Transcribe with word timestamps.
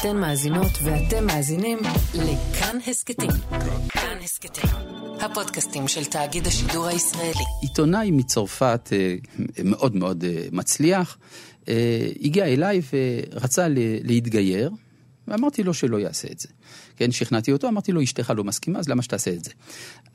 אתן 0.00 0.16
מאזינות 0.16 0.72
ואתם 0.84 1.26
מאזינים 1.26 1.78
לכאן 2.14 2.78
הסכתים. 2.86 3.30
כאן 3.88 4.18
הסכתים, 4.24 4.70
הפודקאסטים 5.20 5.88
של 5.88 6.04
תאגיד 6.04 6.46
השידור 6.46 6.86
הישראלי. 6.86 7.44
עיתונאי 7.62 8.10
מצרפת 8.10 8.90
אה, 8.92 9.16
מאוד 9.64 9.96
מאוד 9.96 10.24
אה, 10.24 10.46
מצליח, 10.52 11.18
אה, 11.68 12.08
הגיע 12.22 12.44
אליי 12.44 12.80
ורצה 12.92 13.66
להתגייר, 14.04 14.70
ואמרתי 15.28 15.62
לו 15.62 15.74
שלא 15.74 16.00
יעשה 16.00 16.28
את 16.32 16.40
זה. 16.40 16.48
כן, 16.96 17.12
שכנעתי 17.12 17.52
אותו, 17.52 17.68
אמרתי 17.68 17.92
לו, 17.92 18.02
אשתך 18.02 18.32
לא 18.36 18.44
מסכימה, 18.44 18.78
אז 18.78 18.88
למה 18.88 19.02
שתעשה 19.02 19.32
את 19.32 19.44
זה? 19.44 19.50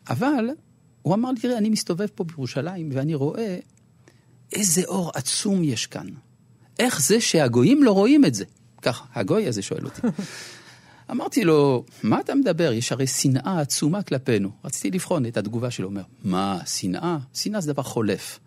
אבל 0.10 0.50
הוא 1.02 1.14
אמר 1.14 1.32
לי, 1.32 1.40
תראה, 1.40 1.58
אני 1.58 1.70
מסתובב 1.70 2.08
פה 2.16 2.24
בירושלים 2.24 2.90
ואני 2.94 3.16
רואה 3.16 3.58
איזה 4.54 4.82
אור 4.86 5.12
עצום 5.14 5.64
יש 5.64 5.86
כאן. 5.86 6.08
איך 6.80 7.02
זה 7.02 7.22
שהגויים 7.22 7.84
לא 7.84 7.92
רואים 7.92 8.26
את 8.26 8.34
זה? 8.34 8.46
ככה, 8.82 9.06
הגוי 9.14 9.48
הזה 9.48 9.62
שואל 9.62 9.86
אותי. 9.86 10.02
אמרתי 11.12 11.44
לו, 11.44 11.86
מה 12.04 12.20
אתה 12.20 12.36
מדבר? 12.36 12.72
יש 12.74 12.92
הרי 12.92 13.08
שנאה 13.08 13.60
עצומה 13.60 14.04
כלפינו. 14.04 14.52
רציתי 14.66 14.92
לבחון 14.92 15.26
את 15.26 15.38
התגובה 15.38 15.72
שלו. 15.72 15.88
אומר, 15.88 16.04
מה, 16.24 16.60
שנאה? 16.66 17.18
שנאה 17.34 17.62
זה 17.62 17.74
דבר 17.74 17.84
חולף. 17.84 18.40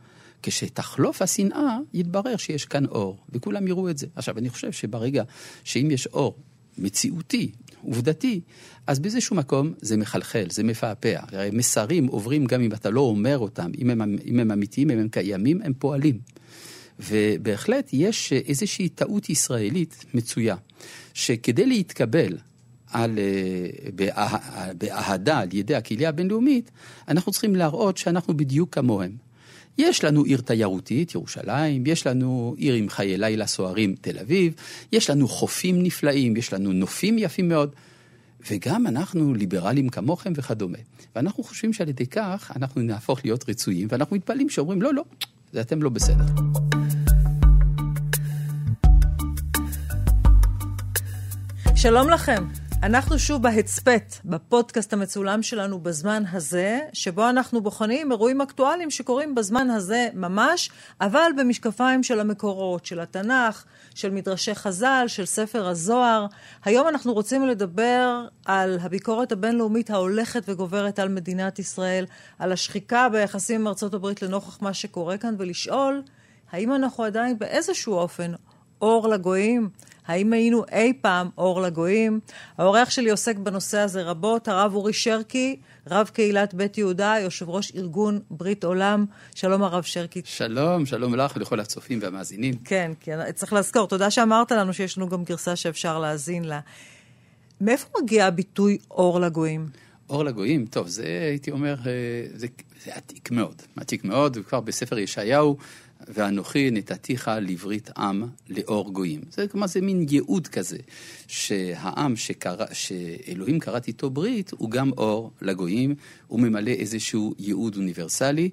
כשתחלוף 0.42 1.22
השנאה, 1.22 1.78
יתברר 1.94 2.36
שיש 2.36 2.64
כאן 2.64 2.86
אור, 2.86 3.18
וכולם 3.32 3.68
יראו 3.68 3.90
את 3.90 3.98
זה. 3.98 4.06
עכשיו, 4.16 4.38
אני 4.38 4.50
חושב 4.50 4.72
שברגע 4.72 5.22
שאם 5.64 5.88
יש 5.90 6.06
אור 6.06 6.36
מציאותי, 6.78 7.50
עובדתי, 7.82 8.40
אז 8.86 8.98
באיזשהו 8.98 9.36
מקום 9.36 9.72
זה 9.80 9.96
מחלחל, 9.96 10.46
זה 10.50 10.62
מפעפע. 10.62 11.20
הרי 11.20 11.50
מסרים 11.52 12.06
עוברים 12.06 12.46
גם 12.46 12.60
אם 12.60 12.72
אתה 12.72 12.90
לא 12.90 13.00
אומר 13.00 13.38
אותם, 13.38 13.70
אם 13.78 13.90
הם, 13.90 14.16
אם 14.26 14.40
הם 14.40 14.50
אמיתיים, 14.50 14.90
אם 14.90 14.98
הם 14.98 15.08
קיימים, 15.08 15.60
הם 15.64 15.72
פועלים. 15.78 16.18
ובהחלט 16.98 17.90
יש 17.92 18.32
איזושהי 18.32 18.88
טעות 18.88 19.30
ישראלית 19.30 20.04
מצויה, 20.14 20.56
שכדי 21.14 21.66
להתקבל 21.66 22.38
על, 22.90 23.18
אה, 23.18 24.10
באהדה 24.78 25.38
על 25.38 25.48
ידי 25.52 25.74
הקהילה 25.74 26.08
הבינלאומית, 26.08 26.70
אנחנו 27.08 27.32
צריכים 27.32 27.56
להראות 27.56 27.96
שאנחנו 27.96 28.36
בדיוק 28.36 28.74
כמוהם. 28.74 29.16
יש 29.78 30.04
לנו 30.04 30.22
עיר 30.22 30.40
תיירותית, 30.40 31.14
ירושלים, 31.14 31.84
יש 31.86 32.06
לנו 32.06 32.54
עיר 32.58 32.74
עם 32.74 32.88
חיי 32.88 33.18
לילה 33.18 33.46
סוערים, 33.46 33.94
תל 34.00 34.18
אביב, 34.18 34.54
יש 34.92 35.10
לנו 35.10 35.28
חופים 35.28 35.82
נפלאים, 35.82 36.36
יש 36.36 36.52
לנו 36.52 36.72
נופים 36.72 37.18
יפים 37.18 37.48
מאוד, 37.48 37.74
וגם 38.50 38.86
אנחנו 38.86 39.34
ליברלים 39.34 39.88
כמוכם 39.88 40.32
וכדומה. 40.36 40.78
ואנחנו 41.16 41.44
חושבים 41.44 41.72
שעל 41.72 41.88
ידי 41.88 42.06
כך 42.06 42.52
אנחנו 42.56 42.80
נהפוך 42.80 43.24
להיות 43.24 43.48
רצויים, 43.48 43.88
ואנחנו 43.90 44.16
מתפלאים 44.16 44.50
שאומרים, 44.50 44.82
לא, 44.82 44.94
לא, 44.94 45.04
אתם 45.60 45.82
לא 45.82 45.90
בסדר. 45.90 46.24
שלום 51.76 52.10
לכם. 52.10 52.44
אנחנו 52.84 53.18
שוב 53.18 53.42
בהצפת, 53.42 54.14
בפודקאסט 54.24 54.92
המצולם 54.92 55.42
שלנו 55.42 55.80
בזמן 55.80 56.22
הזה, 56.32 56.80
שבו 56.92 57.28
אנחנו 57.28 57.60
בוחנים 57.60 58.12
אירועים 58.12 58.40
אקטואליים 58.40 58.90
שקורים 58.90 59.34
בזמן 59.34 59.70
הזה 59.70 60.08
ממש, 60.14 60.70
אבל 61.00 61.30
במשקפיים 61.38 62.02
של 62.02 62.20
המקורות, 62.20 62.86
של 62.86 63.00
התנ"ך, 63.00 63.64
של 63.94 64.10
מדרשי 64.10 64.54
חז"ל, 64.54 65.04
של 65.06 65.24
ספר 65.24 65.68
הזוהר. 65.68 66.26
היום 66.64 66.88
אנחנו 66.88 67.12
רוצים 67.12 67.46
לדבר 67.46 68.26
על 68.44 68.78
הביקורת 68.82 69.32
הבינלאומית 69.32 69.90
ההולכת 69.90 70.42
וגוברת 70.48 70.98
על 70.98 71.08
מדינת 71.08 71.58
ישראל, 71.58 72.06
על 72.38 72.52
השחיקה 72.52 73.08
ביחסים 73.08 73.60
עם 73.60 73.68
ארצות 73.68 73.94
הברית 73.94 74.22
לנוכח 74.22 74.62
מה 74.62 74.74
שקורה 74.74 75.18
כאן, 75.18 75.34
ולשאול, 75.38 76.02
האם 76.52 76.74
אנחנו 76.74 77.04
עדיין 77.04 77.38
באיזשהו 77.38 77.94
אופן 77.94 78.32
אור 78.82 79.08
לגויים? 79.08 79.68
האם 80.06 80.32
היינו 80.32 80.64
אי 80.72 80.92
פעם 81.00 81.28
אור 81.38 81.62
לגויים? 81.62 82.20
האורח 82.58 82.90
שלי 82.90 83.10
עוסק 83.10 83.36
בנושא 83.36 83.78
הזה 83.78 84.02
רבות, 84.02 84.48
הרב 84.48 84.74
אורי 84.74 84.92
שרקי, 84.92 85.56
רב 85.86 86.10
קהילת 86.12 86.54
בית 86.54 86.78
יהודה, 86.78 87.14
יושב 87.22 87.48
ראש 87.48 87.72
ארגון 87.76 88.20
ברית 88.30 88.64
עולם. 88.64 89.06
שלום 89.34 89.62
הרב 89.62 89.82
שרקי. 89.82 90.22
שלום, 90.24 90.86
שלום 90.86 91.14
לך 91.14 91.36
ולכל 91.36 91.60
הצופים 91.60 91.98
והמאזינים. 92.02 92.54
כן, 92.64 92.92
כן, 93.00 93.32
צריך 93.32 93.52
לזכור, 93.52 93.88
תודה 93.88 94.10
שאמרת 94.10 94.52
לנו 94.52 94.72
שיש 94.72 94.98
לנו 94.98 95.08
גם 95.08 95.24
גרסה 95.24 95.56
שאפשר 95.56 95.98
להאזין 95.98 96.44
לה. 96.44 96.60
מאיפה 97.60 97.88
מגיע 98.02 98.26
הביטוי 98.26 98.78
אור 98.90 99.20
לגויים? 99.20 99.68
אור 100.10 100.24
לגויים, 100.24 100.66
טוב, 100.66 100.88
זה 100.88 101.26
הייתי 101.30 101.50
אומר, 101.50 101.74
אה, 101.86 101.92
זה, 102.34 102.46
זה 102.84 102.94
עתיק 102.94 103.30
מאוד, 103.30 103.62
עתיק 103.76 104.04
מאוד, 104.04 104.36
וכבר 104.36 104.60
בספר 104.60 104.98
ישעיהו 104.98 105.56
ואנוכי 106.08 106.70
נתתיך 106.70 107.30
לברית 107.40 107.90
עם 107.96 108.24
לאור 108.48 108.92
גויים. 108.92 109.20
זה 109.30 109.48
כלומר, 109.48 109.66
זה 109.66 109.80
מין 109.80 110.06
ייעוד 110.10 110.48
כזה, 110.48 110.78
שהעם 111.26 112.16
שקרא, 112.16 112.66
שאלוהים 112.72 113.60
כרת 113.60 113.88
איתו 113.88 114.10
ברית, 114.10 114.50
הוא 114.56 114.70
גם 114.70 114.90
אור 114.92 115.30
לגויים, 115.42 115.94
הוא 116.26 116.40
ממלא 116.40 116.70
איזשהו 116.70 117.34
ייעוד 117.38 117.76
אוניברסלי, 117.76 118.50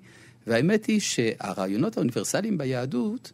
והאמת 0.48 0.86
היא 0.86 1.00
שהרעיונות 1.00 1.98
האוניברסליים 1.98 2.58
ביהדות 2.58 3.32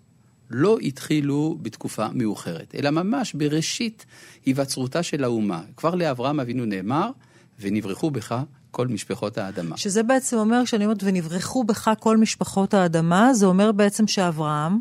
לא 0.49 0.77
התחילו 0.79 1.57
בתקופה 1.61 2.07
מאוחרת, 2.13 2.75
אלא 2.75 2.89
ממש 2.89 3.33
בראשית 3.33 4.05
היווצרותה 4.45 5.03
של 5.03 5.23
האומה. 5.23 5.61
כבר 5.77 5.95
לאברהם 5.95 6.39
אבינו 6.39 6.65
נאמר, 6.65 7.11
ונברחו 7.59 8.11
בך 8.11 8.43
כל 8.77 8.87
משפחות 8.87 9.37
האדמה. 9.37 9.77
שזה 9.77 10.03
בעצם 10.03 10.37
אומר, 10.37 10.61
כשאני 10.65 10.85
אומרת, 10.85 11.03
ונברחו 11.03 11.63
בך 11.63 11.91
כל 11.99 12.17
משפחות 12.17 12.73
האדמה, 12.73 13.33
זה 13.33 13.45
אומר 13.45 13.71
בעצם 13.71 14.07
שאברהם, 14.07 14.79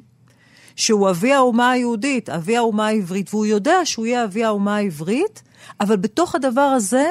שהוא 0.77 1.11
אבי 1.11 1.33
האומה 1.33 1.71
היהודית, 1.71 2.29
אבי 2.29 2.57
האומה 2.57 2.87
העברית, 2.87 3.35
והוא 3.35 3.47
יודע 3.47 3.77
שהוא 3.85 4.07
יהיה 4.07 4.25
אבי 4.25 4.45
האומה 4.45 4.77
העברית, 4.77 5.43
אבל 5.81 5.97
בתוך 5.97 6.35
הדבר 6.35 6.61
הזה, 6.61 7.07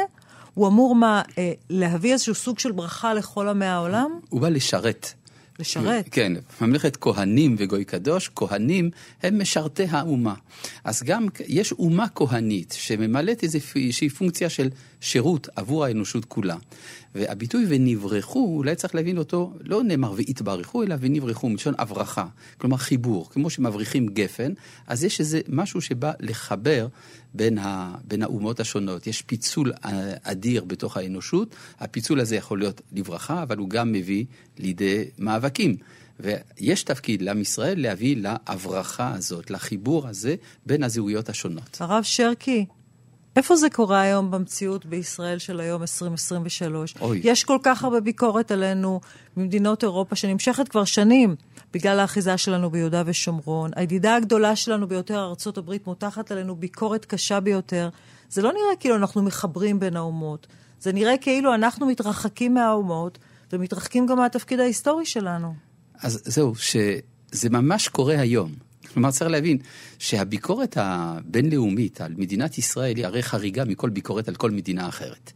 הוא 0.53 0.67
אמור 0.67 0.95
מה, 0.95 1.21
אה, 1.37 1.51
להביא 1.69 2.13
איזשהו 2.13 2.35
סוג 2.35 2.59
של 2.59 2.71
ברכה 2.71 3.13
לכל 3.13 3.47
עמי 3.47 3.65
העולם? 3.65 4.19
הוא 4.29 4.41
בא 4.41 4.49
לשרת. 4.49 5.13
לשרת. 5.59 6.07
כן, 6.11 6.33
ממלכת 6.61 6.97
כהנים 6.97 7.55
וגוי 7.59 7.85
קדוש, 7.85 8.31
כהנים 8.35 8.89
הם 9.23 9.41
משרתי 9.41 9.83
האומה. 9.89 10.33
אז 10.83 11.03
גם 11.03 11.27
יש 11.47 11.71
אומה 11.71 12.05
כהנית 12.15 12.75
שממלאת 12.77 13.43
איזושהי 13.43 14.09
פונקציה 14.09 14.49
של 14.49 14.69
שירות 15.01 15.47
עבור 15.55 15.85
האנושות 15.85 16.25
כולה. 16.25 16.55
והביטוי 17.15 17.65
ונברחו, 17.67 18.55
אולי 18.57 18.75
צריך 18.75 18.95
להבין 18.95 19.17
אותו, 19.17 19.53
לא 19.61 19.83
נאמר 19.83 20.13
והתברכו, 20.17 20.83
אלא 20.83 20.95
ונברחו, 20.99 21.49
מלשון 21.49 21.73
הברכה. 21.77 22.25
כלומר 22.57 22.77
חיבור, 22.77 23.29
כמו 23.29 23.49
שמבריחים 23.49 24.07
גפן, 24.07 24.53
אז 24.87 25.03
יש 25.03 25.19
איזה 25.19 25.41
משהו 25.47 25.81
שבא 25.81 26.11
לחבר 26.19 26.87
בין, 27.33 27.57
ה, 27.57 27.95
בין 28.07 28.23
האומות 28.23 28.59
השונות. 28.59 29.07
יש 29.07 29.21
פיצול 29.21 29.73
אה, 29.85 30.13
אדיר 30.23 30.63
בתוך 30.63 30.97
האנושות, 30.97 31.55
הפיצול 31.79 32.19
הזה 32.19 32.35
יכול 32.35 32.59
להיות 32.59 32.81
לברכה, 32.93 33.43
אבל 33.43 33.57
הוא 33.57 33.69
גם 33.69 33.91
מביא 33.91 34.25
לידי 34.57 35.03
מאבקים. 35.19 35.77
ויש 36.19 36.83
תפקיד 36.83 37.21
לעם 37.21 37.41
ישראל 37.41 37.81
להביא 37.81 38.17
להברכה 38.17 39.13
הזאת, 39.13 39.51
לחיבור 39.51 40.07
הזה 40.07 40.35
בין 40.65 40.83
הזהויות 40.83 41.29
השונות. 41.29 41.77
הרב 41.79 42.03
שרקי, 42.03 42.65
איפה 43.35 43.55
זה 43.55 43.69
קורה 43.69 44.01
היום 44.01 44.31
במציאות 44.31 44.85
בישראל 44.85 45.39
של 45.39 45.59
היום 45.59 45.81
2023? 45.81 46.95
אוי. 47.01 47.21
יש 47.23 47.43
כל 47.43 47.57
כך 47.63 47.83
הרבה 47.83 47.99
ביקורת 47.99 48.51
עלינו 48.51 48.99
ממדינות 49.37 49.83
אירופה 49.83 50.15
שנמשכת 50.15 50.67
כבר 50.67 50.83
שנים 50.83 51.35
בגלל 51.73 51.99
האחיזה 51.99 52.37
שלנו 52.37 52.69
ביהודה 52.69 53.03
ושומרון. 53.05 53.71
הידידה 53.75 54.15
הגדולה 54.15 54.55
שלנו 54.55 54.87
ביותר, 54.87 55.19
ארה"ב, 55.19 55.75
מותחת 55.87 56.31
עלינו 56.31 56.55
ביקורת 56.55 57.05
קשה 57.05 57.39
ביותר. 57.39 57.89
זה 58.29 58.41
לא 58.41 58.51
נראה 58.51 58.75
כאילו 58.79 58.95
אנחנו 58.95 59.23
מחברים 59.23 59.79
בין 59.79 59.95
האומות. 59.95 60.47
זה 60.79 60.93
נראה 60.93 61.17
כאילו 61.17 61.53
אנחנו 61.53 61.85
מתרחקים 61.85 62.53
מהאומות 62.53 63.17
ומתרחקים 63.53 64.05
גם 64.05 64.17
מהתפקיד 64.17 64.59
ההיסטורי 64.59 65.05
שלנו. 65.05 65.53
אז 65.99 66.21
זהו, 66.25 66.55
שזה 66.55 67.49
ממש 67.49 67.87
קורה 67.87 68.19
היום. 68.19 68.51
כלומר, 68.95 69.11
צריך 69.11 69.31
להבין 69.31 69.57
שהביקורת 69.99 70.77
הבינלאומית 70.79 72.01
על 72.01 72.13
מדינת 72.17 72.57
ישראל 72.57 72.95
היא 72.95 73.05
הרי 73.05 73.23
חריגה 73.23 73.65
מכל 73.65 73.89
ביקורת 73.89 74.27
על 74.27 74.35
כל 74.35 74.51
מדינה 74.51 74.87
אחרת. 74.87 75.31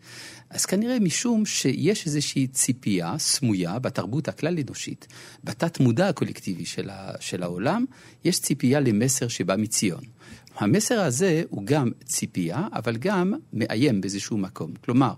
אז 0.50 0.66
כנראה 0.66 1.00
משום 1.00 1.46
שיש 1.46 2.06
איזושהי 2.06 2.48
ציפייה 2.48 3.18
סמויה 3.18 3.80
בתרבות 3.80 4.28
הכלל-אנושית, 4.28 5.08
בתת 5.44 5.80
מודע 5.80 6.08
הקולקטיבי 6.08 6.66
של, 6.66 6.90
ה, 6.90 7.12
של 7.20 7.44
העולם, 7.44 7.86
יש 8.26 8.40
ציפייה 8.40 8.80
למסר 8.80 9.28
שבא 9.28 9.56
מציון. 9.56 10.04
המסר 10.58 11.02
הזה 11.02 11.44
הוא 11.50 11.66
גם 11.66 11.92
ציפייה, 12.06 12.68
אבל 12.74 12.98
גם 12.98 13.34
מאיים 13.54 14.02
באיזשהו 14.02 14.38
מקום. 14.38 14.72
כלומר, 14.86 15.14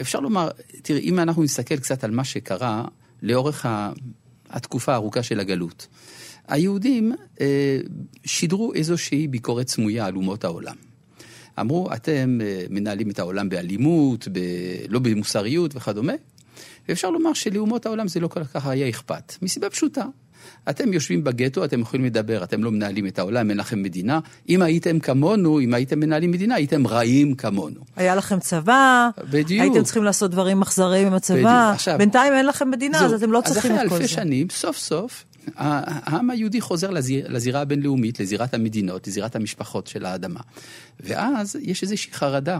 אפשר 0.00 0.20
לומר, 0.20 0.48
תראי, 0.82 1.00
אם 1.00 1.18
אנחנו 1.18 1.42
נסתכל 1.42 1.76
קצת 1.76 2.04
על 2.04 2.10
מה 2.10 2.24
שקרה 2.24 2.84
לאורך 3.22 3.66
התקופה 4.50 4.92
הארוכה 4.92 5.22
של 5.22 5.40
הגלות. 5.40 5.86
היהודים 6.48 7.12
אה, 7.40 7.78
שידרו 8.24 8.74
איזושהי 8.74 9.28
ביקורת 9.28 9.68
סמויה 9.68 10.06
על 10.06 10.16
אומות 10.16 10.44
העולם. 10.44 10.74
אמרו, 11.60 11.88
אתם 11.94 12.38
אה, 12.42 12.64
מנהלים 12.70 13.10
את 13.10 13.18
העולם 13.18 13.48
באלימות, 13.48 14.28
ב... 14.32 14.38
לא 14.88 14.98
במוסריות 14.98 15.76
וכדומה, 15.76 16.12
ואפשר 16.88 17.10
לומר 17.10 17.32
שלאומות 17.32 17.86
העולם 17.86 18.08
זה 18.08 18.20
לא 18.20 18.28
כל 18.28 18.44
כך 18.44 18.66
היה 18.66 18.88
אכפת, 18.88 19.32
מסיבה 19.42 19.70
פשוטה. 19.70 20.04
אתם 20.70 20.92
יושבים 20.92 21.24
בגטו, 21.24 21.64
אתם 21.64 21.80
יכולים 21.80 22.06
לדבר, 22.06 22.44
אתם 22.44 22.64
לא 22.64 22.70
מנהלים 22.70 23.06
את 23.06 23.18
העולם, 23.18 23.50
אין 23.50 23.58
לכם 23.58 23.82
מדינה. 23.82 24.20
אם 24.48 24.62
הייתם 24.62 24.98
כמונו, 24.98 25.60
אם 25.60 25.74
הייתם 25.74 26.00
מנהלים 26.00 26.30
מדינה, 26.30 26.54
הייתם 26.54 26.86
רעים 26.86 27.34
כמונו. 27.34 27.80
היה 27.96 28.14
לכם 28.14 28.40
צבא, 28.40 29.08
בדיוק. 29.30 29.62
הייתם 29.62 29.82
צריכים 29.82 30.04
לעשות 30.04 30.30
דברים 30.30 30.62
אכזריים 30.62 31.06
עם 31.06 31.14
הצבא. 31.14 31.70
עכשיו- 31.74 31.98
בינתיים 31.98 32.32
אין 32.32 32.46
לכם 32.46 32.70
מדינה, 32.70 33.04
אז 33.04 33.10
זהו. 33.10 33.18
אתם 33.18 33.32
לא 33.32 33.40
צריכים 33.44 33.72
אז 33.72 33.76
את 33.78 33.82
כל 33.82 33.86
אחרי 33.86 33.98
זה. 33.98 34.02
אלפי 34.04 34.14
שנים, 34.14 34.46
סוף 34.50 34.76
סוף, 34.78 35.24
העם 35.56 36.30
היהודי 36.30 36.60
חוזר 36.60 36.90
לזיר, 36.90 37.28
לזירה 37.28 37.60
הבינלאומית, 37.60 38.20
לזירת 38.20 38.54
המדינות, 38.54 39.06
לזירת 39.06 39.36
המשפחות 39.36 39.86
של 39.86 40.04
האדמה. 40.04 40.40
ואז 41.00 41.56
יש 41.60 41.82
איזושהי 41.82 42.12
חרדה, 42.12 42.58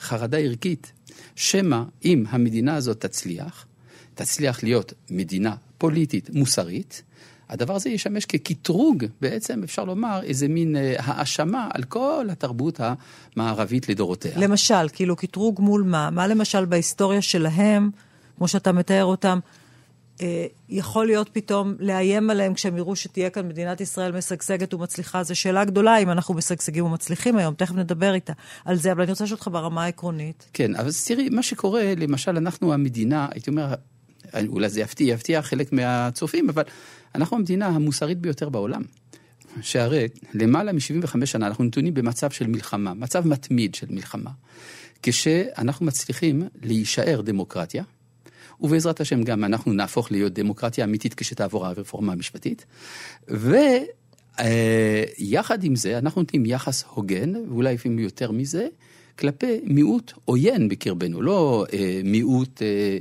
חרדה 0.00 0.38
ערכית, 0.38 0.92
שמא 1.36 1.82
אם 2.04 2.24
המדינה 2.28 2.74
הזאת 2.76 3.00
תצליח, 3.00 3.66
תצליח 4.14 4.62
להיות 4.62 4.92
מדינה 5.10 5.54
פוליטית 5.78 6.30
מוסרית, 6.30 7.02
הדבר 7.48 7.74
הזה 7.74 7.90
ישמש 7.90 8.24
כקטרוג, 8.24 9.04
בעצם 9.20 9.62
אפשר 9.62 9.84
לומר, 9.84 10.20
איזה 10.22 10.48
מין 10.48 10.76
אה, 10.76 10.94
האשמה 10.98 11.68
על 11.74 11.82
כל 11.82 12.26
התרבות 12.30 12.80
המערבית 12.80 13.88
לדורותיה. 13.88 14.32
למשל, 14.36 14.88
כאילו 14.92 15.16
קטרוג 15.16 15.60
מול 15.60 15.82
מה? 15.82 16.10
מה 16.10 16.26
למשל 16.26 16.64
בהיסטוריה 16.64 17.22
שלהם, 17.22 17.90
כמו 18.36 18.48
שאתה 18.48 18.72
מתאר 18.72 19.04
אותם, 19.04 19.38
יכול 20.68 21.06
להיות 21.06 21.28
פתאום 21.32 21.74
לאיים 21.78 22.30
עליהם 22.30 22.54
כשהם 22.54 22.76
יראו 22.76 22.96
שתהיה 22.96 23.30
כאן 23.30 23.48
מדינת 23.48 23.80
ישראל 23.80 24.16
משגשגת 24.16 24.74
ומצליחה? 24.74 25.22
זו 25.22 25.36
שאלה 25.36 25.64
גדולה 25.64 25.98
אם 25.98 26.10
אנחנו 26.10 26.34
משגשגים 26.34 26.84
ומצליחים 26.84 27.36
היום, 27.36 27.54
תכף 27.54 27.74
נדבר 27.74 28.14
איתה 28.14 28.32
על 28.64 28.76
זה, 28.76 28.92
אבל 28.92 29.02
אני 29.02 29.10
רוצה 29.10 29.24
לשאול 29.24 29.36
אותך 29.36 29.48
ברמה 29.52 29.84
העקרונית. 29.84 30.48
כן, 30.52 30.74
אבל 30.74 30.90
תראי, 31.06 31.28
מה 31.28 31.42
שקורה, 31.42 31.92
למשל, 31.96 32.36
אנחנו 32.36 32.72
המדינה, 32.72 33.28
הייתי 33.30 33.50
אומר, 33.50 33.74
אולי 34.48 34.68
זה 34.68 34.80
יפתיע, 34.80 35.14
יפתיע 35.14 35.42
חלק 35.42 35.72
מהצופים, 35.72 36.48
אבל 36.48 36.62
אנחנו 37.14 37.36
המדינה 37.36 37.66
המוסרית 37.66 38.18
ביותר 38.18 38.48
בעולם. 38.48 38.82
שהרי 39.60 40.08
למעלה 40.34 40.72
מ-75 40.72 41.26
שנה 41.26 41.46
אנחנו 41.46 41.64
נתונים 41.64 41.94
במצב 41.94 42.30
של 42.30 42.46
מלחמה, 42.46 42.94
מצב 42.94 43.28
מתמיד 43.28 43.74
של 43.74 43.86
מלחמה. 43.90 44.30
כשאנחנו 45.02 45.86
מצליחים 45.86 46.42
להישאר 46.62 47.20
דמוקרטיה, 47.20 47.84
ובעזרת 48.60 49.00
השם 49.00 49.22
גם 49.22 49.44
אנחנו 49.44 49.72
נהפוך 49.72 50.12
להיות 50.12 50.32
דמוקרטיה 50.32 50.84
אמיתית 50.84 51.14
כשתעבור 51.14 51.66
הרפורמה 51.66 52.12
המשפטית, 52.12 52.66
ויחד 54.38 55.64
עם 55.64 55.76
זה 55.76 55.98
אנחנו 55.98 56.20
נותנים 56.20 56.46
יחס 56.46 56.84
הוגן, 56.94 57.36
ואולי 57.36 57.74
לפעמים 57.74 57.98
יותר 57.98 58.30
מזה, 58.30 58.68
כלפי 59.18 59.60
מיעוט 59.64 60.12
עוין 60.24 60.68
בקרבנו, 60.68 61.22
לא 61.22 61.66
אה, 61.72 62.00
מיעוט 62.04 62.62
אה, 62.62 62.98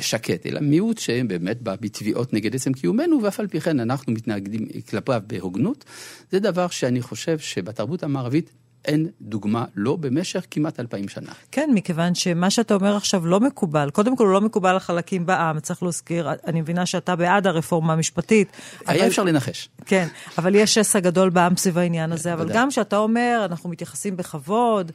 שקט, 0.00 0.46
אלא 0.46 0.60
מיעוט 0.60 0.98
שבאמת 0.98 1.62
בא 1.62 1.76
בתביעות 1.80 2.32
נגד 2.32 2.54
עצם 2.54 2.72
קיומנו, 2.72 3.22
ואף 3.22 3.40
על 3.40 3.46
פי 3.46 3.60
כן 3.60 3.80
אנחנו 3.80 4.12
מתנגדים 4.12 4.66
כלפיו 4.90 5.22
בהוגנות. 5.26 5.84
זה 6.32 6.38
דבר 6.38 6.68
שאני 6.68 7.02
חושב 7.02 7.38
שבתרבות 7.38 8.02
המערבית 8.02 8.50
אין 8.86 9.08
דוגמה 9.20 9.64
לא 9.76 9.96
במשך 9.96 10.46
כמעט 10.50 10.80
אלפיים 10.80 11.08
שנה. 11.08 11.32
כן, 11.52 11.70
מכיוון 11.74 12.14
שמה 12.14 12.50
שאתה 12.50 12.74
אומר 12.74 12.96
עכשיו 12.96 13.26
לא 13.26 13.40
מקובל. 13.40 13.90
קודם 13.90 14.16
כל, 14.16 14.24
הוא 14.24 14.32
לא 14.32 14.40
מקובל 14.40 14.70
על 14.70 14.78
חלקים 14.78 15.26
בעם, 15.26 15.60
צריך 15.60 15.82
להזכיר, 15.82 16.28
אני 16.46 16.60
מבינה 16.60 16.86
שאתה 16.86 17.16
בעד 17.16 17.46
הרפורמה 17.46 17.92
המשפטית. 17.92 18.48
היה 18.86 19.00
אבל- 19.00 19.08
אפשר 19.08 19.24
לנחש. 19.24 19.68
כן, 19.86 20.06
אבל 20.38 20.54
יש 20.54 20.74
שסע 20.74 21.00
גדול 21.00 21.30
בעם 21.30 21.56
סביב 21.56 21.78
העניין 21.78 22.12
הזה. 22.12 22.32
אבל. 22.32 22.48
גם 22.52 22.68
כשאתה 22.70 22.96
אומר, 22.96 23.42
אנחנו 23.44 23.70
מתייחסים 23.70 24.16
בכבוד 24.16 24.92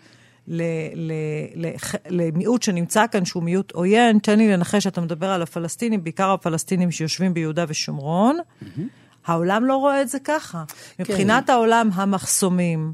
ל- 0.47 0.61
ל- 0.95 1.11
ל- 1.65 1.73
למיעוט 2.09 2.61
שנמצא 2.63 3.05
כאן, 3.11 3.25
שהוא 3.25 3.43
מיעוט 3.43 3.71
עוין, 3.71 4.19
תן 4.19 4.37
לי 4.37 4.51
לנחש, 4.53 4.87
אתה 4.87 5.01
מדבר 5.01 5.29
על 5.29 5.41
הפלסטינים, 5.41 6.03
בעיקר 6.03 6.31
הפלסטינים 6.31 6.91
שיושבים 6.91 7.33
ביהודה 7.33 7.65
ושומרון. 7.67 8.37
העולם 9.25 9.65
לא 9.65 9.75
רואה 9.75 10.01
את 10.01 10.09
זה 10.09 10.17
ככה. 10.23 10.63
מבחינת 10.99 11.49
העולם, 11.49 11.89
המחסומים, 11.93 12.93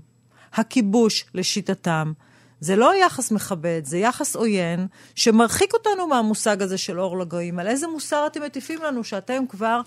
הכיבוש 0.58 1.26
לשיטתם, 1.34 2.14
זה 2.60 2.76
לא 2.76 3.06
יחס 3.06 3.32
מכבד, 3.32 3.82
זה 3.84 3.98
יחס 3.98 4.36
עוין, 4.36 4.88
שמרחיק 5.16 5.74
אותנו 5.74 6.08
מהמושג 6.08 6.62
הזה 6.62 6.78
של 6.78 7.00
אור 7.00 7.18
לגויים. 7.18 7.60
על 7.60 7.68
איזה 7.68 7.88
מוסר 7.88 8.28
אתם 8.28 8.44
מטיפים 8.44 8.80
לנו 8.82 9.04
שאתם 9.04 9.44
כבר 9.50 9.82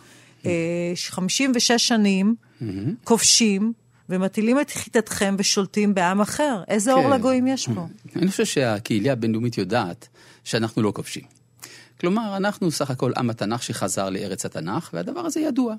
אה, 0.47 0.93
56 0.97 1.73
שנים 1.73 2.35
כובשים 3.05 3.73
ומטילים 4.09 4.61
את 4.61 4.71
חיטתכם 4.71 5.35
ושולטים 5.39 5.95
בעם 5.95 6.21
אחר? 6.21 6.63
איזה 6.69 6.93
אור 6.93 7.03
כן. 7.03 7.11
לגויים 7.11 7.47
יש 7.47 7.69
פה? 7.75 7.87
אני 8.17 8.31
חושב 8.31 8.45
שהקהילה 8.45 9.13
הבינלאומית 9.13 9.59
יודעת 9.59 10.09
שאנחנו 10.45 10.83
לא 10.83 10.93
כובשים. 10.95 11.23
כלומר, 12.01 12.37
אנחנו 12.37 12.71
סך 12.71 12.91
הכל 12.91 13.13
עם 13.17 13.31
התנ"ך 13.31 13.63
שחזר 13.63 14.11
לארץ 14.11 14.47
התנ"ך, 14.47 14.91
והדבר 14.93 15.21
הזה 15.21 15.41
ידוע. 15.41 15.75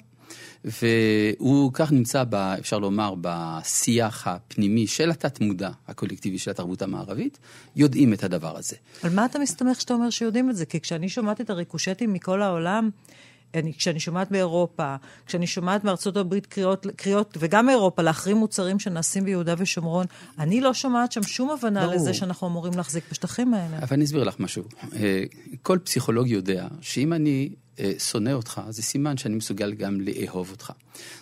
והוא 0.65 1.71
כך 1.73 1.91
נמצא, 1.91 2.23
ב, 2.29 2.35
אפשר 2.35 2.79
לומר, 2.79 3.13
בשיח 3.21 4.27
הפנימי 4.27 4.87
של 4.87 5.11
התת-מודע 5.11 5.69
הקולקטיבי 5.87 6.37
של 6.37 6.51
התרבות 6.51 6.81
המערבית, 6.81 7.39
יודעים 7.75 8.13
את 8.13 8.23
הדבר 8.23 8.57
הזה. 8.57 8.75
על 9.03 9.13
מה 9.13 9.25
אתה 9.25 9.39
מסתמך 9.39 9.77
כשאתה 9.77 9.93
אומר 9.93 10.09
שיודעים 10.09 10.49
את 10.49 10.55
זה? 10.55 10.65
כי 10.65 10.79
כשאני 10.79 11.09
שומעת 11.09 11.41
את 11.41 11.49
הריקושטים 11.49 12.13
מכל 12.13 12.41
העולם, 12.41 12.89
אני, 13.53 13.73
כשאני 13.73 13.99
שומעת 13.99 14.31
באירופה, 14.31 14.95
כשאני 15.25 15.47
שומעת 15.47 15.83
מארצות 15.83 16.17
הברית 16.17 16.45
קריאות, 16.45 16.87
קריאות, 16.95 17.37
וגם 17.39 17.65
מאירופה, 17.65 18.01
להחרים 18.01 18.37
מוצרים 18.37 18.79
שנעשים 18.79 19.25
ביהודה 19.25 19.55
ושומרון, 19.57 20.05
אני 20.39 20.61
לא 20.61 20.73
שומעת 20.73 21.11
שם 21.11 21.23
שום 21.23 21.51
הבנה 21.51 21.81
ברור. 21.81 21.95
לזה 21.95 22.13
שאנחנו 22.13 22.47
אמורים 22.47 22.73
להחזיק 22.75 23.03
בשטחים 23.11 23.53
האלה. 23.53 23.77
אבל 23.77 23.87
אני 23.91 24.05
אסביר 24.05 24.23
לך 24.23 24.39
משהו. 24.39 24.63
אה, 24.95 25.23
כל 25.61 25.77
פסיכולוג 25.83 26.27
יודע 26.27 26.67
שאם 26.81 27.13
אני 27.13 27.49
שונא 27.99 28.29
אותך, 28.29 28.61
זה 28.69 28.81
סימן 28.83 29.17
שאני 29.17 29.35
מסוגל 29.35 29.73
גם 29.73 30.01
לאהוב 30.01 30.51
אותך. 30.51 30.71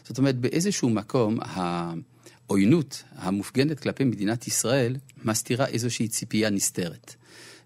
זאת 0.03 0.17
אומרת, 0.17 0.35
באיזשהו 0.35 0.89
מקום, 0.89 1.37
העוינות 1.41 3.03
המופגנת 3.15 3.79
כלפי 3.79 4.03
מדינת 4.03 4.47
ישראל 4.47 4.95
מסתירה 5.25 5.67
איזושהי 5.67 6.07
ציפייה 6.07 6.49
נסתרת. 6.49 7.15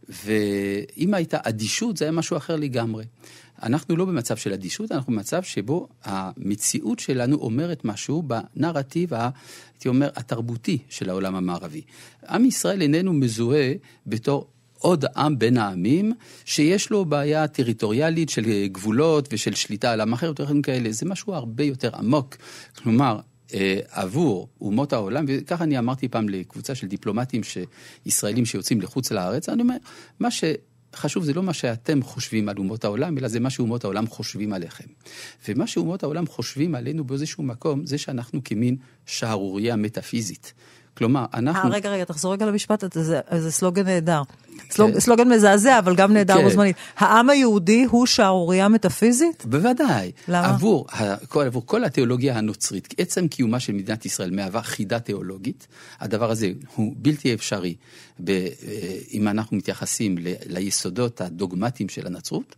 ואם 0.09 1.13
הייתה 1.13 1.37
אדישות, 1.43 1.97
זה 1.97 2.05
היה 2.05 2.11
משהו 2.11 2.37
אחר 2.37 2.55
לגמרי. 2.55 3.05
אנחנו 3.63 3.95
לא 3.95 4.05
במצב 4.05 4.37
של 4.37 4.53
אדישות, 4.53 4.91
אנחנו 4.91 5.13
במצב 5.13 5.43
שבו 5.43 5.87
המציאות 6.03 6.99
שלנו 6.99 7.37
אומרת 7.37 7.85
משהו 7.85 8.23
בנרטיב, 8.23 9.13
הייתי 9.13 9.87
אומר, 9.87 10.09
התרבותי 10.15 10.77
של 10.89 11.09
העולם 11.09 11.35
המערבי. 11.35 11.81
עם 12.29 12.45
ישראל 12.45 12.81
איננו 12.81 13.13
מזוהה 13.13 13.73
בתור 14.07 14.47
עוד 14.83 15.05
עם 15.17 15.39
בין 15.39 15.57
העמים, 15.57 16.13
שיש 16.45 16.89
לו 16.89 17.05
בעיה 17.05 17.47
טריטוריאלית 17.47 18.29
של 18.29 18.67
גבולות 18.67 19.29
ושל 19.31 19.53
שליטה 19.53 19.91
על 19.91 20.01
עם 20.01 20.13
אחר, 20.13 20.31
ודברים 20.31 20.61
כאלה. 20.61 20.91
זה 20.91 21.05
משהו 21.05 21.33
הרבה 21.33 21.63
יותר 21.63 21.89
עמוק. 21.95 22.35
כלומר, 22.75 23.19
אה, 23.53 23.79
עבור 23.89 24.47
אומות 24.61 24.93
העולם, 24.93 25.25
וככה 25.27 25.63
אני 25.63 25.79
אמרתי 25.79 26.07
פעם 26.07 26.29
לקבוצה 26.29 26.75
של 26.75 26.87
דיפלומטים 26.87 27.43
ש... 27.43 27.57
ישראלים 28.05 28.45
שיוצאים 28.45 28.81
לחוץ 28.81 29.11
לארץ, 29.11 29.49
אני 29.49 29.61
אומר, 29.61 29.75
מה 30.19 30.29
שחשוב 30.31 31.23
זה 31.23 31.33
לא 31.33 31.43
מה 31.43 31.53
שאתם 31.53 32.01
חושבים 32.01 32.49
על 32.49 32.57
אומות 32.57 32.83
העולם, 32.83 33.17
אלא 33.17 33.27
זה 33.27 33.39
מה 33.39 33.49
שאומות 33.49 33.83
העולם 33.83 34.07
חושבים 34.07 34.53
עליכם. 34.53 34.87
ומה 35.47 35.67
שאומות 35.67 36.03
העולם 36.03 36.27
חושבים 36.27 36.75
עלינו 36.75 37.03
באיזשהו 37.03 37.43
מקום, 37.43 37.85
זה 37.85 37.97
שאנחנו 37.97 38.43
כמין 38.43 38.75
שערורייה 39.05 39.75
מטאפיזית. 39.75 40.53
כלומר, 40.97 41.25
אנחנו... 41.33 41.69
אה, 41.69 41.75
רגע, 41.75 41.89
רגע, 41.89 42.03
תחזור 42.03 42.33
רגע 42.33 42.45
למשפט, 42.45 42.83
זה, 42.93 43.19
זה 43.37 43.51
סלוגן 43.51 43.85
נהדר. 43.85 44.21
סלוג, 44.71 44.99
סלוגן 44.99 45.29
מזעזע, 45.29 45.79
אבל 45.79 45.95
גם 45.95 46.13
נהדר 46.13 46.49
כן. 46.49 46.55
בו. 46.55 46.61
העם 46.97 47.29
היהודי 47.29 47.85
הוא 47.89 48.05
שערורייה 48.05 48.67
מטאפיזית? 48.67 49.45
בוודאי. 49.45 50.11
למה? 50.27 50.47
עבור, 50.47 50.87
כל, 51.27 51.45
עבור 51.45 51.63
כל 51.65 51.83
התיאולוגיה 51.83 52.37
הנוצרית, 52.37 52.93
עצם 52.97 53.27
קיומה 53.27 53.59
של 53.59 53.73
מדינת 53.73 54.05
ישראל 54.05 54.31
מהווה 54.31 54.61
חידה 54.61 54.99
תיאולוגית. 54.99 55.67
הדבר 55.99 56.31
הזה 56.31 56.51
הוא 56.75 56.93
בלתי 56.97 57.33
אפשרי 57.33 57.75
ב, 58.19 58.29
אה, 58.29 58.47
אם 59.11 59.27
אנחנו 59.27 59.57
מתייחסים 59.57 60.17
ל, 60.17 60.33
ליסודות 60.45 61.21
הדוגמטיים 61.21 61.89
של 61.89 62.07
הנצרות. 62.07 62.55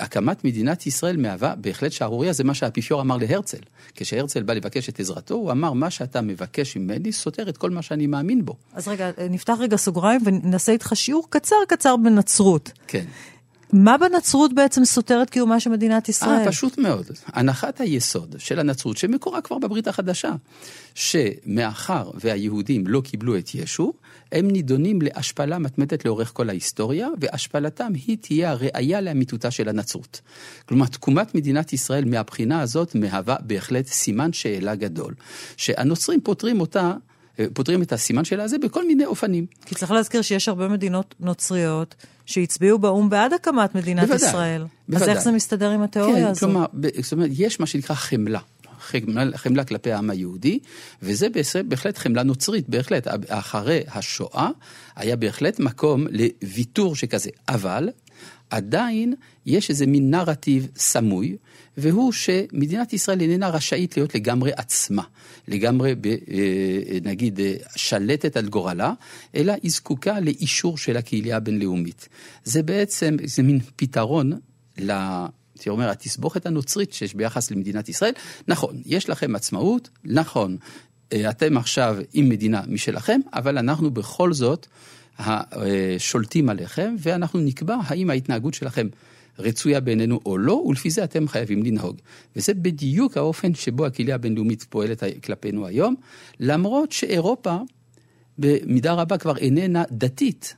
הקמת 0.00 0.44
מדינת 0.44 0.86
ישראל 0.86 1.16
מהווה 1.16 1.54
בהחלט 1.54 1.92
שערוריה, 1.92 2.32
זה 2.32 2.44
מה 2.44 2.54
שהאפיפיור 2.54 3.00
אמר 3.00 3.16
להרצל. 3.16 3.58
כשהרצל 3.94 4.42
בא 4.42 4.52
לבקש 4.52 4.88
את 4.88 5.00
עזרתו, 5.00 5.34
הוא 5.34 5.50
אמר, 5.50 5.72
מה 5.72 5.90
שאתה 5.90 6.20
מבקש 6.20 6.76
ממני 6.76 7.12
סותר 7.12 7.48
את 7.48 7.56
כל 7.56 7.70
מה 7.70 7.82
שאני 7.82 8.06
מאמין 8.06 8.44
בו. 8.44 8.54
אז 8.74 8.88
רגע, 8.88 9.10
נפתח 9.30 9.56
רגע 9.60 9.76
סוגריים 9.76 10.20
ונעשה 10.24 10.72
איתך 10.72 10.92
שיעור 10.94 11.26
קצר 11.30 11.56
קצר 11.68 11.96
בנצרות. 11.96 12.72
כן. 12.86 13.04
מה 13.72 13.98
בנצרות 13.98 14.52
בעצם 14.52 14.84
סותר 14.84 15.22
את 15.22 15.30
קיומה 15.30 15.60
של 15.60 15.70
מדינת 15.70 16.08
ישראל? 16.08 16.40
אה, 16.40 16.46
פשוט 16.46 16.78
מאוד. 16.78 17.06
הנחת 17.26 17.80
היסוד 17.80 18.34
של 18.38 18.58
הנצרות, 18.58 18.96
שמקורה 18.96 19.40
כבר 19.40 19.58
בברית 19.58 19.88
החדשה, 19.88 20.32
שמאחר 20.94 22.10
והיהודים 22.14 22.86
לא 22.86 23.00
קיבלו 23.00 23.38
את 23.38 23.54
ישו, 23.54 23.92
הם 24.32 24.50
נידונים 24.50 25.02
להשפלה 25.02 25.58
מתמדת 25.58 26.04
לאורך 26.04 26.30
כל 26.34 26.48
ההיסטוריה, 26.48 27.08
והשפלתם 27.20 27.92
היא 28.06 28.16
תהיה 28.20 28.50
הראייה 28.50 29.00
לאמיתותה 29.00 29.50
של 29.50 29.68
הנצרות. 29.68 30.20
כלומר, 30.68 30.86
תקומת 30.86 31.34
מדינת 31.34 31.72
ישראל 31.72 32.04
מהבחינה 32.04 32.60
הזאת 32.60 32.94
מהווה 32.94 33.36
בהחלט 33.40 33.86
סימן 33.86 34.32
שאלה 34.32 34.74
גדול, 34.74 35.14
שהנוצרים 35.56 36.20
פותרים 36.20 36.60
אותה 36.60 36.94
פותרים 37.52 37.82
את 37.82 37.92
הסימן 37.92 38.24
שלה 38.24 38.44
הזה 38.44 38.58
בכל 38.58 38.86
מיני 38.86 39.04
אופנים. 39.04 39.46
כי 39.66 39.74
צריך 39.74 39.90
להזכיר 39.90 40.22
שיש 40.22 40.48
הרבה 40.48 40.68
מדינות 40.68 41.14
נוצריות 41.20 41.94
שהצביעו 42.26 42.78
באו"ם 42.78 43.10
בעד 43.10 43.32
הקמת 43.32 43.74
מדינת 43.74 44.08
בוודאי, 44.08 44.28
ישראל. 44.28 44.64
בוודאי. 44.88 45.10
אז 45.10 45.16
איך 45.16 45.24
זה 45.24 45.32
מסתדר 45.32 45.70
עם 45.70 45.82
התיאוריה 45.82 46.24
כן, 46.24 46.30
הזו? 46.30 46.40
כלומר, 46.40 46.64
זאת 47.02 47.12
אומרת, 47.12 47.30
יש 47.32 47.60
מה 47.60 47.66
שנקרא 47.66 47.96
חמלה. 47.96 48.40
חמלה, 48.80 49.38
חמלה 49.38 49.64
כלפי 49.64 49.92
העם 49.92 50.10
היהודי, 50.10 50.58
וזה 51.02 51.26
בהחלט 51.68 51.98
חמלה 51.98 52.22
נוצרית, 52.22 52.68
בהחלט. 52.68 53.06
אחרי 53.28 53.80
השואה 53.88 54.48
היה 54.96 55.16
בהחלט 55.16 55.60
מקום 55.60 56.06
לוויתור 56.10 56.96
שכזה. 56.96 57.30
אבל 57.48 57.88
עדיין 58.50 59.14
יש 59.46 59.70
איזה 59.70 59.86
מין 59.86 60.14
נרטיב 60.14 60.68
סמוי, 60.76 61.36
והוא 61.76 62.12
שמדינת 62.12 62.92
ישראל 62.92 63.20
איננה 63.20 63.48
רשאית 63.48 63.96
להיות 63.96 64.14
לגמרי 64.14 64.50
עצמה, 64.56 65.02
לגמרי, 65.48 65.94
ב, 65.94 66.06
אה, 66.06 66.98
נגיד, 67.02 67.40
אה, 67.40 67.54
שלטת 67.76 68.36
על 68.36 68.48
גורלה, 68.48 68.92
אלא 69.34 69.52
היא 69.62 69.70
זקוקה 69.70 70.20
לאישור 70.20 70.78
של 70.78 70.96
הקהילה 70.96 71.36
הבינלאומית. 71.36 72.08
זה 72.44 72.62
בעצם, 72.62 73.16
זה 73.24 73.42
מין 73.42 73.60
פתרון 73.76 74.32
ל... 74.78 74.90
הייתי 75.60 75.70
אומר, 75.70 75.90
התסבוכת 75.90 76.46
הנוצרית 76.46 76.92
שיש 76.92 77.14
ביחס 77.14 77.50
למדינת 77.50 77.88
ישראל. 77.88 78.12
נכון, 78.48 78.82
יש 78.86 79.08
לכם 79.08 79.36
עצמאות, 79.36 79.88
נכון, 80.04 80.56
אה, 81.12 81.30
אתם 81.30 81.56
עכשיו 81.56 81.96
עם 82.12 82.28
מדינה 82.28 82.62
משלכם, 82.68 83.20
אבל 83.34 83.58
אנחנו 83.58 83.90
בכל 83.90 84.32
זאת 84.32 84.66
שולטים 85.98 86.48
עליכם, 86.48 86.94
ואנחנו 86.98 87.40
נקבע 87.40 87.76
האם 87.86 88.10
ההתנהגות 88.10 88.54
שלכם 88.54 88.86
רצויה 89.38 89.80
בעינינו 89.80 90.20
או 90.26 90.38
לא, 90.38 90.52
ולפי 90.52 90.90
זה 90.90 91.04
אתם 91.04 91.28
חייבים 91.28 91.62
לנהוג. 91.62 91.96
וזה 92.36 92.54
בדיוק 92.54 93.16
האופן 93.16 93.54
שבו 93.54 93.86
הקהילה 93.86 94.14
הבינלאומית 94.14 94.66
פועלת 94.68 95.02
כלפינו 95.24 95.66
היום, 95.66 95.94
למרות 96.40 96.92
שאירופה 96.92 97.56
במידה 98.38 98.92
רבה 98.92 99.18
כבר 99.18 99.36
איננה 99.36 99.84
דתית. 99.92 100.54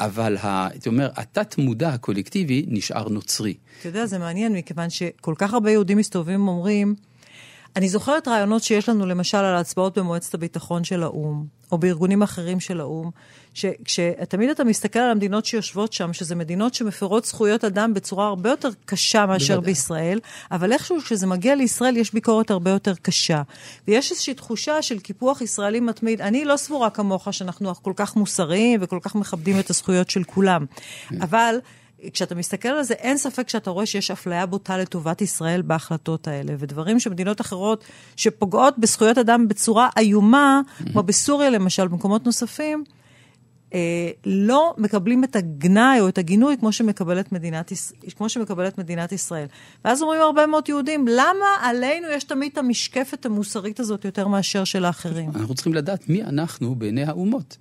אבל, 0.00 0.36
הייתי 0.42 0.88
אומר, 0.88 1.10
התת-מודע 1.16 1.88
הקולקטיבי 1.88 2.64
נשאר 2.68 3.08
נוצרי. 3.08 3.54
אתה 3.80 3.88
יודע, 3.88 4.06
זה 4.06 4.18
מעניין, 4.18 4.52
מכיוון 4.52 4.90
שכל 4.90 5.34
כך 5.38 5.54
הרבה 5.54 5.70
יהודים 5.70 5.98
מסתובבים 5.98 6.48
ואומרים, 6.48 6.94
אני 7.76 7.88
זוכרת 7.88 8.28
רעיונות 8.28 8.62
שיש 8.62 8.88
לנו 8.88 9.06
למשל 9.06 9.38
על 9.38 9.54
ההצבעות 9.54 9.98
במועצת 9.98 10.34
הביטחון 10.34 10.84
של 10.84 11.02
האו"ם, 11.02 11.46
או 11.72 11.78
בארגונים 11.78 12.22
אחרים 12.22 12.60
של 12.60 12.80
האו"ם, 12.80 13.10
שתמיד 13.86 14.50
אתה 14.50 14.64
מסתכל 14.64 14.98
על 14.98 15.10
המדינות 15.10 15.44
שיושבות 15.44 15.92
שם, 15.92 16.12
שזה 16.12 16.34
מדינות 16.34 16.74
שמפרות 16.74 17.24
זכויות 17.24 17.64
אדם 17.64 17.94
בצורה 17.94 18.26
הרבה 18.26 18.50
יותר 18.50 18.68
קשה 18.84 19.26
מאשר 19.26 19.54
בוודאי. 19.54 19.72
בישראל, 19.72 20.20
אבל 20.50 20.72
איכשהו 20.72 21.00
כשזה 21.00 21.26
מגיע 21.26 21.54
לישראל 21.54 21.96
יש 21.96 22.12
ביקורת 22.12 22.50
הרבה 22.50 22.70
יותר 22.70 22.94
קשה. 22.94 23.42
ויש 23.88 24.10
איזושהי 24.10 24.34
תחושה 24.34 24.82
של 24.82 24.98
קיפוח 24.98 25.40
ישראלי 25.40 25.80
מתמיד. 25.80 26.20
אני 26.20 26.44
לא 26.44 26.56
סבורה 26.56 26.90
כמוך 26.90 27.28
שאנחנו 27.30 27.74
כל 27.74 27.92
כך 27.96 28.16
מוסריים 28.16 28.80
וכל 28.82 28.98
כך 29.02 29.14
מכבדים 29.14 29.58
את 29.58 29.70
הזכויות 29.70 30.10
של 30.10 30.24
כולם, 30.24 30.64
אבל... 31.20 31.58
כשאתה 32.12 32.34
מסתכל 32.34 32.68
על 32.68 32.82
זה, 32.82 32.94
אין 32.94 33.18
ספק 33.18 33.48
שאתה 33.48 33.70
רואה 33.70 33.86
שיש 33.86 34.10
אפליה 34.10 34.46
בוטה 34.46 34.78
לטובת 34.78 35.22
ישראל 35.22 35.62
בהחלטות 35.62 36.28
האלה, 36.28 36.52
ודברים 36.58 37.00
שמדינות 37.00 37.40
אחרות 37.40 37.84
שפוגעות 38.16 38.78
בזכויות 38.78 39.18
אדם 39.18 39.48
בצורה 39.48 39.88
איומה, 39.98 40.60
כמו 40.92 41.02
בסוריה 41.02 41.50
למשל, 41.50 41.88
במקומות 41.88 42.26
נוספים, 42.26 42.84
אה, 43.74 44.10
לא 44.26 44.74
מקבלים 44.78 45.24
את 45.24 45.36
הגנאי 45.36 46.00
או 46.00 46.08
את 46.08 46.18
הגינוי 46.18 46.56
כמו 46.60 46.72
שמקבלת, 46.72 47.32
מדינת, 47.32 47.72
כמו 48.16 48.28
שמקבלת 48.28 48.78
מדינת 48.78 49.12
ישראל. 49.12 49.46
ואז 49.84 50.02
אומרים 50.02 50.20
הרבה 50.20 50.46
מאוד 50.46 50.68
יהודים, 50.68 51.06
למה 51.08 51.46
עלינו 51.60 52.08
יש 52.08 52.24
תמיד 52.24 52.52
את 52.52 52.58
המשקפת 52.58 53.26
המוסרית 53.26 53.80
הזאת 53.80 54.04
יותר 54.04 54.28
מאשר 54.28 54.64
של 54.64 54.84
האחרים? 54.84 55.30
אנחנו 55.34 55.54
צריכים 55.54 55.74
לדעת 55.74 56.08
מי 56.08 56.22
אנחנו 56.22 56.74
בעיני 56.74 57.04
האומות. 57.04 57.56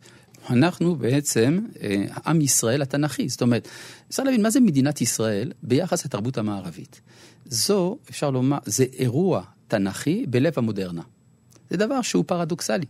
אנחנו 0.50 0.96
בעצם 0.96 1.60
אה, 1.82 2.06
עם 2.26 2.42
ישראל 2.42 2.82
התנ"כי. 2.82 3.30
זאת 3.30 3.42
אומרת, 3.42 3.68
צריך 4.10 4.26
להבין 4.26 4.42
מה 4.42 4.50
זה 4.50 4.60
מדינת 4.60 5.02
ישראל 5.02 5.52
ביחס 5.64 6.06
לתרבות 6.06 6.38
המערבית. 6.38 7.02
זו, 7.46 7.98
אפשר 8.10 8.30
לומר, 8.30 8.58
זה 8.66 8.86
אירוע 8.94 9.44
תנ"כי 9.68 10.26
בלב 10.30 10.54
המודרנה. 10.58 11.02
זה 11.70 11.78
דבר 11.78 12.02
שהוא 12.02 12.24
פרדוקסלי. 12.28 12.86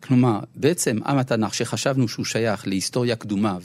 כלומר, 0.00 0.40
בעצם 0.54 0.98
עם 1.06 1.18
התנ"ך 1.18 1.54
שחשבנו 1.54 2.08
שהוא 2.08 2.24
שייך 2.24 2.66
להיסטוריה 2.66 3.16
קדומה 3.16 3.58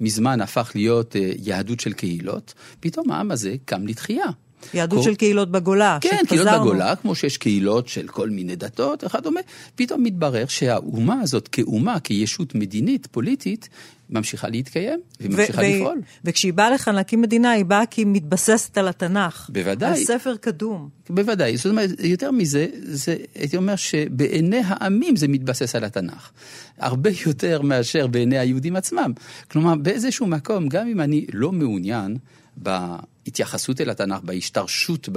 ומזמן 0.00 0.40
הפך 0.40 0.72
להיות 0.74 1.16
אה, 1.16 1.32
יהדות 1.38 1.80
של 1.80 1.92
קהילות, 1.92 2.54
פתאום 2.80 3.10
העם 3.10 3.30
הזה 3.30 3.56
קם 3.64 3.86
לתחייה. 3.86 4.26
יהדות 4.74 4.98
כל- 4.98 5.04
של 5.04 5.14
קהילות 5.14 5.50
בגולה, 5.50 5.98
כן, 6.00 6.08
קהילות 6.08 6.28
שהתפזרנו. 6.28 6.64
בגולה, 6.64 6.96
כמו 6.96 7.14
שיש 7.14 7.36
קהילות 7.38 7.88
של 7.88 8.06
כל 8.08 8.30
מיני 8.30 8.56
דתות, 8.56 9.04
וכדומה, 9.04 9.40
פתאום 9.74 10.02
מתברר 10.02 10.44
שהאומה 10.48 11.20
הזאת 11.20 11.48
כאומה, 11.48 12.00
כישות 12.00 12.54
מדינית, 12.54 13.06
פוליטית, 13.06 13.68
ממשיכה 14.10 14.48
להתקיים 14.48 15.00
וממשיכה 15.20 15.60
ו- 15.60 15.64
לפעול. 15.64 16.00
וכשהיא 16.24 16.52
באה 16.52 16.70
לכאן 16.70 16.94
להקים 16.94 17.20
מדינה, 17.20 17.50
היא 17.50 17.64
באה 17.64 17.86
כי 17.86 18.00
היא 18.00 18.06
מתבססת 18.06 18.78
על 18.78 18.88
התנ"ך. 18.88 19.50
בוודאי. 19.52 19.90
על 19.90 20.04
ספר 20.04 20.36
קדום. 20.36 20.88
בוודאי, 21.10 21.56
זאת 21.56 21.66
אומרת, 21.66 21.90
יותר 22.04 22.30
מזה, 22.30 22.66
זה, 22.82 23.16
הייתי 23.34 23.56
אומר 23.56 23.76
שבעיני 23.76 24.60
העמים 24.66 25.16
זה 25.16 25.28
מתבסס 25.28 25.74
על 25.74 25.84
התנ"ך. 25.84 26.30
הרבה 26.78 27.10
יותר 27.26 27.62
מאשר 27.62 28.06
בעיני 28.06 28.38
היהודים 28.38 28.76
עצמם. 28.76 29.12
כלומר, 29.50 29.74
באיזשהו 29.74 30.26
מקום, 30.26 30.68
גם 30.68 30.86
אם 30.88 31.00
אני 31.00 31.26
לא 31.32 31.52
מעוניין 31.52 32.16
בהתייחסות 32.56 33.80
אל 33.80 33.90
התנ"ך, 33.90 34.20
בהשתרשות 34.22 35.08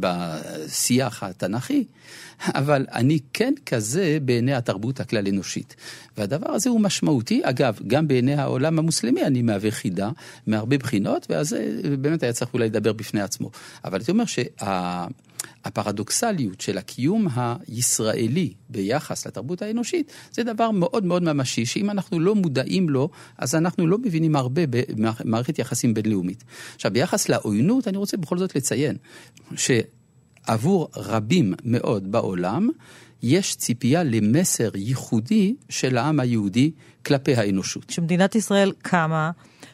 בשיח 0.00 1.22
התנ"כי, 1.22 1.84
אבל 2.46 2.86
אני 2.92 3.18
כן 3.32 3.54
כזה 3.66 4.18
בעיני 4.22 4.54
התרבות 4.54 5.00
הכלל 5.00 5.28
אנושית. 5.28 5.76
והדבר 6.16 6.50
הזה 6.50 6.70
הוא 6.70 6.80
משמעותי, 6.80 7.40
אגב, 7.44 7.78
גם 7.86 8.08
בעיני 8.08 8.34
העולם 8.34 8.78
המוסלמי 8.78 9.22
אני 9.22 9.42
מהווה 9.42 9.70
חידה 9.70 10.10
מהרבה 10.46 10.78
בחינות, 10.78 11.26
ואז 11.30 11.48
זה 11.48 11.96
באמת 11.96 12.22
היה 12.22 12.32
צריך 12.32 12.54
אולי 12.54 12.66
לדבר 12.66 12.92
בפני 12.92 13.20
עצמו. 13.20 13.50
אבל 13.84 13.98
הייתי 13.98 14.10
אומר 14.10 14.24
שה... 14.24 15.06
הפרדוקסליות 15.64 16.60
של 16.60 16.78
הקיום 16.78 17.26
הישראלי 17.34 18.52
ביחס 18.68 19.26
לתרבות 19.26 19.62
האנושית 19.62 20.12
זה 20.32 20.42
דבר 20.42 20.70
מאוד 20.70 21.04
מאוד 21.04 21.22
ממשי, 21.22 21.66
שאם 21.66 21.90
אנחנו 21.90 22.20
לא 22.20 22.34
מודעים 22.34 22.88
לו, 22.88 23.08
אז 23.38 23.54
אנחנו 23.54 23.86
לא 23.86 23.98
מבינים 23.98 24.36
הרבה 24.36 24.62
במערכת 24.66 25.58
יחסים 25.58 25.94
בינלאומית. 25.94 26.44
עכשיו, 26.74 26.92
ביחס 26.92 27.28
לעוינות, 27.28 27.88
אני 27.88 27.96
רוצה 27.96 28.16
בכל 28.16 28.38
זאת 28.38 28.56
לציין 28.56 28.96
שעבור 29.56 30.88
רבים 30.96 31.54
מאוד 31.64 32.12
בעולם, 32.12 32.68
יש 33.22 33.56
ציפייה 33.56 34.02
למסר 34.02 34.70
ייחודי 34.74 35.54
של 35.68 35.96
העם 35.96 36.20
היהודי 36.20 36.70
כלפי 37.06 37.34
האנושות. 37.34 37.84
כשמדינת 37.84 38.34
ישראל 38.34 38.72
קמה, 38.82 39.30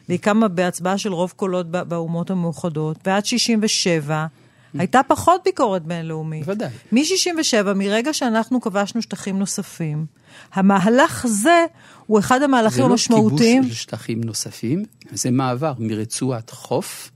והיא 0.09 0.19
קמה 0.19 0.47
בהצבעה 0.47 0.97
של 0.97 1.13
רוב 1.13 1.33
קולות 1.35 1.71
באומות 1.71 2.29
המאוחדות, 2.29 2.97
ועד 3.05 3.25
67' 3.25 4.25
הייתה 4.73 5.01
פחות 5.07 5.41
ביקורת 5.45 5.85
בינלאומית. 5.85 6.45
בוודאי. 6.45 6.69
מ-67', 6.91 7.73
מרגע 7.75 8.13
שאנחנו 8.13 8.61
כבשנו 8.61 9.01
שטחים 9.01 9.39
נוספים, 9.39 10.05
המהלך 10.53 11.25
הזה 11.25 11.65
הוא 12.05 12.19
אחד 12.19 12.41
המהלכים 12.41 12.75
זה 12.75 12.81
לא 12.81 12.91
המשמעותיים. 12.91 13.61
כיבוש 13.63 13.77
של 13.77 13.83
שטחים 13.83 14.23
נוספים, 14.23 14.83
זה 15.11 15.31
מעבר 15.31 15.73
מרצועת 15.79 16.49
חוף 16.49 17.11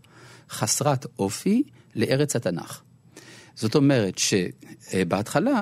חסרת 0.50 1.06
אופי 1.20 1.64
לארץ 1.96 2.36
התנ"ך. 2.36 2.82
זאת 3.56 3.76
אומרת 3.76 4.18
שבהתחלה 4.18 5.62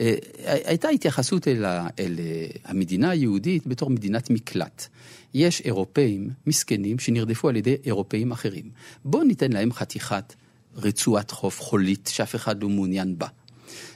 אה, 0.00 0.14
הייתה 0.44 0.88
התייחסות 0.88 1.48
אל, 1.48 1.64
אל 1.98 2.16
אה, 2.18 2.46
המדינה 2.64 3.10
היהודית 3.10 3.66
בתור 3.66 3.90
מדינת 3.90 4.30
מקלט. 4.30 4.86
יש 5.34 5.60
אירופאים 5.60 6.30
מסכנים 6.46 6.98
שנרדפו 6.98 7.48
על 7.48 7.56
ידי 7.56 7.76
אירופאים 7.84 8.32
אחרים. 8.32 8.70
בואו 9.04 9.24
ניתן 9.24 9.52
להם 9.52 9.72
חתיכת 9.72 10.34
רצועת 10.76 11.30
חוף 11.30 11.60
חולית 11.60 12.10
שאף 12.12 12.34
אחד 12.34 12.62
לא 12.62 12.68
מעוניין 12.68 13.18
בה. 13.18 13.26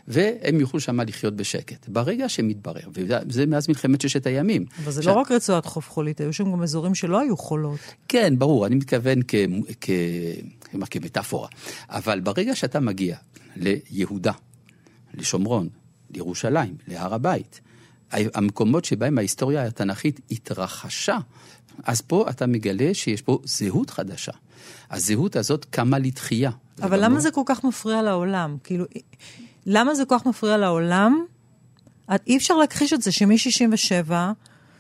והם 0.09 0.61
יוכלו 0.61 0.81
שמה 0.81 1.05
לחיות 1.05 1.37
בשקט. 1.37 1.89
ברגע 1.89 2.29
שמתברר, 2.29 2.89
וזה 3.27 3.47
מאז 3.47 3.69
מלחמת 3.69 4.01
ששת 4.01 4.27
הימים. 4.27 4.65
אבל 4.85 4.93
זה 4.93 5.03
שה- 5.03 5.11
לא 5.11 5.15
רק 5.21 5.31
רצועת 5.33 5.67
חוף 5.67 5.91
חולית, 5.91 6.21
היו 6.21 6.33
שם 6.33 6.53
גם 6.53 6.63
אזורים 6.63 6.95
שלא 6.95 7.21
היו 7.21 7.37
חולות. 7.37 7.79
כן, 8.09 8.35
ברור, 8.39 8.67
אני 8.67 8.75
מתכוון 8.75 9.21
כ, 9.29 9.35
כ, 9.81 9.91
כמטאפורה. 10.91 11.49
אבל 11.89 12.21
ברגע 12.21 12.57
שאתה 12.57 12.81
מגיע 12.81 13.17
ליהודה, 13.57 14.33
לשומרון, 15.15 15.69
לירושלים, 16.15 16.77
להר 16.89 17.15
הבית, 17.15 17.61
המקומות 18.13 18.85
שבהם 18.85 19.19
ההיסטוריה 19.19 19.67
התנ"כית 19.67 20.21
התרחשה, 20.31 21.19
אז 21.85 22.01
פה 22.01 22.27
אתה 22.31 22.47
מגלה 22.47 22.95
שיש 22.95 23.23
פה 23.23 23.39
זהות 23.45 23.91
חדשה. 23.91 24.33
הזהות 24.91 25.37
הזאת 25.37 25.65
קמה 25.65 25.99
לתחייה. 25.99 26.51
אבל 26.83 27.05
למה 27.05 27.15
לא- 27.15 27.21
זה 27.21 27.31
כל 27.31 27.43
כך 27.47 27.65
מפריע 27.65 28.03
לעולם? 28.03 28.57
כאילו, 28.65 28.85
למה 29.67 29.95
זה 29.95 30.05
כל 30.05 30.17
כך 30.19 30.27
מפריע 30.27 30.57
לעולם? 30.57 31.25
אי 32.27 32.37
אפשר 32.37 32.57
להכחיש 32.57 32.93
את 32.93 33.03
זה 33.03 33.13
שמ-67' 33.13 34.13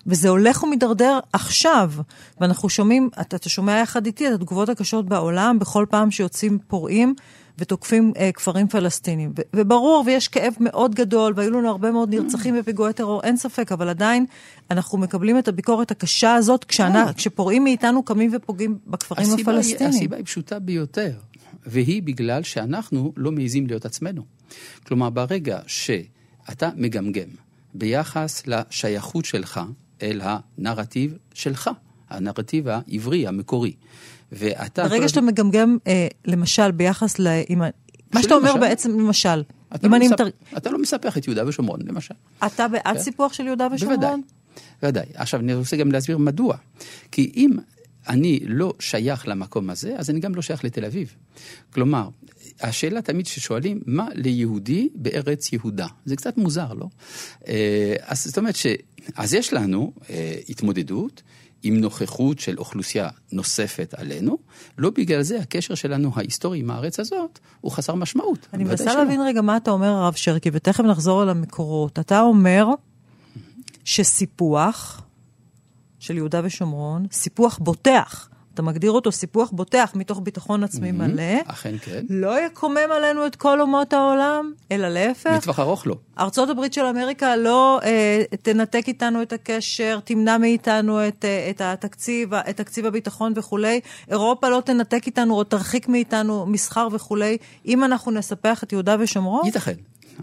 וזה 0.06 0.28
הולך 0.28 0.62
ומידרדר 0.62 1.18
עכשיו. 1.32 1.92
ואנחנו 2.40 2.68
שומעים, 2.68 3.10
אתה, 3.20 3.36
אתה 3.36 3.48
שומע 3.48 3.72
יחד 3.72 4.06
איתי 4.06 4.28
את 4.28 4.32
התגובות 4.32 4.68
הקשות 4.68 5.06
בעולם 5.06 5.58
בכל 5.58 5.86
פעם 5.90 6.10
שיוצאים 6.10 6.58
פורעים 6.66 7.14
ותוקפים 7.60 8.12
אה, 8.16 8.32
כפרים 8.32 8.68
פלסטינים. 8.68 9.32
ו- 9.38 9.42
וברור, 9.56 10.02
ויש 10.06 10.28
כאב 10.28 10.54
מאוד 10.60 10.94
גדול, 10.94 11.32
והיו 11.36 11.50
לנו 11.50 11.68
הרבה 11.68 11.90
מאוד 11.90 12.14
נרצחים 12.14 12.58
בפיגועי 12.58 12.92
טרור, 12.92 13.22
אין 13.22 13.36
ספק, 13.36 13.72
אבל 13.72 13.88
עדיין 13.88 14.26
אנחנו 14.70 14.98
מקבלים 14.98 15.38
את 15.38 15.48
הביקורת 15.48 15.90
הקשה 15.90 16.34
הזאת 16.34 16.64
כשאנ... 16.64 17.12
כשפורעים 17.12 17.64
מאיתנו 17.64 18.02
קמים 18.02 18.30
ופוגעים 18.34 18.78
בכפרים 18.86 19.26
הסיבה 19.32 19.52
הפלסטינים. 19.52 19.90
היא, 19.90 19.98
הסיבה 19.98 20.16
היא 20.16 20.24
פשוטה 20.24 20.58
ביותר, 20.58 21.12
והיא 21.66 22.02
בגלל 22.02 22.42
שאנחנו 22.42 23.12
לא 23.16 23.32
מעזים 23.32 23.66
להיות 23.66 23.84
עצמנו. 23.84 24.22
כלומר, 24.86 25.10
ברגע 25.10 25.58
שאתה 25.66 26.70
מגמגם 26.76 27.28
ביחס 27.74 28.42
לשייכות 28.46 29.24
שלך 29.24 29.60
אל 30.02 30.20
הנרטיב 30.24 31.18
שלך, 31.34 31.70
הנרטיב 32.10 32.68
העברי, 32.68 33.26
המקורי, 33.26 33.74
ואתה... 34.32 34.88
ברגע 34.88 35.08
שאתה 35.08 35.20
מגמגם, 35.20 35.78
אה, 35.86 36.08
למשל, 36.24 36.70
ביחס 36.70 37.18
ל... 37.18 37.26
עם 37.48 37.62
מה 38.14 38.22
שאתה 38.22 38.34
אומר 38.34 38.48
למשל? 38.50 38.60
בעצם, 38.60 39.00
למשל, 39.00 39.42
אתה, 39.74 39.86
אם 39.86 39.92
לא 39.92 39.96
אני... 39.96 40.06
מספ... 40.08 40.20
מתר- 40.20 40.56
אתה 40.56 40.70
לא 40.70 40.78
מספח 40.78 41.18
את 41.18 41.26
יהודה 41.26 41.48
ושומרון, 41.48 41.80
למשל. 41.84 42.14
אתה 42.46 42.68
בעד 42.68 42.98
סיפוח 42.98 43.32
של 43.32 43.46
יהודה 43.46 43.68
ושומרון? 43.74 44.00
בוודאי, 44.00 44.20
בוודאי. 44.82 45.06
עכשיו, 45.14 45.40
אני 45.40 45.54
רוצה 45.54 45.76
גם 45.76 45.92
להסביר 45.92 46.18
מדוע. 46.18 46.56
כי 47.12 47.32
אם 47.36 47.50
אני 48.08 48.40
לא 48.46 48.74
שייך 48.78 49.28
למקום 49.28 49.70
הזה, 49.70 49.94
אז 49.98 50.10
אני 50.10 50.20
גם 50.20 50.34
לא 50.34 50.42
שייך 50.42 50.64
לתל 50.64 50.84
אביב. 50.84 51.14
כלומר, 51.72 52.08
השאלה 52.60 53.02
תמיד 53.02 53.26
ששואלים, 53.26 53.80
מה 53.86 54.08
ליהודי 54.14 54.88
בארץ 54.94 55.52
יהודה? 55.52 55.86
זה 56.04 56.16
קצת 56.16 56.36
מוזר, 56.38 56.72
לא? 56.72 56.86
אה, 57.48 57.94
אז 58.00 58.24
זאת 58.24 58.38
אומרת 58.38 58.56
ש... 58.56 58.66
אז 59.16 59.34
יש 59.34 59.52
לנו 59.52 59.92
אה, 60.10 60.34
התמודדות. 60.48 61.22
עם 61.62 61.76
נוכחות 61.76 62.38
של 62.38 62.58
אוכלוסייה 62.58 63.08
נוספת 63.32 63.94
עלינו, 63.96 64.38
לא 64.78 64.90
בגלל 64.90 65.22
זה 65.22 65.40
הקשר 65.40 65.74
שלנו 65.74 66.10
ההיסטורי 66.14 66.58
עם 66.58 66.70
הארץ 66.70 67.00
הזאת 67.00 67.38
הוא 67.60 67.72
חסר 67.72 67.94
משמעות. 67.94 68.46
אני 68.54 68.64
מנסה. 68.64 68.94
להבין 68.94 69.20
רגע 69.20 69.42
מה 69.42 69.56
אתה 69.56 69.70
אומר, 69.70 69.88
הרב 69.88 70.14
שרקי, 70.14 70.50
ותכף 70.52 70.84
נחזור 70.84 71.22
על 71.22 71.28
המקורות. 71.28 71.98
אתה 71.98 72.20
אומר 72.20 72.66
שסיפוח 73.84 75.02
של 75.98 76.16
יהודה 76.16 76.40
ושומרון, 76.44 77.06
סיפוח 77.12 77.58
בוטח, 77.58 78.28
אתה 78.54 78.62
מגדיר 78.62 78.90
אותו 78.90 79.12
סיפוח 79.12 79.50
בוטח 79.50 79.92
מתוך 79.94 80.20
ביטחון 80.22 80.64
עצמי 80.64 80.92
מלא, 80.92 81.22
אכן 81.46 81.74
כן. 81.78 82.04
לא 82.10 82.46
יקומם 82.46 82.90
עלינו 82.96 83.26
את 83.26 83.36
כל 83.36 83.60
אומות 83.60 83.92
העולם, 83.92 84.52
אלא 84.72 84.88
להפך. 84.88 85.30
לטווח 85.36 85.60
ארוך 85.60 85.86
לא. 85.86 85.96
ארצות 86.18 86.48
הברית 86.48 86.72
של 86.72 86.84
אמריקה 86.84 87.36
לא 87.36 87.80
אה, 87.84 88.22
תנתק 88.42 88.84
איתנו 88.88 89.22
את 89.22 89.32
הקשר, 89.32 89.98
תמנע 90.04 90.38
מאיתנו 90.38 91.08
את, 91.08 91.24
אה, 91.24 91.50
את 91.50 91.60
התקציב, 91.60 92.34
את 92.34 92.56
תקציב 92.56 92.86
הביטחון 92.86 93.32
וכולי. 93.36 93.80
אירופה 94.08 94.48
לא 94.48 94.62
תנתק 94.64 95.02
איתנו 95.06 95.34
או 95.34 95.44
תרחיק 95.44 95.88
מאיתנו 95.88 96.46
מסחר 96.46 96.88
וכולי, 96.92 97.36
אם 97.66 97.84
אנחנו 97.84 98.12
נספח 98.12 98.62
את 98.64 98.72
יהודה 98.72 98.96
ושומרון. 99.00 99.46
ייתכן. 99.46 99.74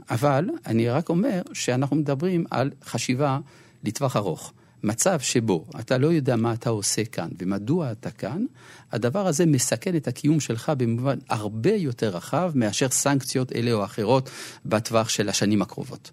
אבל 0.09 0.49
אני 0.65 0.89
רק 0.89 1.09
אומר 1.09 1.41
שאנחנו 1.53 1.95
מדברים 1.95 2.45
על 2.51 2.71
חשיבה 2.85 3.39
לטווח 3.83 4.15
ארוך. 4.15 4.53
מצב 4.83 5.19
שבו 5.19 5.65
אתה 5.79 5.97
לא 5.97 6.07
יודע 6.07 6.35
מה 6.35 6.53
אתה 6.53 6.69
עושה 6.69 7.05
כאן 7.05 7.29
ומדוע 7.39 7.91
אתה 7.91 8.11
כאן, 8.11 8.45
הדבר 8.91 9.27
הזה 9.27 9.45
מסכן 9.45 9.95
את 9.95 10.07
הקיום 10.07 10.39
שלך 10.39 10.71
במובן 10.77 11.17
הרבה 11.29 11.73
יותר 11.73 12.09
רחב 12.09 12.51
מאשר 12.55 12.89
סנקציות 12.89 13.53
אלה 13.53 13.73
או 13.73 13.83
אחרות 13.85 14.29
בטווח 14.65 15.09
של 15.09 15.29
השנים 15.29 15.61
הקרובות. 15.61 16.11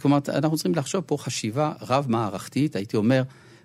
כלומר, 0.00 0.18
אנחנו 0.28 0.56
צריכים 0.56 0.74
לחשוב 0.74 1.04
פה 1.06 1.16
חשיבה 1.18 1.72
רב-מערכתית, 1.80 2.76
הייתי 2.76 2.96
אומר, 2.96 3.22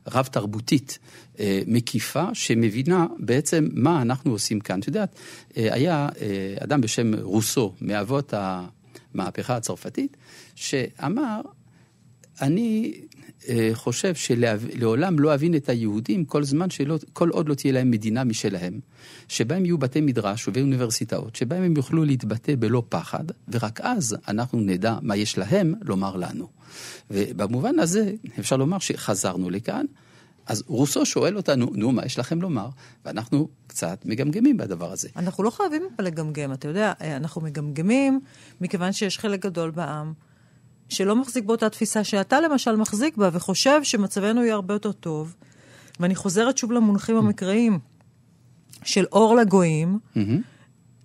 רב-תרבותית, 0.07 0.99
אה, 1.39 1.61
מקיפה, 1.67 2.25
שמבינה 2.33 3.07
בעצם 3.19 3.69
מה 3.73 4.01
אנחנו 4.01 4.31
עושים 4.31 4.59
כאן. 4.59 4.79
את 4.79 4.87
יודעת, 4.87 5.15
אה, 5.57 5.73
היה 5.73 6.09
אה, 6.21 6.55
אדם 6.59 6.81
בשם 6.81 7.13
רוסו, 7.21 7.73
מאבות 7.81 8.33
המהפכה 9.13 9.55
הצרפתית, 9.55 10.17
שאמר, 10.55 11.41
אני 12.41 12.93
חושב 13.73 14.15
שלעולם 14.15 15.19
לא 15.19 15.33
אבין 15.33 15.55
את 15.55 15.69
היהודים 15.69 16.25
כל 16.25 16.43
זמן 16.43 16.69
שלא, 16.69 16.97
כל 17.13 17.29
עוד 17.29 17.49
לא 17.49 17.53
תהיה 17.53 17.73
להם 17.73 17.91
מדינה 17.91 18.23
משלהם, 18.23 18.79
שבהם 19.27 19.65
יהיו 19.65 19.77
בתי 19.77 20.01
מדרש 20.01 20.47
ואוניברסיטאות, 20.53 21.35
שבהם 21.35 21.63
הם 21.63 21.73
יוכלו 21.77 22.05
להתבטא 22.05 22.55
בלא 22.59 22.83
פחד, 22.89 23.23
ורק 23.47 23.81
אז 23.81 24.15
אנחנו 24.27 24.59
נדע 24.59 24.97
מה 25.01 25.15
יש 25.15 25.37
להם 25.37 25.73
לומר 25.81 26.15
לנו. 26.15 26.47
ובמובן 27.11 27.79
הזה 27.79 28.13
אפשר 28.39 28.57
לומר 28.57 28.79
שחזרנו 28.79 29.49
לכאן. 29.49 29.85
אז 30.45 30.63
רוסו 30.67 31.05
שואל 31.05 31.37
אותנו, 31.37 31.71
נו, 31.73 31.91
מה 31.91 32.05
יש 32.05 32.19
לכם 32.19 32.41
לומר? 32.41 32.69
ואנחנו 33.05 33.47
קצת 33.67 34.05
מגמגמים 34.05 34.57
בדבר 34.57 34.91
הזה. 34.91 35.09
אנחנו 35.15 35.43
לא 35.43 35.49
חייבים 35.49 35.81
לגמגם, 35.99 36.53
אתה 36.53 36.67
יודע, 36.67 36.93
אנחנו 37.01 37.41
מגמגמים 37.41 38.19
מכיוון 38.61 38.91
שיש 38.91 39.19
חלק 39.19 39.45
גדול 39.45 39.71
בעם 39.71 40.13
שלא 40.91 41.15
מחזיק 41.15 41.43
באותה 41.45 41.69
תפיסה 41.69 42.03
שאתה 42.03 42.41
למשל 42.41 42.75
מחזיק 42.75 43.17
בה, 43.17 43.29
וחושב 43.33 43.79
שמצבנו 43.83 44.43
יהיה 44.43 44.53
הרבה 44.53 44.73
יותר 44.73 44.91
טוב. 44.91 45.35
ואני 45.99 46.15
חוזרת 46.15 46.57
שוב 46.57 46.71
למונחים 46.71 47.17
המקראיים 47.17 47.79
של 48.83 49.05
אור 49.11 49.35
לגויים, 49.35 49.99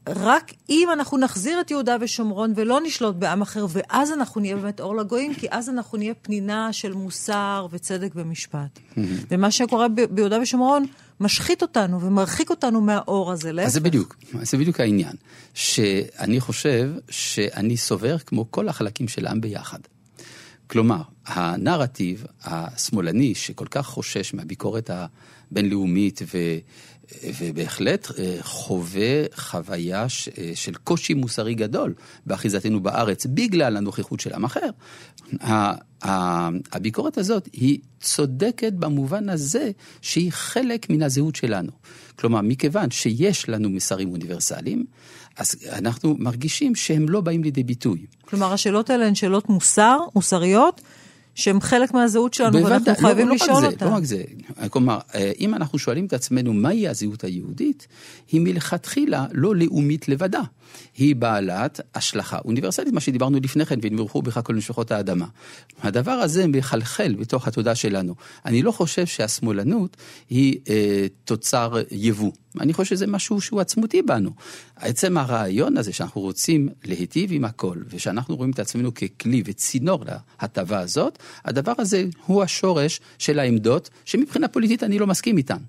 רק 0.09 0.53
אם 0.71 0.89
אנחנו 0.93 1.19
נחזיר 1.19 1.61
את 1.61 1.71
יהודה 1.71 1.97
ושומרון 2.01 2.53
ולא 2.57 2.81
נשלוט 2.85 3.17
בעם 3.17 3.43
אחר, 3.43 3.67
ואז 3.69 4.13
אנחנו 4.13 4.41
נהיה 4.41 4.57
באמת 4.57 4.81
אור 4.81 4.97
לגויים, 4.97 5.35
כי 5.35 5.47
אז 5.51 5.69
אנחנו 5.69 5.99
נהיה 5.99 6.15
פנינה 6.15 6.73
של 6.73 6.93
מוסר 6.93 7.67
וצדק 7.71 8.13
ומשפט. 8.15 8.79
ומה 9.31 9.51
שקורה 9.51 9.89
ב- 9.89 10.01
ביהודה 10.01 10.41
ושומרון 10.43 10.87
משחית 11.21 11.63
אותנו 11.63 12.01
ומרחיק 12.01 12.51
אותנו 12.51 12.81
מהאור 12.81 13.33
הזה, 13.33 13.53
להפך. 13.53 13.67
אז 13.67 13.73
זה 13.73 13.81
בדיוק, 13.81 14.17
זה 14.43 14.59
בדיוק 14.59 14.81
העניין. 14.81 15.17
שאני 15.55 16.41
חושב 16.41 16.91
שאני 17.11 17.77
סובר 17.77 18.19
כמו 18.19 18.51
כל 18.51 18.69
החלקים 18.69 19.09
של 19.09 19.27
העם 19.27 19.41
ביחד. 19.41 19.79
כלומר, 20.67 21.03
הנרטיב 21.27 22.25
השמאלני 22.45 23.35
שכל 23.35 23.67
כך 23.71 23.87
חושש 23.87 24.35
מהביקורת 24.35 24.91
הבינלאומית 25.51 26.23
ו... 26.35 26.39
ובהחלט 27.39 28.09
אה, 28.19 28.37
חווה 28.43 29.25
חוויה 29.35 30.09
ש- 30.09 30.29
אה, 30.29 30.53
של 30.55 30.75
קושי 30.75 31.15
מוסרי 31.15 31.55
גדול 31.55 31.95
באחיזתנו 32.27 32.81
בארץ 32.81 33.27
בגלל 33.27 33.77
הנוכחות 33.77 34.21
של 34.21 34.33
עם 34.33 34.45
אחר. 34.45 34.69
הביקורת 36.73 37.19
הזאת 37.19 37.49
היא 37.53 37.79
צודקת 38.01 38.73
במובן 38.73 39.29
הזה 39.29 39.71
שהיא 40.03 40.33
חלק 40.33 40.91
מן 40.91 41.03
הזהות 41.03 41.37
שלנו. 41.37 41.73
כלומר, 42.17 42.41
מכיוון 42.41 42.91
שיש 42.91 43.49
לנו 43.49 43.71
מסרים 43.71 44.11
אוניברסליים, 44.13 44.85
אז 45.37 45.55
אנחנו 45.73 46.17
מרגישים 46.19 46.75
שהם 46.75 47.09
לא 47.09 47.21
באים 47.21 47.43
לידי 47.45 47.63
ביטוי. 47.63 48.07
כלומר, 48.21 48.53
השאלות 48.53 48.91
האלה 48.91 49.07
הן 49.07 49.15
שאלות 49.15 49.49
מוסר, 49.49 49.99
מוסריות, 50.15 50.81
שהן 51.37 51.61
חלק 51.61 51.95
מהזהות 51.95 52.35
שלנו, 52.35 52.55
ואנחנו 52.55 52.79
בוודאי, 52.79 52.95
חייבים 52.95 53.29
לא, 53.29 53.35
לשאול 53.35 53.63
לא. 53.63 53.71
זה, 53.71 53.77
לא 53.81 53.91
רק 53.91 54.05
זה. 54.05 54.23
כלומר, 54.71 54.99
אה, 55.15 55.33
אם 55.41 55.55
אנחנו 55.55 55.79
שואלים 55.79 56.07
את 56.07 56.13
עצמנו 56.13 56.53
מהי 56.53 56.89
הזהות 56.89 57.25
היהודית, 57.25 57.87
היא 58.33 58.41
מלכתחילה 58.41 59.27
לא 59.33 59.57
לאומית 59.57 60.09
לבדה. 60.09 60.41
היא 60.97 61.17
בעלת 61.17 61.81
השלכה 61.95 62.39
אוניברסלית, 62.45 62.93
מה 62.93 63.01
שדיברנו 63.01 63.39
לפני 63.43 63.67
כן, 63.67 63.79
ונברכו 63.83 64.23
בך 64.23 64.41
כל 64.45 64.55
נשכות 64.55 64.91
האדמה. 64.91 65.27
הדבר 65.83 66.11
הזה 66.11 66.47
מחלחל 66.47 67.15
בתוך 67.19 67.49
התודעה 67.49 67.75
שלנו. 67.75 68.15
אני 68.47 68.63
לא 68.63 68.73
חושב 68.73 69.07
שהשמאלנות 69.07 69.97
היא 70.31 70.59
אה, 70.69 71.07
תוצר 71.25 71.75
יבוא. 71.91 72.33
אני 72.61 72.73
חושב 72.73 72.91
שזה 72.91 73.07
משהו 73.07 73.41
שהוא 73.41 73.61
עצמותי 73.61 74.03
בנו. 74.03 74.31
עצם 74.77 75.19
הרעיון 75.19 75.77
הזה 75.77 75.93
שאנחנו 75.93 76.21
רוצים 76.21 76.69
להיטיב 76.85 77.31
עם 77.33 77.45
הכל, 77.45 77.77
ושאנחנו 77.89 78.37
רואים 78.37 78.51
את 78.51 78.59
עצמנו 78.59 78.95
ככלי 78.95 79.43
וצינור 79.45 80.05
להטבה 80.41 80.81
הזאת, 80.81 81.19
הדבר 81.45 81.73
הזה 81.79 82.05
הוא 82.27 82.43
השורש 82.43 83.01
של 83.19 83.39
העמדות, 83.39 83.91
שמבחינה 84.05 84.49
פוליטית 84.49 84.83
אני 84.83 84.99
לא 84.99 85.07
מסכים 85.07 85.37
איתן. 85.37 85.61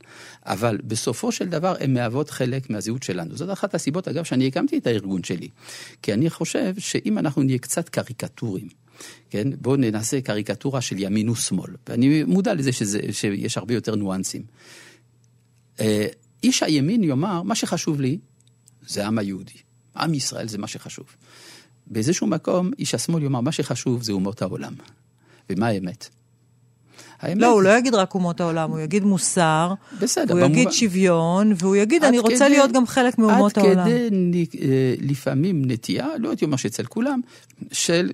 אבל 0.45 0.77
בסופו 0.83 1.31
של 1.31 1.45
דבר 1.49 1.75
הן 1.79 1.93
מהוות 1.93 2.29
חלק 2.29 2.69
מהזהות 2.69 3.03
שלנו. 3.03 3.37
זאת 3.37 3.51
אחת 3.51 3.75
הסיבות, 3.75 4.07
אגב, 4.07 4.23
שאני 4.23 4.47
הקמתי 4.47 4.77
את 4.77 4.87
הארגון 4.87 5.23
שלי. 5.23 5.47
כי 6.01 6.13
אני 6.13 6.29
חושב 6.29 6.73
שאם 6.77 7.17
אנחנו 7.17 7.43
נהיה 7.43 7.57
קצת 7.57 7.89
קריקטורים, 7.89 8.67
כן? 9.29 9.47
בואו 9.61 9.75
ננסה 9.75 10.21
קריקטורה 10.21 10.81
של 10.81 10.95
ימין 10.99 11.29
ושמאל. 11.29 11.71
ואני 11.89 12.23
מודע 12.23 12.53
לזה 12.53 12.71
שזה, 12.71 12.99
שיש 13.11 13.57
הרבה 13.57 13.73
יותר 13.73 13.95
ניואנסים. 13.95 14.41
איש 16.43 16.63
הימין 16.63 17.03
יאמר, 17.03 17.41
מה 17.43 17.55
שחשוב 17.55 18.01
לי 18.01 18.17
זה 18.87 19.03
העם 19.03 19.17
היהודי. 19.17 19.53
עם 19.97 20.13
ישראל 20.13 20.47
זה 20.47 20.57
מה 20.57 20.67
שחשוב. 20.67 21.05
באיזשהו 21.87 22.27
מקום, 22.27 22.71
איש 22.79 22.95
השמאל 22.95 23.23
יאמר, 23.23 23.41
מה 23.41 23.51
שחשוב 23.51 24.03
זה 24.03 24.11
אומות 24.11 24.41
העולם. 24.41 24.73
ומה 25.49 25.67
האמת? 25.67 26.07
האמת... 27.19 27.41
לא, 27.41 27.47
הוא 27.47 27.61
לא 27.61 27.77
יגיד 27.77 27.95
רק 27.95 28.13
אומות 28.15 28.41
העולם, 28.41 28.71
הוא 28.71 28.79
יגיד 28.79 29.03
מוסר, 29.03 29.73
בסדר, 30.01 30.33
הוא 30.33 30.41
במובן- 30.41 30.51
יגיד 30.57 30.71
שוויון, 30.71 31.53
והוא 31.57 31.75
יגיד, 31.75 32.03
עד 32.03 32.07
אני 32.09 32.19
רוצה 32.19 32.35
כדי- 32.35 32.49
להיות 32.49 32.71
גם 32.71 32.87
חלק 32.87 33.17
מאומות 33.17 33.57
עד 33.57 33.63
העולם. 33.65 33.85
כדי 33.85 34.07
נ- 34.11 34.33
אה, 34.61 34.95
לפעמים 34.99 35.61
נטייה, 35.65 36.07
לא 36.19 36.29
הייתי 36.29 36.45
אומר 36.45 36.57
שאצל 36.57 36.85
כולם, 36.85 37.21
של 37.71 38.11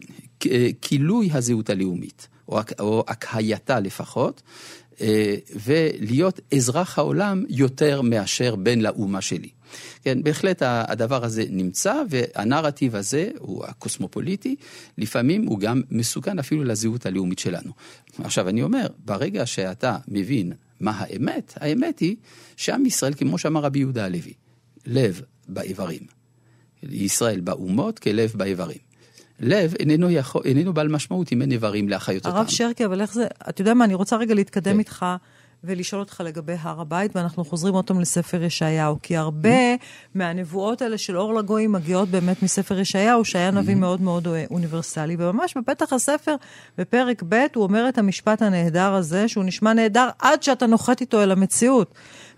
אה, 0.52 0.70
כילוי 0.82 1.30
הזהות 1.34 1.70
הלאומית, 1.70 2.28
או 2.48 2.60
או 2.80 3.04
הקהייתה 3.08 3.80
לפחות, 3.80 4.42
ולהיות 5.66 6.40
אזרח 6.56 6.98
העולם 6.98 7.44
יותר 7.50 8.02
מאשר 8.02 8.56
בן 8.56 8.82
לאומה 8.82 9.22
שלי. 9.22 9.50
כן, 10.02 10.24
בהחלט 10.24 10.62
הדבר 10.66 11.26
הזה 11.26 11.44
נמצא, 11.50 11.96
והנרטיב 12.10 12.96
הזה, 12.96 13.30
הוא 13.40 13.66
הקוסמופוליטי, 13.66 14.56
לפעמים 14.98 15.48
הוא 15.48 15.60
גם 15.60 15.82
מסוכן 15.92 16.40
אפילו 16.40 16.64
לזהות 16.64 17.06
הלאומית 17.06 17.40
שלנו. 17.40 17.72
עכשיו, 18.24 18.50
אני 18.50 18.64
אומר, 18.64 18.88
ברגע 19.06 19.46
שאתה 19.46 19.98
מבין 20.08 20.54
מה 20.80 20.92
האמת, 20.92 21.54
האמת 21.56 22.00
היא 22.00 22.16
שעם 22.58 22.86
ישראל, 22.86 23.14
כמו 23.14 23.38
שאמר 23.38 23.62
רבי 23.62 23.80
יהודה 23.80 24.06
הלוי, 24.06 24.34
לב 24.86 25.22
באיברים. 25.48 26.02
ישראל 26.84 27.40
באומות 27.40 28.00
כלב 28.00 28.32
באיברים. 28.36 28.93
לב 29.40 29.74
איננו, 29.80 30.10
יכול, 30.10 30.42
איננו 30.46 30.74
בעל 30.74 30.88
משמעות 30.88 31.32
אם 31.32 31.42
אין 31.42 31.52
איברים 31.52 31.90
להחיות 31.90 32.26
אותם. 32.26 32.38
הרב 32.38 32.48
שרקי, 32.48 32.86
אבל 32.86 33.02
איך 33.02 33.14
זה, 33.14 33.28
אתה 33.50 33.62
יודע 33.62 33.74
מה, 33.74 33.86
אני 33.86 33.94
רוצה 33.94 34.16
רגע 34.16 34.34
להתקדם 34.34 34.80
איתך 34.80 35.06
ולשאול 35.64 36.02
אותך 36.02 36.22
לגבי 36.26 36.56
הר 36.60 36.82
הבית, 36.82 37.16
ואנחנו 37.16 37.46
חוזרים 37.46 37.74
עוד 37.74 37.88
פעם 37.88 38.00
לספר 38.00 38.44
ישעיהו, 38.44 38.98
כי 39.04 39.18
הרבה 39.18 39.76
מהנבואות 40.16 40.82
האלה 40.82 40.98
של 40.98 41.18
אור 41.18 41.34
לגויים 41.34 41.72
מגיעות 41.72 42.10
באמת 42.10 42.44
מספר 42.44 42.80
ישעיהו, 42.80 43.26
שהיה 43.26 43.52
נביא 43.52 43.76
מאוד 43.76 44.02
מאוד 44.02 44.28
אה, 44.28 44.46
אוניברסלי, 44.52 45.16
וממש 45.20 45.58
בפתח 45.58 45.94
הספר, 45.94 46.36
בפרק 46.78 47.24
ב', 47.30 47.46
הוא 47.56 47.64
אומר 47.64 47.90
את 47.90 47.98
המשפט 47.98 48.42
הנהדר 48.42 48.94
הזה, 48.94 49.28
שהוא 49.28 49.44
נשמע 49.44 49.74
נהדר 49.74 50.10
עד 50.20 50.44
שאתה 50.44 50.68
נוחת 50.68 51.02
איתו 51.02 51.24
אל 51.24 51.32
המציאות. 51.32 51.94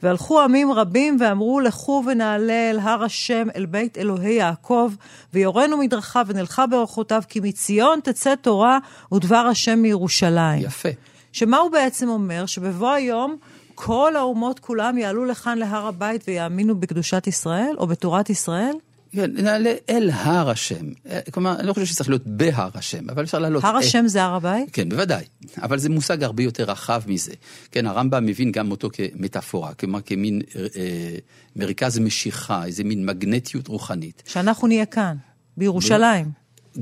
והלכו 0.06 0.42
עמים 0.42 0.72
רבים 0.72 1.18
ואמרו, 1.20 1.60
לכו 1.60 2.04
ונעלה 2.08 2.70
אל 2.70 2.80
הר 2.80 3.04
השם, 3.04 3.48
אל 3.56 3.66
בית 3.66 3.98
אלוהי 3.98 4.34
יעקב, 4.34 4.92
ויורנו 5.34 5.78
מדרכיו 5.78 6.26
ונלכה 6.28 6.68
באורחותיו, 6.68 7.22
כי 7.30 7.40
מציון 7.40 8.00
תצא 8.04 8.36
תורה 8.36 8.80
ודבר 9.14 9.36
השם 9.36 9.80
מירושלים. 9.80 10.62
יפה. 10.62 10.90
שמה 11.32 11.58
הוא 11.58 11.72
בעצם 11.72 12.10
אומר? 12.10 12.46
שבבוא 12.46 12.92
היום 12.92 13.38
כל 13.76 14.16
האומות 14.16 14.60
כולם 14.60 14.98
יעלו 14.98 15.26
לכאן 15.26 15.58
להר 15.58 15.88
הבית 15.88 16.24
ויאמינו 16.28 16.80
בקדושת 16.80 17.28
ישראל 17.28 17.76
או 17.78 17.88
בתורת 17.88 18.30
ישראל? 18.30 18.76
כן, 19.16 19.32
נעלה 19.34 19.74
אל 19.90 20.10
הר 20.14 20.50
השם. 20.50 20.86
אה, 21.10 21.20
כלומר, 21.32 21.60
אני 21.60 21.68
לא 21.68 21.74
חושב 21.74 21.86
שצריך 21.86 22.10
להיות 22.10 22.28
בהר 22.28 22.70
השם, 22.74 23.10
אבל 23.10 23.24
אפשר 23.24 23.40
לעלות... 23.40 23.64
הר 23.64 23.72
אל- 23.72 23.78
השם 23.78 24.04
זה 24.08 24.24
הר 24.24 24.36
הבית? 24.36 24.70
כן, 24.74 24.90
בוודאי. 24.90 25.24
אבל 25.62 25.80
זה 25.80 25.90
מושג 25.90 26.24
הרבה 26.24 26.44
יותר 26.44 26.64
רחב 26.64 27.02
מזה. 27.08 27.34
כן, 27.72 27.86
הרמב"ם 27.88 28.26
מבין 28.26 28.52
גם 28.52 28.72
אותו 28.72 28.90
כמטאפורה, 28.94 29.74
כלומר 29.74 30.02
כמין 30.02 30.42
אה, 30.56 31.16
מרכז 31.56 32.00
משיכה, 32.00 32.66
איזה 32.66 32.84
מין 32.84 33.06
מגנטיות 33.06 33.68
רוחנית. 33.68 34.24
שאנחנו 34.26 34.68
נהיה 34.68 34.86
כאן, 34.86 35.16
בירושלים. 35.58 36.32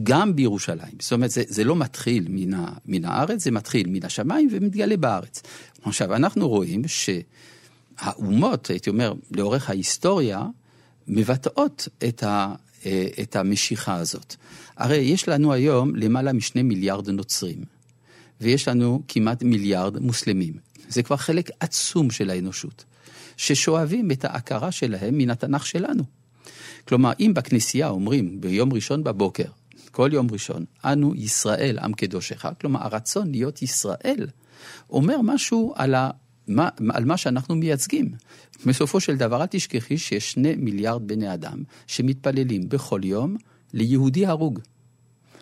גם 0.04 0.36
בירושלים. 0.36 0.94
זאת 1.00 1.12
אומרת, 1.12 1.32
זה, 1.32 1.44
זה 1.48 1.64
לא 1.64 1.76
מתחיל 1.76 2.26
מן, 2.30 2.54
ה, 2.54 2.68
מן 2.86 3.06
הארץ, 3.06 3.44
זה 3.44 3.52
מתחיל 3.52 3.88
מן 3.90 4.06
השמיים 4.06 4.48
ומתגלה 4.52 4.98
בארץ. 4.98 5.42
עכשיו, 5.84 6.16
אנחנו 6.16 6.50
רואים 6.50 6.82
שהאומות, 6.88 8.68
הייתי 8.70 8.90
אומר, 8.90 9.14
לאורך 9.32 9.70
ההיסטוריה, 9.70 10.44
מבטאות 11.08 11.88
את, 12.08 12.24
ה, 12.24 12.56
את 13.22 13.36
המשיכה 13.36 13.96
הזאת. 13.96 14.36
הרי 14.78 14.98
יש 14.98 15.30
לנו 15.30 15.54
היום 15.54 15.96
למעלה 15.96 16.34
משני 16.34 16.62
מיליארד 16.62 17.10
נוצרים, 17.10 17.64
ויש 18.42 18.68
לנו 18.68 19.02
כמעט 19.08 19.44
מיליארד 19.44 20.00
מוסלמים. 20.00 20.54
זה 20.90 21.04
כבר 21.04 21.18
חלק 21.18 21.50
עצום 21.60 22.12
של 22.12 22.30
האנושות, 22.30 22.86
ששואבים 23.38 24.12
את 24.12 24.26
ההכרה 24.26 24.72
שלהם 24.72 25.18
מן 25.18 25.30
התנ"ך 25.30 25.66
שלנו. 25.66 26.04
כלומר, 26.88 27.12
אם 27.20 27.32
בכנסייה 27.36 27.90
אומרים 27.90 28.42
ביום 28.42 28.74
ראשון 28.74 29.04
בבוקר, 29.04 29.48
כל 29.92 30.10
יום 30.14 30.28
ראשון, 30.32 30.66
אנו 30.86 31.16
ישראל 31.16 31.80
עם 31.80 31.94
קדושך, 31.94 32.46
כלומר 32.62 32.84
הרצון 32.84 33.32
להיות 33.32 33.62
ישראל, 33.62 34.28
אומר 34.90 35.22
משהו 35.22 35.74
על, 35.76 35.96
ה, 35.96 36.10
מה, 36.48 36.70
על 36.90 37.06
מה 37.06 37.18
שאנחנו 37.18 37.56
מייצגים. 37.56 38.12
בסופו 38.66 39.00
של 39.00 39.18
דבר, 39.18 39.42
אל 39.42 39.46
תשכחי 39.46 39.98
שיש 39.98 40.32
שני 40.32 40.56
מיליארד 40.56 41.08
בני 41.08 41.34
אדם 41.34 41.64
שמתפללים 41.88 42.70
בכל 42.70 43.02
יום 43.04 43.38
ליהודי 43.74 44.26
הרוג. 44.26 44.60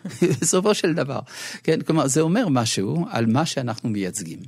בסופו 0.41 0.73
של 0.73 0.93
דבר. 0.93 1.19
כן, 1.63 1.81
כלומר, 1.81 2.07
זה 2.07 2.21
אומר 2.21 2.47
משהו 2.49 3.05
על 3.09 3.25
מה 3.25 3.45
שאנחנו 3.45 3.89
מייצגים. 3.89 4.39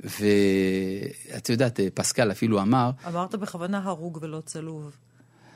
ואת 0.00 1.48
יודעת, 1.48 1.80
פסקל 1.94 2.30
אפילו 2.30 2.60
אמר, 2.60 2.90
אמרת 3.06 3.34
בכוונה 3.34 3.78
הרוג 3.84 4.18
ולא 4.22 4.40
צלוב. 4.46 4.96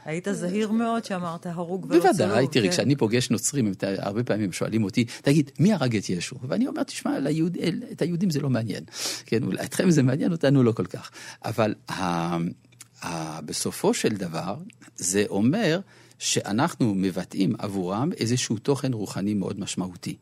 היית 0.04 0.28
זהיר 0.32 0.72
מאוד 0.72 1.04
שאמרת 1.04 1.46
הרוג 1.46 1.86
ולא 1.88 2.00
צלוב. 2.00 2.16
בוודאי, 2.16 2.46
תראי, 2.48 2.66
כן. 2.66 2.72
כשאני 2.72 2.96
פוגש 2.96 3.30
נוצרים, 3.30 3.72
הרבה 3.98 4.24
פעמים 4.24 4.44
הם 4.44 4.52
שואלים 4.52 4.84
אותי, 4.84 5.04
תגיד, 5.22 5.50
מי 5.58 5.72
הרג 5.72 5.96
את 5.96 6.10
ישו? 6.10 6.36
ואני 6.48 6.66
אומר, 6.66 6.82
תשמע, 6.82 7.18
ליהוד, 7.18 7.56
את 7.92 8.02
היהודים 8.02 8.30
זה 8.30 8.40
לא 8.40 8.50
מעניין. 8.50 8.84
כן, 9.26 9.42
אולי 9.42 9.64
אתכם 9.64 9.90
זה 9.90 10.02
מעניין, 10.02 10.32
אותנו 10.32 10.62
לא 10.62 10.72
כל 10.72 10.86
כך. 10.86 11.10
אבל 11.44 11.74
ה, 11.88 12.36
ה, 13.02 13.40
בסופו 13.40 13.94
של 13.94 14.08
דבר, 14.08 14.56
זה 14.96 15.24
אומר 15.28 15.80
שאנחנו 16.22 16.94
מבטאים 16.94 17.54
עבורם 17.58 18.10
איזשהו 18.20 18.58
תוכן 18.58 18.92
רוחני 18.92 19.34
מאוד 19.34 19.60
משמעותי. 19.60 20.16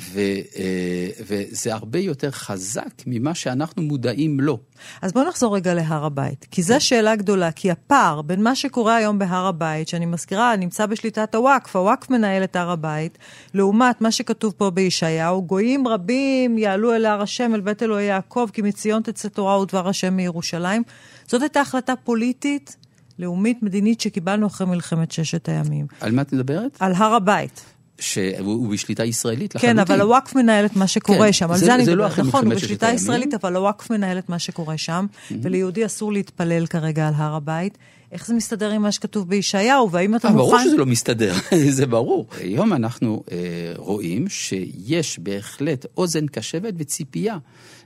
ו, 0.00 0.20
אה, 0.56 1.08
וזה 1.20 1.74
הרבה 1.74 1.98
יותר 1.98 2.30
חזק 2.30 3.02
ממה 3.06 3.34
שאנחנו 3.34 3.82
מודעים 3.82 4.40
לו. 4.40 4.58
אז 5.02 5.12
בואו 5.12 5.28
נחזור 5.28 5.56
רגע 5.56 5.74
להר 5.74 6.04
הבית, 6.04 6.46
כי 6.50 6.62
זו 6.62 6.74
שאלה 6.78 7.16
גדולה, 7.16 7.52
כי 7.52 7.70
הפער 7.70 8.22
בין 8.22 8.42
מה 8.42 8.54
שקורה 8.54 8.96
היום 8.96 9.18
בהר 9.18 9.46
הבית, 9.46 9.88
שאני 9.88 10.06
מזכירה, 10.06 10.56
נמצא 10.56 10.86
בשליטת 10.86 11.34
הוואקף, 11.34 11.76
הוואקף 11.76 12.10
מנהל 12.10 12.44
את 12.44 12.56
הר 12.56 12.70
הבית, 12.70 13.18
לעומת 13.54 14.00
מה 14.00 14.12
שכתוב 14.12 14.54
פה 14.56 14.70
בישעיהו, 14.70 15.42
גויים 15.42 15.88
רבים 15.88 16.58
יעלו 16.58 16.94
אל 16.94 17.06
הר 17.06 17.22
השם, 17.22 17.54
אל 17.54 17.60
בית 17.60 17.82
אלוהי 17.82 18.04
יעקב, 18.04 18.48
כי 18.52 18.62
מציון 18.62 19.02
תצא 19.02 19.28
תורה 19.28 19.60
ודבר 19.60 19.88
השם 19.88 20.16
מירושלים. 20.16 20.82
זאת 21.26 21.42
הייתה 21.42 21.60
החלטה 21.60 21.94
פוליטית, 22.04 22.76
לאומית, 23.18 23.62
מדינית, 23.62 24.00
שקיבלנו 24.00 24.46
אחרי 24.46 24.66
מלחמת 24.66 25.12
ששת 25.12 25.48
הימים. 25.48 25.86
על 26.00 26.12
מה 26.12 26.22
את 26.22 26.32
מדברת? 26.32 26.76
על 26.80 26.92
הר 26.94 27.14
הבית. 27.14 27.64
שהוא 28.00 28.36
הוא 28.44 28.68
בשליטה 28.72 29.04
ישראלית 29.04 29.54
לחלוטין. 29.54 29.76
כן, 29.76 29.92
אבל 29.92 30.00
הוואקף 30.00 30.34
מנהל 30.34 30.66
את 30.66 30.76
מה 30.76 30.86
שקורה 30.86 31.26
כן, 31.26 31.32
שם, 31.32 31.50
על 31.50 31.58
זה- 31.58 31.66
זה 31.66 31.74
אני 31.74 31.84
זה 31.84 31.94
לא 31.94 32.08
נכון, 32.18 32.46
הוא 32.46 32.54
בשליטה. 32.54 32.92
ישראלית, 32.92 33.34
אבל 33.34 33.56
הוואקף 33.56 33.90
מנהל 33.90 34.18
את 34.18 34.28
מה 34.28 34.38
שקורה 34.38 34.78
שם, 34.78 35.06
וליהודי 35.42 35.86
אסור 35.86 36.12
להתפלל 36.12 36.66
כרגע 36.66 37.08
על 37.08 37.14
הר 37.16 37.34
הבית. 37.34 37.78
איך 38.12 38.26
זה 38.26 38.34
מסתדר 38.34 38.70
עם 38.70 38.82
מה 38.82 38.92
שכתוב 38.92 39.28
בישעיהו, 39.28 39.90
והאם 39.90 40.16
אתה 40.16 40.28
אה, 40.28 40.32
ברור 40.32 40.52
מוכן... 40.52 40.64
שזה 40.64 40.76
לא 40.76 40.86
מסתדר, 40.86 41.34
זה 41.70 41.86
ברור. 41.86 42.26
היום 42.40 42.72
אנחנו 42.72 43.22
אה, 43.32 43.36
רואים 43.76 44.28
שיש 44.28 45.18
בהחלט 45.18 45.86
אוזן 45.96 46.26
קשבת 46.26 46.74
וציפייה 46.76 47.36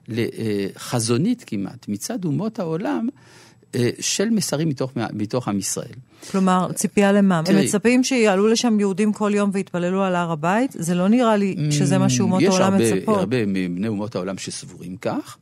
לחזונית 0.09 1.45
כמעט 1.47 1.88
מצד 1.88 2.25
אומות 2.25 2.59
העולם 2.59 3.09
אה, 3.16 3.21
של 4.01 4.31
מסרים 4.31 4.69
מתוך, 4.69 4.93
מתוך 5.13 5.49
עם 5.49 5.59
ישראל. 5.59 5.95
כלומר, 6.31 6.73
ציפייה 6.75 7.13
למה? 7.13 7.39
הם 7.39 7.45
תראי. 7.45 7.65
מצפים 7.65 8.05
שיעלו 8.05 8.49
לשם 8.49 8.81
יהודים 8.81 9.13
כל 9.13 9.33
יום 9.35 9.51
ויתפללו 9.53 10.03
על 10.03 10.15
הר 10.15 10.31
הבית? 10.33 10.71
זה 10.79 10.95
לא 10.95 11.09
נראה 11.09 11.37
לי 11.37 11.57
שזה 11.71 11.99
מה 11.99 12.11
שאומות 12.11 12.43
העולם 12.43 12.81
יש 12.81 12.93
מצפות. 12.93 13.19
הרבה, 13.19 13.37
הרבה 13.39 13.47
מבני 13.47 13.89
אומות 13.89 14.15
העולם 14.15 14.39
שסבורים 14.39 14.97
כך, 14.97 15.37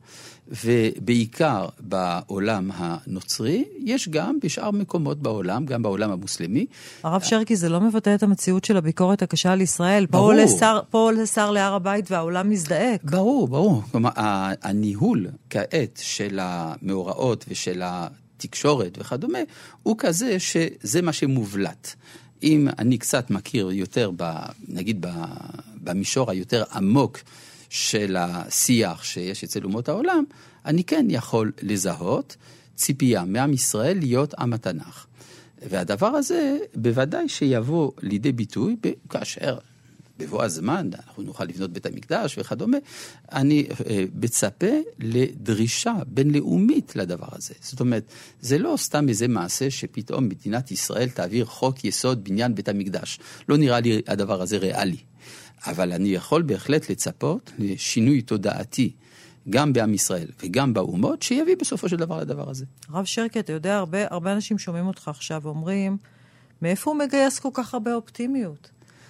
ובעיקר 0.65 1.65
בעולם 1.79 2.69
הנוצרי, 2.73 3.63
יש 3.83 4.09
גם 4.09 4.37
בשאר 4.43 4.71
מקומות 4.71 5.19
בעולם, 5.21 5.65
גם 5.65 5.81
בעולם 5.83 6.11
המוסלמי. 6.11 6.65
הרב 7.03 7.21
שרקי, 7.21 7.55
זה 7.55 7.69
לא 7.69 7.81
מבטא 7.81 8.15
את 8.15 8.23
המציאות 8.23 8.65
של 8.65 8.77
הביקורת 8.77 9.21
הקשה 9.21 9.51
על 9.51 9.61
ישראל. 9.61 10.05
פה 10.05 10.11
ברור. 10.11 10.31
עולה 10.31 10.47
שר- 10.47 10.79
פה 10.89 10.97
עולה 10.97 11.25
שר 11.25 11.51
להר 11.51 11.73
הבית 11.73 12.11
והעולם 12.11 12.49
מזדעק. 12.49 13.03
ברור, 13.03 13.47
ברור. 13.47 13.83
כלומר, 13.91 14.09
ה- 14.19 14.51
הניהול 14.69 15.27
כעת 15.49 15.99
של 16.03 16.39
המאורעות 16.41 17.45
ושל 17.49 17.81
התקשורת 18.43 18.97
וכדומה, 18.99 19.39
הוא 19.83 19.95
כזה 19.97 20.39
שזה 20.39 21.01
מה 21.01 21.13
שמובלט. 21.13 21.95
אם 22.43 22.67
אני 22.79 22.97
קצת 22.97 23.29
מכיר 23.29 23.71
יותר, 23.71 24.11
ב, 24.17 24.33
נגיד, 24.67 25.05
ב, 25.05 25.09
במישור 25.83 26.31
היותר 26.31 26.63
עמוק 26.73 27.19
של 27.69 28.15
השיח 28.19 29.03
שיש 29.03 29.43
אצל 29.43 29.63
אומות 29.63 29.89
העולם, 29.89 30.23
אני 30.65 30.83
כן 30.83 31.05
יכול 31.09 31.51
לזהות 31.61 32.35
ציפייה 32.75 33.23
מעם 33.25 33.53
ישראל 33.53 33.99
להיות 33.99 34.33
עם 34.33 34.53
התנ"ך. 34.53 35.05
והדבר 35.69 36.07
הזה 36.07 36.57
בוודאי 36.75 37.29
שיבוא 37.29 37.91
לידי 38.01 38.31
ביטוי 38.31 38.75
כאשר 39.09 39.57
בבוא 40.21 40.43
הזמן 40.43 40.89
אנחנו 40.95 41.23
נוכל 41.23 41.43
לבנות 41.43 41.73
בית 41.73 41.85
המקדש 41.85 42.37
וכדומה, 42.37 42.77
אני 43.31 43.67
אה, 43.89 44.03
מצפה 44.13 44.67
לדרישה 44.99 45.93
בינלאומית 46.07 46.95
לדבר 46.95 47.27
הזה. 47.31 47.53
זאת 47.61 47.79
אומרת, 47.79 48.03
זה 48.41 48.57
לא 48.57 48.75
סתם 48.77 49.09
איזה 49.09 49.27
מעשה 49.27 49.71
שפתאום 49.71 50.25
מדינת 50.25 50.71
ישראל 50.71 51.09
תעביר 51.09 51.45
חוק 51.45 51.85
יסוד 51.85 52.23
בניין 52.23 52.55
בית 52.55 52.69
המקדש. 52.69 53.19
לא 53.49 53.57
נראה 53.57 53.79
לי 53.79 54.01
הדבר 54.07 54.41
הזה 54.41 54.57
ריאלי. 54.57 54.97
אבל 55.65 55.91
אני 55.91 56.09
יכול 56.09 56.41
בהחלט 56.41 56.89
לצפות 56.89 57.51
לשינוי 57.59 58.21
תודעתי 58.21 58.91
גם 59.49 59.73
בעם 59.73 59.93
ישראל 59.93 60.27
וגם 60.43 60.73
באומות, 60.73 61.21
שיביא 61.21 61.55
בסופו 61.59 61.89
של 61.89 61.95
דבר 61.95 62.19
לדבר 62.19 62.49
הזה. 62.49 62.65
הרב 62.89 63.05
שרקי, 63.05 63.39
אתה 63.39 63.53
יודע, 63.53 63.77
הרבה, 63.77 63.99
הרבה 64.09 64.33
אנשים 64.33 64.57
שומעים 64.57 64.87
אותך 64.87 65.07
עכשיו 65.07 65.41
ואומרים, 65.43 65.97
מאיפה 66.61 66.91
הוא 66.91 66.99
מגייס 66.99 67.39
כל 67.39 67.49
כך 67.53 67.73
הרבה 67.73 67.95
אופטימיות? 67.95 68.69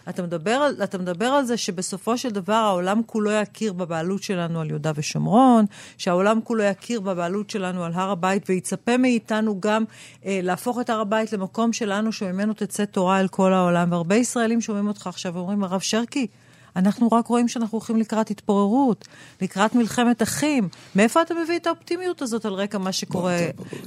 אתה 0.09 0.23
מדבר, 0.23 0.51
על, 0.51 0.83
אתה 0.83 0.97
מדבר 0.97 1.25
על 1.25 1.45
זה 1.45 1.57
שבסופו 1.57 2.17
של 2.17 2.29
דבר 2.29 2.53
העולם 2.53 3.01
כולו 3.05 3.31
יכיר 3.31 3.73
בבעלות 3.73 4.23
שלנו 4.23 4.61
על 4.61 4.69
יהודה 4.69 4.91
ושומרון, 4.95 5.65
שהעולם 5.97 6.39
כולו 6.43 6.63
יכיר 6.63 6.99
בבעלות 6.99 7.49
שלנו 7.49 7.83
על 7.83 7.91
הר 7.95 8.11
הבית, 8.11 8.49
ויצפה 8.49 8.97
מאיתנו 8.97 9.59
גם 9.59 9.83
אה, 10.25 10.39
להפוך 10.43 10.79
את 10.79 10.89
הר 10.89 10.99
הבית 10.99 11.33
למקום 11.33 11.73
שלנו, 11.73 12.11
שממנו 12.11 12.53
תצא 12.53 12.85
תורה 12.85 13.19
אל 13.19 13.27
כל 13.27 13.53
העולם. 13.53 13.91
והרבה 13.91 14.15
ישראלים 14.15 14.61
שומעים 14.61 14.87
אותך 14.87 15.07
עכשיו 15.07 15.33
ואומרים, 15.33 15.63
הרב 15.63 15.79
שרקי, 15.79 16.27
אנחנו 16.75 17.07
רק 17.11 17.27
רואים 17.27 17.47
שאנחנו 17.47 17.77
הולכים 17.77 17.97
לקראת 17.97 18.31
התפוררות, 18.31 19.07
לקראת 19.41 19.75
מלחמת 19.75 20.21
אחים. 20.21 20.69
מאיפה 20.95 21.21
אתה 21.21 21.33
מביא 21.33 21.55
את 21.55 21.67
האופטימיות 21.67 22.21
הזאת 22.21 22.45
על 22.45 22.53
רקע 22.53 22.77
מה 22.77 22.91
שקורה? 22.91 23.37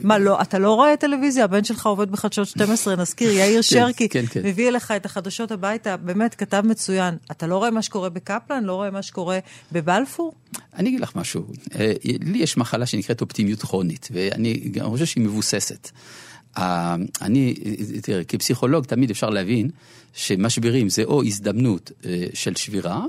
מה, 0.03 0.19
לא, 0.19 0.43
אתה 0.43 0.59
לא 0.59 0.75
רואה 0.75 0.97
טלוויזיה? 0.97 1.45
הבן 1.45 1.65
שלך 1.65 1.87
עובד 1.87 2.11
בחדשות 2.11 2.49
12, 2.49 2.97
נזכיר, 2.97 3.31
יאיר 3.39 3.63
שרקי, 3.63 4.09
כן, 4.09 4.25
כן. 4.27 4.41
מביא 4.45 4.69
אליך 4.69 4.91
את 4.91 5.07
החדשות 5.07 5.53
הביתה, 5.53 5.97
באמת, 5.97 6.35
כתב 6.35 6.63
מצוין. 6.67 7.17
אתה 7.31 7.47
לא 7.47 7.57
רואה 7.57 7.71
מה 7.71 7.83
שקורה 7.83 8.09
בקפלן? 8.09 8.65
לא 8.65 8.75
רואה 8.75 8.91
מה 8.91 9.03
שקורה 9.03 9.39
בבלפור? 9.73 10.33
אני 10.77 10.89
אגיד 10.89 11.01
לך 11.01 11.17
משהו, 11.17 11.43
אה, 11.75 11.93
לי 12.05 12.39
יש 12.39 12.57
מחלה 12.57 12.87
שנקראת 12.87 13.21
אופטימיות 13.21 13.63
כרונית, 13.63 14.09
ואני 14.13 14.73
חושב 14.83 15.05
שהיא 15.05 15.25
מבוססת. 15.25 15.91
אה, 16.59 16.97
אני, 17.23 17.55
תראה, 18.03 18.25
כפסיכולוג 18.25 18.85
תמיד 18.85 19.11
אפשר 19.11 19.31
להבין 19.31 19.71
שמשברים 20.13 20.89
זה 20.89 21.05
או 21.05 21.23
הזדמנות 21.23 21.93
אה, 22.05 22.27
של 22.35 22.57
שבירה, 22.57 23.05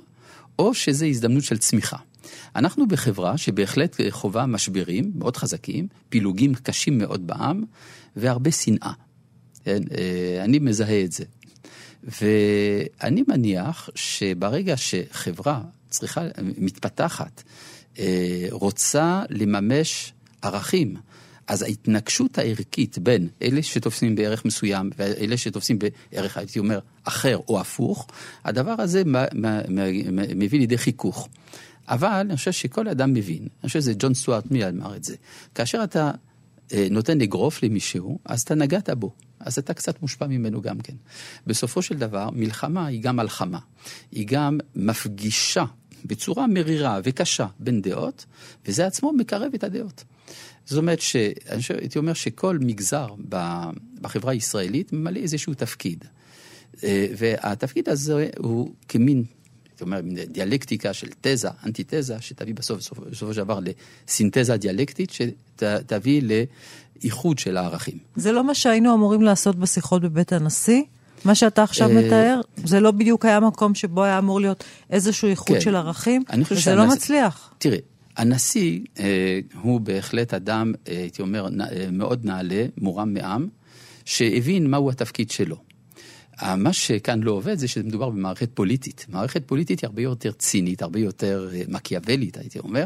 או 0.59 0.73
שזה 0.73 1.05
הזדמנות 1.05 1.43
של 1.43 1.57
צמיחה. 1.57 1.97
אנחנו 2.55 2.87
בחברה 2.87 3.37
שבהחלט 3.37 3.95
חווה 4.09 4.45
משברים 4.45 5.11
מאוד 5.15 5.37
חזקים, 5.37 5.87
פילוגים 6.09 6.55
קשים 6.55 6.97
מאוד 6.97 7.27
בעם, 7.27 7.63
והרבה 8.15 8.51
שנאה. 8.51 8.91
כן? 9.63 9.83
אה, 9.97 10.43
אני 10.43 10.59
מזהה 10.59 11.03
את 11.03 11.11
זה. 11.11 11.23
ואני 12.21 13.23
מניח 13.27 13.89
שברגע 13.95 14.77
שחברה 14.77 15.61
צריכה, 15.89 16.21
מתפתחת, 16.57 17.43
רוצה 18.51 19.23
לממש 19.29 20.13
ערכים, 20.41 20.95
אז 21.47 21.61
ההתנגשות 21.61 22.37
הערכית 22.37 22.97
בין 22.97 23.27
אלה 23.41 23.63
שתופסים 23.63 24.15
בערך 24.15 24.45
מסוים 24.45 24.89
ואלה 24.97 25.37
שתופסים 25.37 25.79
בערך, 25.79 26.37
הייתי 26.37 26.59
אומר, 26.59 26.79
אחר 27.03 27.37
או 27.47 27.59
הפוך, 27.59 28.07
הדבר 28.45 28.75
הזה 28.79 29.03
מביא 30.35 30.59
לידי 30.59 30.77
חיכוך. 30.77 31.29
אבל 31.87 32.07
אני 32.07 32.37
חושב 32.37 32.51
שכל 32.51 32.87
אדם 32.87 33.13
מבין, 33.13 33.47
אני 33.61 33.67
חושב 33.67 33.79
שזה 33.79 33.93
ג'ון 33.99 34.13
סטוארט 34.13 34.51
מי 34.51 34.67
אמר 34.67 34.95
את 34.95 35.03
זה, 35.03 35.15
כאשר 35.55 35.83
אתה 35.83 36.11
אה, 36.73 36.87
נותן 36.91 37.21
אגרוף 37.21 37.63
למישהו, 37.63 38.19
אז 38.25 38.41
אתה 38.41 38.55
נגעת 38.55 38.89
בו. 38.89 39.13
אז 39.39 39.57
אתה 39.57 39.73
קצת 39.73 40.01
מושפע 40.01 40.27
ממנו 40.27 40.61
גם 40.61 40.79
כן. 40.79 40.93
בסופו 41.47 41.81
של 41.81 41.97
דבר, 41.97 42.29
מלחמה 42.33 42.85
היא 42.85 43.01
גם 43.01 43.15
מלחמה. 43.15 43.59
היא 44.11 44.27
גם 44.27 44.57
מפגישה 44.75 45.65
בצורה 46.05 46.47
מרירה 46.47 46.99
וקשה 47.03 47.47
בין 47.59 47.81
דעות, 47.81 48.25
וזה 48.65 48.87
עצמו 48.87 49.13
מקרב 49.13 49.51
את 49.55 49.63
הדעות. 49.63 50.03
זאת 50.65 50.77
אומרת 50.77 51.01
שהייתי 51.01 51.97
אומר 51.97 52.13
שכל 52.13 52.57
מגזר 52.61 53.07
בחברה 54.01 54.31
הישראלית 54.31 54.93
ממלא 54.93 55.19
איזשהו 55.19 55.53
תפקיד. 55.53 56.05
אה, 56.83 57.07
והתפקיד 57.17 57.89
הזה 57.89 58.29
הוא 58.37 58.71
כמין, 58.87 59.23
הייתי 59.69 59.83
אומר, 59.83 60.01
דיאלקטיקה 60.27 60.93
של 60.93 61.07
תזה, 61.21 61.49
אנטיתזה, 61.65 62.21
שתביא 62.21 62.53
בסוף, 62.53 62.99
בסופו 62.99 63.33
של 63.33 63.43
דבר 63.43 63.59
לסינתזה 64.07 64.57
דיאלקטית, 64.57 65.09
שתביא 65.11 66.21
לאיחוד 67.01 67.39
של 67.39 67.57
הערכים. 67.57 67.97
זה 68.15 68.31
לא 68.31 68.43
מה 68.43 68.55
שהיינו 68.55 68.93
אמורים 68.93 69.21
לעשות 69.21 69.55
בשיחות 69.55 70.01
בבית 70.01 70.33
הנשיא? 70.33 70.81
מה 71.25 71.35
שאתה 71.35 71.63
עכשיו 71.63 71.89
אה, 71.89 71.93
מתאר, 71.93 72.41
זה 72.63 72.79
לא 72.79 72.91
בדיוק 72.91 73.25
היה 73.25 73.39
מקום 73.39 73.75
שבו 73.75 74.03
היה 74.03 74.17
אמור 74.17 74.41
להיות 74.41 74.63
איזשהו 74.89 75.27
איחוד 75.27 75.55
כן. 75.55 75.61
של 75.61 75.75
ערכים, 75.75 76.23
וזה 76.51 76.75
לא 76.75 76.87
מצליח. 76.87 77.53
תראה, 77.57 77.77
הנשיא 78.17 78.79
אה, 78.99 79.39
הוא 79.61 79.81
בהחלט 79.81 80.33
אדם, 80.33 80.73
אה, 80.87 80.97
הייתי 80.97 81.21
אומר, 81.21 81.49
נ, 81.49 81.61
אה, 81.61 81.87
מאוד 81.91 82.25
נעלה, 82.25 82.65
מורם 82.77 83.13
מעם, 83.13 83.47
שהבין 84.05 84.67
מהו 84.67 84.89
התפקיד 84.89 85.31
שלו. 85.31 85.57
אה, 86.41 86.55
מה 86.55 86.73
שכאן 86.73 87.23
לא 87.23 87.31
עובד 87.31 87.57
זה 87.57 87.67
שמדובר 87.67 88.09
במערכת 88.09 88.49
פוליטית. 88.53 89.05
מערכת 89.09 89.47
פוליטית 89.47 89.79
היא 89.79 89.87
הרבה 89.87 90.01
יותר 90.01 90.31
צינית, 90.31 90.81
הרבה 90.81 90.99
יותר 90.99 91.49
אה, 91.53 91.61
מקיאוולית, 91.67 92.37
הייתי 92.37 92.59
אומר, 92.59 92.85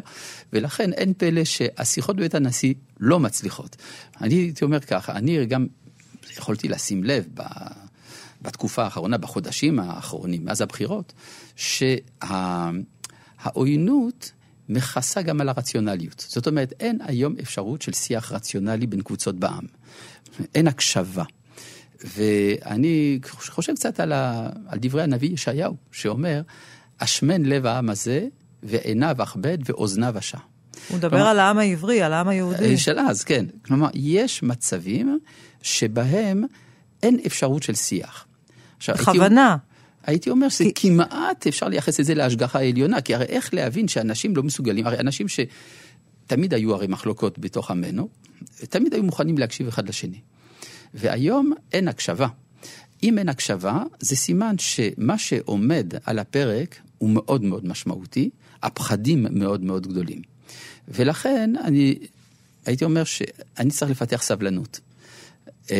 ולכן 0.53 0.93
אין 0.93 1.13
פלא 1.17 1.43
שהשיחות 1.43 2.15
בבית 2.15 2.35
הנשיא 2.35 2.73
לא 2.99 3.19
מצליחות. 3.19 3.75
אני 4.21 4.35
הייתי 4.35 4.65
אומר 4.65 4.79
ככה, 4.79 5.11
אני 5.11 5.45
גם 5.45 5.67
יכולתי 6.37 6.67
לשים 6.67 7.03
לב 7.03 7.27
ב... 7.33 7.41
בתקופה 8.41 8.83
האחרונה, 8.83 9.17
בחודשים 9.17 9.79
האחרונים, 9.79 10.45
מאז 10.45 10.61
הבחירות, 10.61 11.13
שהעוינות 11.55 12.71
שה... 14.25 14.38
מכסה 14.69 15.21
גם 15.21 15.41
על 15.41 15.49
הרציונליות. 15.49 16.25
זאת 16.27 16.47
אומרת, 16.47 16.73
אין 16.79 16.99
היום 17.03 17.35
אפשרות 17.41 17.81
של 17.81 17.93
שיח 17.93 18.31
רציונלי 18.31 18.87
בין 18.87 19.01
קבוצות 19.01 19.35
בעם. 19.35 19.63
אין 20.55 20.67
הקשבה. 20.67 21.23
ואני 22.17 23.19
חושב 23.31 23.75
קצת 23.75 23.99
על, 23.99 24.11
ה, 24.11 24.49
על 24.67 24.79
דברי 24.81 25.03
הנביא 25.03 25.29
ישעיהו, 25.29 25.75
שאומר, 25.91 26.41
אשמן 26.97 27.45
לב 27.45 27.65
העם 27.65 27.89
הזה, 27.89 28.27
ועיניו 28.63 29.15
אכבד 29.23 29.57
ואוזניו 29.65 30.17
אשע. 30.17 30.37
הוא 30.89 30.97
מדבר 30.97 31.09
כלומר, 31.09 31.27
על 31.27 31.39
העם 31.39 31.57
העברי, 31.57 32.01
על 32.01 32.13
העם 32.13 32.27
היהודי. 32.27 32.77
של 32.77 32.99
אז, 32.99 33.23
כן. 33.23 33.45
כלומר, 33.65 33.87
יש 33.93 34.43
מצבים 34.43 35.19
שבהם 35.61 36.43
אין 37.03 37.19
אפשרות 37.25 37.63
של 37.63 37.75
שיח. 37.75 38.25
בכוונה. 38.89 39.49
הייתי 39.49 39.68
אומר 40.27 40.49
שכמעט 40.49 41.47
אפשר 41.47 41.67
לייחס 41.67 41.99
את 41.99 42.05
זה 42.05 42.13
להשגחה 42.13 42.59
העליונה, 42.59 43.01
כי 43.01 43.15
הרי 43.15 43.25
איך 43.25 43.53
להבין 43.53 43.87
שאנשים 43.87 44.35
לא 44.35 44.43
מסוגלים, 44.43 44.87
הרי 44.87 44.99
אנשים 44.99 45.27
שתמיד 45.27 46.53
היו 46.53 46.73
הרי 46.73 46.87
מחלוקות 46.87 47.39
בתוך 47.39 47.71
עמנו, 47.71 48.09
תמיד 48.69 48.93
היו 48.93 49.03
מוכנים 49.03 49.37
להקשיב 49.37 49.67
אחד 49.67 49.89
לשני. 49.89 50.19
והיום 50.93 51.53
אין 51.73 51.87
הקשבה. 51.87 52.27
אם 53.03 53.17
אין 53.17 53.29
הקשבה, 53.29 53.83
זה 53.99 54.15
סימן 54.15 54.55
שמה 54.57 55.17
שעומד 55.17 55.93
על 56.05 56.19
הפרק 56.19 56.75
הוא 56.97 57.09
מאוד 57.09 57.43
מאוד 57.43 57.67
משמעותי, 57.67 58.29
הפחדים 58.63 59.25
מאוד 59.31 59.63
מאוד 59.63 59.87
גדולים. 59.87 60.21
ולכן 60.87 61.53
אני 61.63 61.95
הייתי 62.65 62.85
אומר 62.85 63.03
שאני 63.03 63.71
צריך 63.71 63.91
לפתח 63.91 64.21
סבלנות. 64.21 64.79
Uh, 65.69 65.71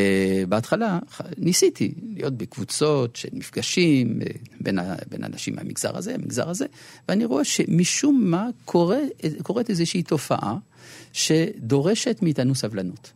בהתחלה 0.49 0.99
ניסיתי 1.38 1.93
להיות 2.15 2.38
בקבוצות 2.38 3.15
של 3.15 3.30
מפגשים 3.34 4.19
uh, 4.21 4.38
בין, 4.62 4.80
בין 5.10 5.23
אנשים 5.23 5.56
מהמגזר 5.56 5.97
הזה, 5.97 6.15
המגזר 6.15 6.49
הזה, 6.49 6.65
ואני 7.10 7.25
רואה 7.25 7.43
שמשום 7.43 8.23
מה 8.25 8.47
קורה, 8.65 8.99
קורית 9.43 9.69
איזושהי 9.69 10.04
תופעה 10.04 10.58
שדורשת 11.13 12.19
מאיתנו 12.21 12.56
סבלנות. 12.56 13.12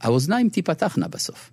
האוזניים 0.00 0.48
תיפתחנה 0.48 1.08
בסוף. 1.08 1.50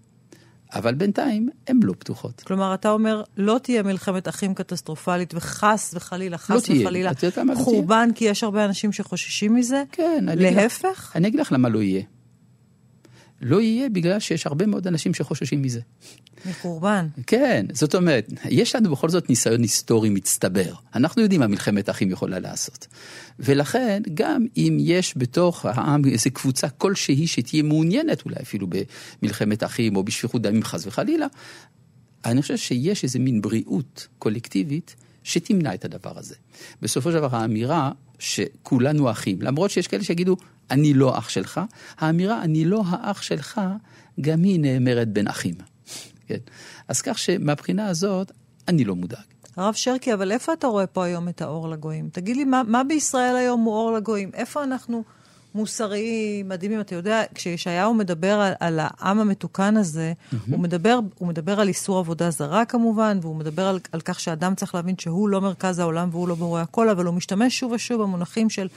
אבל 0.74 0.94
בינתיים 0.94 1.50
הן 1.68 1.80
לא 1.84 1.94
פתוחות. 2.00 2.42
כלומר, 2.42 2.74
אתה 2.74 2.92
אומר, 2.92 3.24
לא 3.38 3.60
תהיה 3.64 3.84
מלחמת 3.84 4.28
אחים 4.28 4.54
קטסטרופלית, 4.54 5.34
וחס 5.34 5.94
וחלילה, 5.96 6.38
חס 6.38 6.70
לא 6.70 6.82
וחלילה, 6.82 7.12
לא 7.46 7.56
חורבן, 7.56 8.10
כי 8.16 8.26
יש 8.26 8.44
הרבה 8.44 8.66
אנשים 8.66 8.92
שחוששים 8.92 9.56
מזה? 9.56 9.84
כן. 9.92 10.26
להפך? 10.28 11.12
אני 11.16 11.28
אגיד 11.28 11.40
לך 11.40 11.52
למה 11.52 11.70
לא 11.70 11.82
יהיה. 11.82 12.02
לא 13.44 13.62
יהיה 13.62 13.90
בגלל 13.90 14.20
שיש 14.20 14.48
הרבה 14.48 14.66
מאוד 14.66 14.88
אנשים 14.88 15.14
שחוששים 15.14 15.62
מזה. 15.62 15.80
מחורבן. 16.46 17.08
כן, 17.28 17.66
זאת 17.74 17.96
אומרת, 17.96 18.34
יש 18.50 18.76
לנו 18.76 18.92
בכל 18.92 19.10
זאת 19.10 19.30
ניסיון 19.30 19.62
היסטורי 19.62 20.10
מצטבר. 20.10 20.74
אנחנו 20.96 21.22
יודעים 21.22 21.42
מה 21.42 21.48
מלחמת 21.48 21.90
אחים 21.90 22.12
יכולה 22.12 22.40
לעשות. 22.40 22.88
ולכן, 23.40 24.02
גם 24.14 24.46
אם 24.58 24.78
יש 24.80 25.14
בתוך 25.18 25.66
העם 25.66 26.02
איזו 26.06 26.30
קבוצה 26.34 26.70
כלשהי 26.70 27.28
שתהיה 27.28 27.64
מעוניינת 27.64 28.26
אולי 28.26 28.36
אפילו 28.42 28.68
במלחמת 29.22 29.64
אחים 29.64 29.96
או 29.96 30.04
בשפיכות 30.04 30.42
דמים 30.42 30.64
חס 30.64 30.88
וחלילה, 30.88 31.28
אני 32.26 32.42
חושב 32.42 32.58
שיש 32.58 33.04
איזה 33.04 33.20
מין 33.20 33.42
בריאות 33.42 34.08
קולקטיבית 34.20 34.96
שתמנע 35.24 35.74
את 35.74 35.86
הדבר 35.86 36.18
הזה. 36.18 36.36
בסופו 36.82 37.12
של 37.12 37.18
דבר 37.18 37.36
האמירה 37.36 37.92
שכולנו 38.20 39.12
אחים, 39.12 39.42
למרות 39.42 39.72
שיש 39.72 39.88
כאלה 39.88 40.04
שיגידו, 40.04 40.38
אני 40.72 40.94
לא 40.94 41.18
אח 41.18 41.30
שלך, 41.30 41.62
האמירה 41.98 42.42
אני 42.42 42.66
לא 42.66 42.84
האח 42.88 43.22
שלך, 43.22 43.62
גם 44.22 44.44
היא 44.44 44.60
נאמרת 44.60 45.08
בין 45.08 45.28
אחים. 45.28 45.56
כן? 46.28 46.38
אז 46.88 47.02
כך 47.02 47.20
שמבחינה 47.20 47.88
הזאת, 47.88 48.32
אני 48.68 48.84
לא 48.84 48.96
מודאג. 48.96 49.24
הרב 49.58 49.74
שרקי, 49.74 50.14
אבל 50.14 50.32
איפה 50.32 50.54
אתה 50.54 50.68
רואה 50.68 50.88
פה 50.88 51.06
היום 51.06 51.30
את 51.30 51.42
האור 51.42 51.70
לגויים? 51.70 52.10
תגיד 52.12 52.38
לי, 52.38 52.44
מה, 52.44 52.62
מה 52.68 52.84
בישראל 52.84 53.36
היום 53.36 53.62
הוא 53.62 53.74
אור 53.74 53.92
לגויים? 53.92 54.32
איפה 54.34 54.64
אנחנו 54.64 55.04
מוסריים, 55.56 56.50
מדהימים? 56.50 56.80
אתה 56.80 56.96
יודע, 56.96 57.24
כשישעיהו 57.36 57.94
מדבר 57.94 58.34
על, 58.34 58.54
על 58.60 58.80
העם 58.82 59.20
המתוקן 59.20 59.78
הזה, 59.78 60.14
mm-hmm. 60.14 60.36
הוא, 60.52 60.60
מדבר, 60.60 61.00
הוא 61.18 61.28
מדבר 61.28 61.60
על 61.60 61.68
איסור 61.68 62.00
עבודה 62.00 62.30
זרה 62.30 62.66
כמובן, 62.66 63.20
והוא 63.22 63.36
מדבר 63.36 63.68
על, 63.68 63.80
על 63.92 64.02
כך 64.02 64.20
שאדם 64.20 64.56
צריך 64.56 64.76
להבין 64.76 64.96
שהוא 64.98 65.30
לא 65.30 65.42
מרכז 65.42 65.80
העולם 65.80 66.10
והוא 66.12 66.28
לא 66.28 66.36
בורא 66.36 66.62
הכל, 66.62 66.90
אבל 66.90 67.06
הוא 67.06 67.14
משתמש 67.14 67.60
שוב 67.60 67.72
ושוב 67.72 68.02
במונחים 68.02 68.50
של 68.50 68.68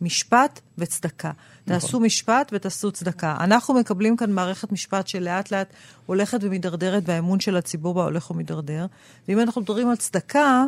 משפט 0.00 0.60
וצדקה. 0.78 1.28
נכון. 1.28 1.80
תעשו 1.80 2.00
משפט 2.00 2.50
ותעשו 2.52 2.92
צדקה. 2.92 3.36
אנחנו 3.40 3.74
מקבלים 3.74 4.16
כאן 4.16 4.32
מערכת 4.32 4.72
משפט 4.72 5.06
שלאט 5.06 5.50
לאט 5.50 5.72
הולכת 6.06 6.38
ומידרדרת, 6.42 7.02
והאמון 7.06 7.40
של 7.40 7.56
הציבור 7.56 7.94
בה 7.94 8.04
הולך 8.04 8.30
ומידרדר. 8.30 8.86
ואם 9.28 9.40
אנחנו 9.40 9.60
מדברים 9.60 9.88
על 9.88 9.96
צדקה, 9.96 10.64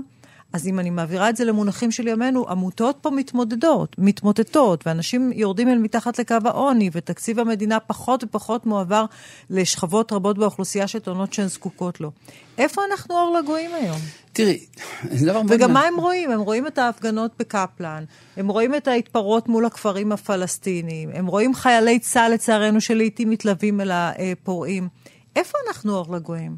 אז 0.53 0.67
אם 0.67 0.79
אני 0.79 0.91
מעבירה 0.91 1.31
את 1.31 1.37
זה 1.37 1.45
למונחים 1.45 1.91
של 1.91 2.09
ימינו, 2.09 2.49
עמותות 2.49 2.99
פה 3.01 3.11
מתמודדות, 3.11 3.97
מתמוטטות, 3.99 4.87
ואנשים 4.87 5.33
יורדים 5.35 5.69
אל 5.69 5.79
מתחת 5.79 6.19
לקו 6.19 6.37
העוני, 6.45 6.91
ותקציב 6.93 7.39
המדינה 7.39 7.81
פחות 7.81 8.25
ופחות 8.25 8.67
מועבר 8.67 9.05
לשכבות 9.51 10.13
רבות 10.13 10.39
באוכלוסייה 10.39 10.89
שטוענות 10.89 11.33
שהן 11.33 11.47
זקוקות 11.47 12.01
לו. 12.01 12.11
איפה 12.59 12.83
אנחנו 12.91 13.15
אור 13.15 13.39
לגויים 13.39 13.71
היום? 13.75 13.99
תראי, 14.33 14.67
זה 15.11 15.27
דבר 15.27 15.43
מאוד... 15.43 15.53
וגם 15.57 15.73
מה 15.73 15.85
הם 15.85 16.01
רואים? 16.01 16.31
הם 16.31 16.41
רואים 16.41 16.67
את 16.67 16.79
ההפגנות 16.79 17.31
בקפלן, 17.39 18.05
הם 18.37 18.49
רואים 18.49 18.75
את 18.75 18.89
ההתפרעות 18.89 19.49
מול 19.49 19.65
הכפרים 19.65 20.13
הפלסטיניים, 20.13 21.11
הם 21.15 21.27
רואים 21.27 21.55
חיילי 21.55 21.99
צה"ל, 21.99 22.33
לצערנו, 22.33 22.81
שלעיתים 22.81 23.31
מתלווים 23.31 23.81
אל 23.81 23.91
הפורעים. 23.93 24.89
איפה 25.37 25.59
אנחנו 25.69 25.97
אור 25.97 26.15
לגויים? 26.15 26.57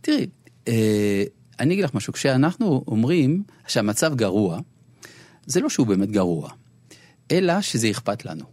תראי, 0.00 0.26
אה... 0.68 1.24
אני 1.60 1.74
אגיד 1.74 1.84
לך 1.84 1.94
משהו, 1.94 2.12
כשאנחנו 2.12 2.84
אומרים 2.86 3.42
שהמצב 3.68 4.14
גרוע, 4.14 4.60
זה 5.46 5.60
לא 5.60 5.68
שהוא 5.68 5.86
באמת 5.86 6.10
גרוע, 6.10 6.50
אלא 7.30 7.60
שזה 7.60 7.90
אכפת 7.90 8.24
לנו. 8.24 8.44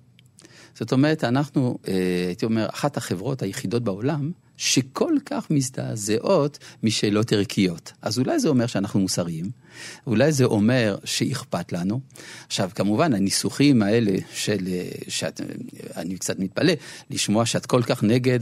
זאת 0.76 0.92
אומרת, 0.92 1.24
אנחנו, 1.24 1.78
אה, 1.88 1.94
הייתי 2.28 2.46
אומר, 2.46 2.68
אחת 2.70 2.98
החברות 2.98 3.42
היחידות 3.42 3.84
בעולם 3.84 4.32
שכל 4.58 5.14
כך 5.26 5.52
מזדעזעות 5.52 6.60
משאלות 6.84 7.32
ערכיות. 7.34 7.94
אז 8.02 8.20
אולי 8.20 8.40
זה 8.40 8.50
אומר 8.50 8.68
שאנחנו 8.68 9.00
מוסריים, 9.00 9.52
אולי 10.08 10.32
זה 10.32 10.46
אומר 10.46 10.98
שאכפת 11.04 11.74
לנו. 11.74 12.00
עכשיו, 12.48 12.70
כמובן, 12.76 13.14
הניסוחים 13.14 13.82
האלה 13.82 14.18
של, 14.34 14.58
שאת, 15.08 15.42
אני 15.98 16.18
קצת 16.18 16.40
מתפלא 16.40 16.74
לשמוע 17.10 17.46
שאת 17.46 17.66
כל 17.66 17.82
כך 17.84 18.04
נגד 18.04 18.40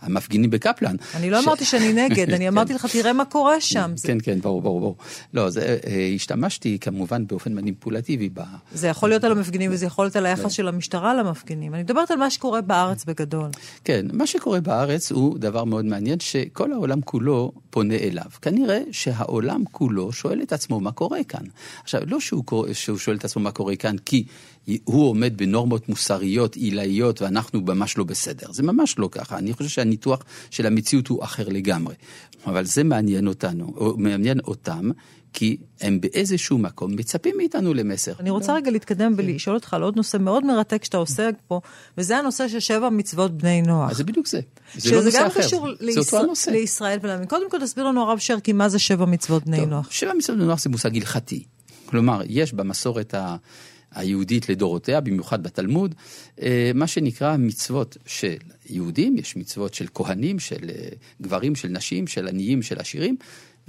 המפגינים 0.00 0.50
בקפלן. 0.50 0.96
אני 1.14 1.30
לא 1.30 1.42
ש... 1.42 1.46
אמרתי 1.46 1.64
שאני 1.64 1.92
נגד, 1.92 2.30
אני 2.30 2.48
אמרתי 2.52 2.74
לך, 2.74 2.86
תראה 2.86 3.12
מה 3.12 3.24
קורה 3.24 3.60
שם. 3.60 3.92
כן, 4.02 4.18
כן, 4.22 4.40
ברור, 4.40 4.62
ברור, 4.62 4.80
ברור. 4.80 4.96
לא, 5.34 5.50
זה, 5.50 5.78
אה, 5.86 6.10
השתמשתי 6.14 6.78
כמובן 6.80 7.26
באופן 7.26 7.54
מניפולטיבי. 7.54 8.28
ב... 8.34 8.40
זה 8.72 8.88
יכול 8.88 9.08
להיות 9.08 9.24
על 9.24 9.32
המפגינים 9.32 9.72
וזה 9.72 9.86
יכול 9.86 10.04
להיות 10.04 10.16
על 10.16 10.26
היחס 10.26 10.52
של 10.52 10.68
המשטרה 10.68 11.14
למפגינים. 11.14 11.74
אני 11.74 11.82
מדברת 11.82 12.10
על 12.10 12.16
מה 12.16 12.30
שקורה 12.30 12.60
בארץ 12.60 13.04
בגדול. 13.04 13.50
כן, 13.84 14.06
מה 14.12 14.26
שקורה 14.26 14.60
בארץ 14.60 15.12
הוא 15.20 15.38
דבר 15.38 15.64
מאוד 15.64 15.84
מעניין, 15.84 16.20
שכל 16.20 16.72
העולם 16.72 17.00
כולו 17.00 17.52
פונה 17.70 17.94
אליו. 17.94 18.24
כנראה 18.42 18.82
שהעולם 18.92 19.64
כולו 19.72 20.12
שואל 20.12 20.42
את 20.42 20.52
עצמו 20.52 20.80
מה 20.80 20.92
קורה 20.92 21.24
כאן. 21.24 21.44
עכשיו, 21.82 22.00
לא 22.06 22.20
שהוא, 22.20 22.44
שהוא 22.72 22.98
שואל 22.98 23.16
את 23.16 23.24
עצמו 23.24 23.42
מה 23.42 23.50
קורה 23.50 23.76
כאן 23.76 23.96
כי 23.98 24.24
הוא 24.84 25.08
עומד 25.08 25.32
בנורמות 25.36 25.88
מוסריות 25.88 26.56
עילאיות 26.56 27.22
ואנחנו 27.22 27.60
ממש 27.60 27.98
לא 27.98 28.04
בסדר. 28.04 28.52
זה 28.52 28.62
ממש 28.62 28.98
לא 28.98 29.08
ככה. 29.12 29.38
אני 29.38 29.52
חושב 29.52 29.68
שהניתוח 29.68 30.24
של 30.50 30.66
המציאות 30.66 31.08
הוא 31.08 31.24
אחר 31.24 31.48
לגמרי. 31.48 31.94
אבל 32.46 32.64
זה 32.64 32.84
מעניין 32.84 33.26
אותנו, 33.26 33.72
או 33.76 33.94
מעניין 33.98 34.40
אותם, 34.40 34.90
כי 35.32 35.56
הם 35.80 36.00
באיזשהו 36.00 36.58
מקום 36.58 36.96
מצפים 36.96 37.34
מאיתנו 37.36 37.74
למסר. 37.74 38.12
אני 38.20 38.30
רוצה 38.30 38.54
רגע 38.54 38.70
להתקדם 38.70 39.14
ולשאול 39.16 39.56
אותך 39.56 39.74
על 39.74 39.82
עוד 39.82 39.96
נושא 39.96 40.16
מאוד 40.16 40.44
מרתק 40.46 40.84
שאתה 40.84 40.96
עושה 40.96 41.28
פה, 41.48 41.60
וזה 41.98 42.16
הנושא 42.16 42.48
של 42.48 42.60
שבע 42.60 42.88
מצוות 42.88 43.32
בני 43.32 43.62
נוח. 43.62 43.90
אז 43.90 43.96
זה 43.96 44.04
בדיוק 44.04 44.26
זה. 44.26 44.40
זה 44.74 44.90
לא 44.90 45.02
נושא 45.02 45.26
אחר. 45.26 45.40
שזה 45.42 45.56
גם 45.56 45.68
קשור 45.68 45.68
לישראל 46.52 46.98
ולעמים. 47.02 47.26
קודם 47.26 47.50
כל 47.50 47.60
תסביר 47.60 47.84
לנו 47.84 48.02
הרב 48.02 48.18
שרקי 48.18 48.52
מה 48.52 48.68
זה 48.68 48.78
שבע 48.78 49.04
מצוות 49.04 49.44
בני 49.44 49.66
נוח. 49.66 49.90
שבע 49.90 50.12
מצוות 50.14 50.38
בני 50.38 50.46
נוח 50.46 50.60
זה 50.60 50.70
מושג 50.70 50.96
הלכתי. 50.96 51.44
כלומר, 51.86 52.22
יש 52.26 52.52
במסורת 52.52 53.14
ה... 53.14 53.36
היהודית 53.94 54.48
לדורותיה, 54.48 55.00
במיוחד 55.00 55.42
בתלמוד, 55.42 55.94
אה, 56.42 56.70
מה 56.74 56.86
שנקרא 56.86 57.36
מצוות 57.36 57.96
של 58.06 58.36
יהודים, 58.66 59.16
יש 59.16 59.36
מצוות 59.36 59.74
של 59.74 59.86
כהנים, 59.94 60.38
של 60.38 60.70
אה, 60.70 60.88
גברים, 61.22 61.54
של 61.54 61.68
נשים, 61.68 62.06
של 62.06 62.28
עניים, 62.28 62.62
של 62.62 62.78
עשירים, 62.78 63.16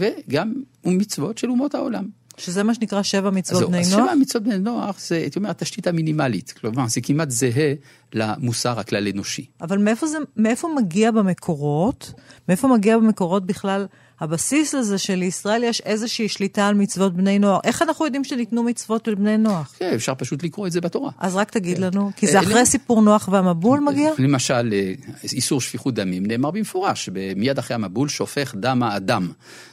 וגם 0.02 0.54
מצוות 0.86 1.38
של 1.38 1.50
אומות 1.50 1.76
העולם. 1.76 2.22
שזה 2.38 2.64
מה 2.64 2.74
שנקרא 2.74 3.04
שבע 3.04 3.30
מצוות 3.30 3.70
בני 3.70 3.78
נוח? 3.78 3.90
שבע 3.90 4.16
מצוות 4.16 4.44
בני 4.44 4.60
נוח 4.60 5.00
זה, 5.00 5.16
הייתי 5.16 5.40
אומר, 5.40 5.50
התשתית 5.50 5.88
המינימלית. 5.88 6.52
כלומר, 6.52 6.88
זה 6.88 7.02
כמעט 7.02 7.30
זהה 7.30 7.74
למוסר 8.14 8.80
הכלל 8.80 9.08
אנושי. 9.08 9.46
אבל 9.62 9.78
מאיפה, 9.78 10.08
זה, 10.08 10.18
מאיפה 10.38 10.68
מגיע 10.78 11.12
במקורות, 11.12 12.14
מאיפה 12.50 12.68
מגיע 12.68 12.98
במקורות 12.98 13.46
בכלל 13.46 13.86
הבסיס 14.22 14.74
לזה 14.74 14.98
שלישראל 14.98 15.64
יש 15.64 15.82
איזושהי 15.82 16.28
שליטה 16.28 16.68
על 16.68 16.76
מצוות 16.76 17.16
בני 17.16 17.40
נוער. 17.40 17.60
איך 17.64 17.82
אנחנו 17.82 18.06
יודעים 18.06 18.24
שניתנו 18.24 18.64
מצוות 18.64 19.08
לבני 19.08 19.38
נוח? 19.38 19.74
כן, 19.78 19.92
אפשר 19.96 20.16
פשוט 20.16 20.44
לקרוא 20.44 20.68
את 20.68 20.72
זה 20.72 20.82
בתורה. 20.82 21.12
אז 21.20 21.36
רק 21.36 21.52
תגיד 21.52 21.78
כן. 21.78 21.84
לנו, 21.84 22.12
כי 22.16 22.28
זה 22.28 22.38
אה, 22.38 22.44
אחרי 22.44 22.54
לא... 22.54 22.66
סיפור 22.66 23.02
נוח 23.02 23.30
והמבול 23.32 23.80
מגיע? 23.80 24.12
למשל, 24.18 24.74
אה, 24.74 24.94
איסור 25.34 25.62
שפיכות 25.62 25.94
דמים 25.94 26.26
נאמר 26.26 26.52
במפורש, 26.52 27.10
מיד 27.36 27.60
אחרי 27.60 27.76
המבול 27.76 28.10
שופך 28.10 28.56
דם 28.56 28.84
האדם. 28.84 29.32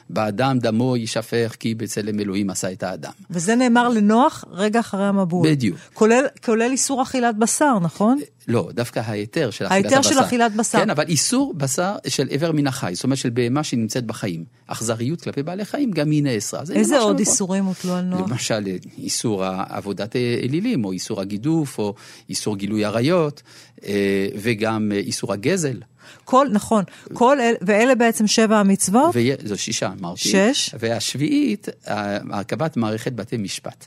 באדם 0.09 0.59
דמו 0.59 0.97
יישפך 0.97 1.55
כי 1.59 1.75
בצלם 1.75 2.19
אלוהים 2.19 2.49
עשה 2.49 2.71
את 2.71 2.83
האדם. 2.83 3.11
וזה 3.29 3.55
נאמר 3.55 3.89
לנוח 3.89 4.45
רגע 4.51 4.79
אחרי 4.79 5.05
המבול. 5.05 5.47
בדיוק. 5.49 5.77
כולל, 5.93 6.25
כולל 6.45 6.71
איסור 6.71 7.01
אכילת 7.01 7.37
בשר, 7.37 7.79
נכון? 7.81 8.19
לא, 8.47 8.69
דווקא 8.73 8.99
ההיתר 9.05 9.49
של 9.49 9.65
אכילת 9.65 9.85
הבשר. 9.85 9.95
ההיתר 9.95 10.09
של 10.09 10.19
אכילת 10.19 10.55
בשר. 10.55 10.79
כן, 10.79 10.89
אבל 10.89 11.03
איסור 11.07 11.53
בשר 11.57 11.95
של 12.07 12.27
איבר 12.29 12.51
מן 12.51 12.67
החי, 12.67 12.91
זאת 12.95 13.03
אומרת 13.03 13.17
של 13.17 13.29
בהמה 13.29 13.63
שנמצאת 13.63 14.05
בחיים. 14.05 14.43
אכזריות 14.67 15.21
כלפי 15.21 15.43
בעלי 15.43 15.65
חיים, 15.65 15.91
גם 15.91 16.11
היא 16.11 16.23
נאסרה. 16.23 16.61
איזה 16.73 16.99
עוד 16.99 17.19
איסורים 17.19 17.65
הוטלו 17.65 17.93
על 17.93 18.01
נוח? 18.01 18.29
למשל, 18.29 18.63
איסור 18.97 19.43
עבודת 19.45 20.15
אלילים, 20.15 20.85
או 20.85 20.91
איסור 20.91 21.21
הגידוף, 21.21 21.79
או 21.79 21.93
איסור 22.29 22.57
גילוי 22.57 22.85
עריות, 22.85 23.41
אה, 23.85 24.27
וגם 24.35 24.91
איסור 24.91 25.33
הגזל. 25.33 25.79
כל, 26.25 26.47
נכון, 26.51 26.83
כל 27.13 27.39
אל, 27.39 27.53
ואלה 27.61 27.95
בעצם 27.95 28.27
שבע 28.27 28.57
המצוות? 28.57 29.15
זו 29.45 29.57
שישה, 29.57 29.91
אמרתי. 29.99 30.19
שש. 30.19 30.75
והשביעית, 30.79 31.67
הרכבת 31.85 32.77
מערכת 32.77 33.13
בתי 33.13 33.37
משפט. 33.37 33.85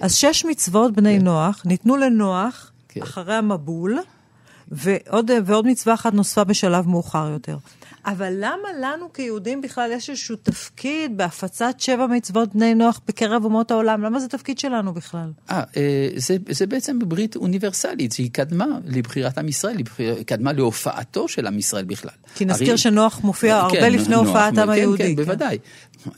אז 0.00 0.14
שש 0.14 0.44
מצוות 0.44 0.92
בני 0.92 1.18
כן. 1.18 1.24
נוח 1.24 1.62
ניתנו 1.64 1.96
לנוח 1.96 2.70
כן. 2.88 3.02
אחרי 3.02 3.34
המבול, 3.34 3.98
ועוד, 4.68 5.30
ועוד 5.44 5.66
מצווה 5.66 5.94
אחת 5.94 6.14
נוספה 6.14 6.44
בשלב 6.44 6.88
מאוחר 6.88 7.28
יותר. 7.32 7.56
אבל 8.06 8.32
למה 8.36 8.68
לנו 8.80 9.12
כיהודים 9.12 9.60
בכלל 9.60 9.90
יש 9.92 10.10
איזשהו 10.10 10.36
תפקיד 10.36 11.16
בהפצת 11.16 11.74
שבע 11.78 12.06
מצוות 12.06 12.54
בני 12.54 12.74
נוח 12.74 13.00
בקרב 13.08 13.44
אומות 13.44 13.70
העולם? 13.70 14.02
למה 14.02 14.20
זה 14.20 14.28
תפקיד 14.28 14.58
שלנו 14.58 14.94
בכלל? 14.94 15.30
אה, 15.50 15.62
אה 15.76 16.08
זה, 16.16 16.36
זה 16.50 16.66
בעצם 16.66 16.98
ברית 16.98 17.36
אוניברסלית, 17.36 18.12
שהיא 18.12 18.30
קדמה 18.32 18.66
לבחירת 18.84 19.38
עם 19.38 19.48
ישראל, 19.48 19.76
היא 19.98 20.24
קדמה 20.26 20.52
להופעתו 20.52 21.28
של 21.28 21.46
עם 21.46 21.58
ישראל 21.58 21.84
בכלל. 21.84 22.10
כי 22.34 22.44
נזכיר 22.44 22.68
הרי... 22.68 22.78
שנוח 22.78 23.20
מופיע 23.24 23.60
כן, 23.60 23.76
הרבה 23.76 23.88
לפני 23.88 24.14
נוח, 24.14 24.26
הופעת 24.26 24.58
העם 24.58 24.70
היהודי. 24.70 25.02
כן, 25.02 25.08
כן, 25.08 25.16
בוודאי. 25.16 25.58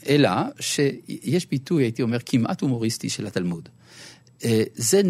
אלא 0.07 0.29
שיש 0.59 1.45
ביטוי, 1.49 1.83
הייתי 1.83 2.01
אומר, 2.01 2.17
כמעט 2.25 2.61
הומוריסטי 2.61 3.09
של 3.09 3.27
התלמוד. 3.27 3.69
אה, 4.43 4.63
זה, 4.75 5.01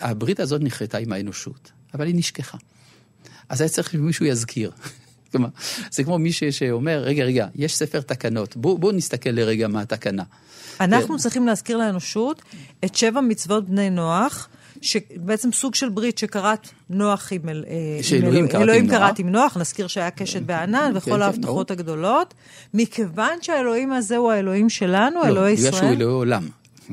הברית 0.00 0.40
הזאת 0.40 0.60
נחרטה 0.64 0.98
עם 0.98 1.12
האנושות, 1.12 1.72
אבל 1.94 2.06
היא 2.06 2.14
נשכחה. 2.14 2.58
אז 3.48 3.60
היה 3.60 3.68
צריך 3.68 3.90
שמישהו 3.90 4.26
יזכיר. 4.26 4.70
כלומר, 5.32 5.48
זה 5.90 6.04
כמו 6.04 6.18
מישהו 6.18 6.52
שאומר, 6.52 6.98
רגע, 6.98 7.24
רגע, 7.24 7.46
יש 7.54 7.76
ספר 7.76 8.00
תקנות, 8.00 8.56
בואו 8.56 8.78
בוא 8.78 8.92
נסתכל 8.92 9.30
לרגע 9.30 9.68
מה 9.68 9.80
התקנה. 9.80 10.22
אנחנו 10.80 11.18
צריכים 11.18 11.46
להזכיר 11.46 11.76
לאנושות 11.76 12.42
את 12.84 12.94
שבע 12.94 13.20
מצוות 13.20 13.68
בני 13.68 13.90
נוח. 13.90 14.48
שבעצם 14.82 15.52
סוג 15.52 15.74
של 15.74 15.88
ברית 15.88 16.18
שקראת 16.18 16.68
נוח 16.90 17.32
עם, 17.32 17.48
אה, 17.48 18.02
שאלוהים 18.02 18.48
קראת 18.48 18.62
אלוהים 18.62 18.88
קראת 18.88 19.18
עם 19.18 19.28
נוח, 19.28 19.56
נזכיר 19.56 19.86
שהיה 19.86 20.10
קשת 20.10 20.42
בענן 20.42 20.90
כן, 20.92 20.96
וכל 20.96 21.10
כן, 21.10 21.22
ההבטחות 21.22 21.70
הגדולות, 21.70 22.34
מכיוון 22.74 23.38
שהאלוהים 23.42 23.92
הזה 23.92 24.16
הוא 24.16 24.32
האלוהים 24.32 24.68
שלנו, 24.68 25.20
לא, 25.20 25.26
אלוהי 25.28 25.52
ישראל. 25.52 25.70
לא, 25.72 25.78
בגלל 25.78 25.88
שהוא 25.88 25.96
אלוהי 25.96 26.14
עולם. 26.14 26.48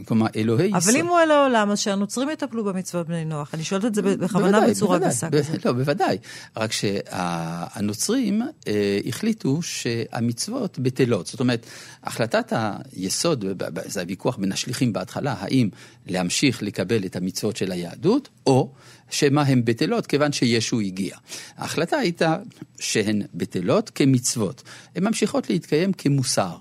כלומר, 0.05 0.27
אלוהי 0.35 0.67
ישראל. 0.67 0.81
אבל 0.81 0.99
אם 0.99 1.07
הוא 1.07 1.19
אל 1.19 1.31
העולם, 1.31 1.71
אז 1.71 1.79
שהנוצרים 1.79 2.29
יטפלו 2.29 2.63
במצוות 2.63 3.07
בני 3.07 3.25
נוח. 3.25 3.53
אני 3.53 3.63
שואלת 3.63 3.85
את 3.85 3.95
זה 3.95 4.01
בכוונה 4.01 4.67
בצורה 4.67 4.99
גסה 4.99 5.29
כזאת. 5.29 5.65
לא, 5.65 5.71
בוודאי. 5.71 6.17
רק 6.57 6.71
שהנוצרים 6.71 8.41
אה, 8.67 8.99
החליטו 9.05 9.61
שהמצוות 9.61 10.79
בטלות. 10.79 11.27
זאת 11.27 11.39
אומרת, 11.39 11.65
החלטת 12.03 12.53
היסוד, 12.93 13.45
זה 13.85 14.01
הוויכוח 14.01 14.37
בין 14.37 14.51
השליחים 14.51 14.93
בהתחלה, 14.93 15.35
האם 15.39 15.69
להמשיך 16.07 16.63
לקבל 16.63 17.05
את 17.05 17.15
המצוות 17.15 17.57
של 17.57 17.71
היהדות, 17.71 18.29
או 18.47 18.71
שמה 19.09 19.41
הן 19.41 19.61
בטלות 19.65 20.07
כיוון 20.07 20.31
שישו 20.31 20.79
הגיע. 20.79 21.17
ההחלטה 21.57 21.97
הייתה 21.97 22.37
שהן 22.79 23.21
בטלות 23.33 23.89
כמצוות. 23.89 24.63
הן 24.95 25.03
ממשיכות 25.03 25.49
להתקיים 25.49 25.93
כמוסר. 25.93 26.57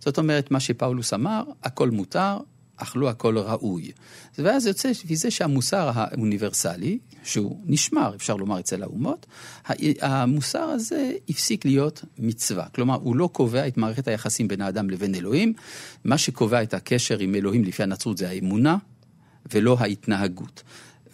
זאת 0.00 0.18
אומרת, 0.18 0.50
מה 0.50 0.60
שפאולוס 0.60 1.12
אמר, 1.14 1.42
הכל 1.64 1.90
מותר, 1.90 2.38
אך 2.78 2.92
לא 2.96 3.08
הכל 3.08 3.38
ראוי. 3.38 3.92
ואז 4.38 4.66
יוצא 4.66 4.90
מזה 5.10 5.30
שהמוסר 5.30 5.90
האוניברסלי, 5.94 6.98
שהוא 7.24 7.60
נשמר, 7.66 8.14
אפשר 8.14 8.36
לומר, 8.36 8.60
אצל 8.60 8.82
האומות, 8.82 9.26
המוסר 10.00 10.62
הזה 10.62 11.12
הפסיק 11.28 11.64
להיות 11.64 12.04
מצווה. 12.18 12.66
כלומר, 12.74 12.94
הוא 12.94 13.16
לא 13.16 13.28
קובע 13.32 13.66
את 13.66 13.76
מערכת 13.76 14.08
היחסים 14.08 14.48
בין 14.48 14.60
האדם 14.60 14.90
לבין 14.90 15.14
אלוהים. 15.14 15.52
מה 16.04 16.18
שקובע 16.18 16.62
את 16.62 16.74
הקשר 16.74 17.18
עם 17.18 17.34
אלוהים 17.34 17.64
לפי 17.64 17.82
הנצרות 17.82 18.18
זה 18.18 18.28
האמונה, 18.28 18.76
ולא 19.52 19.76
ההתנהגות. 19.78 20.62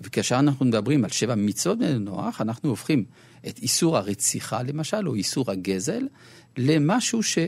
וכאשר 0.01 0.39
אנחנו 0.39 0.67
מדברים 0.67 1.05
על 1.05 1.11
שבע 1.11 1.35
מצוות 1.35 1.79
בני 1.79 1.99
נוח, 1.99 2.41
אנחנו 2.41 2.71
הופכים 2.71 3.05
את 3.49 3.59
איסור 3.59 3.97
הרציחה 3.97 4.63
למשל, 4.63 5.09
או 5.09 5.15
איסור 5.15 5.51
הגזל, 5.51 6.09
למשהו 6.57 7.23
ש... 7.23 7.39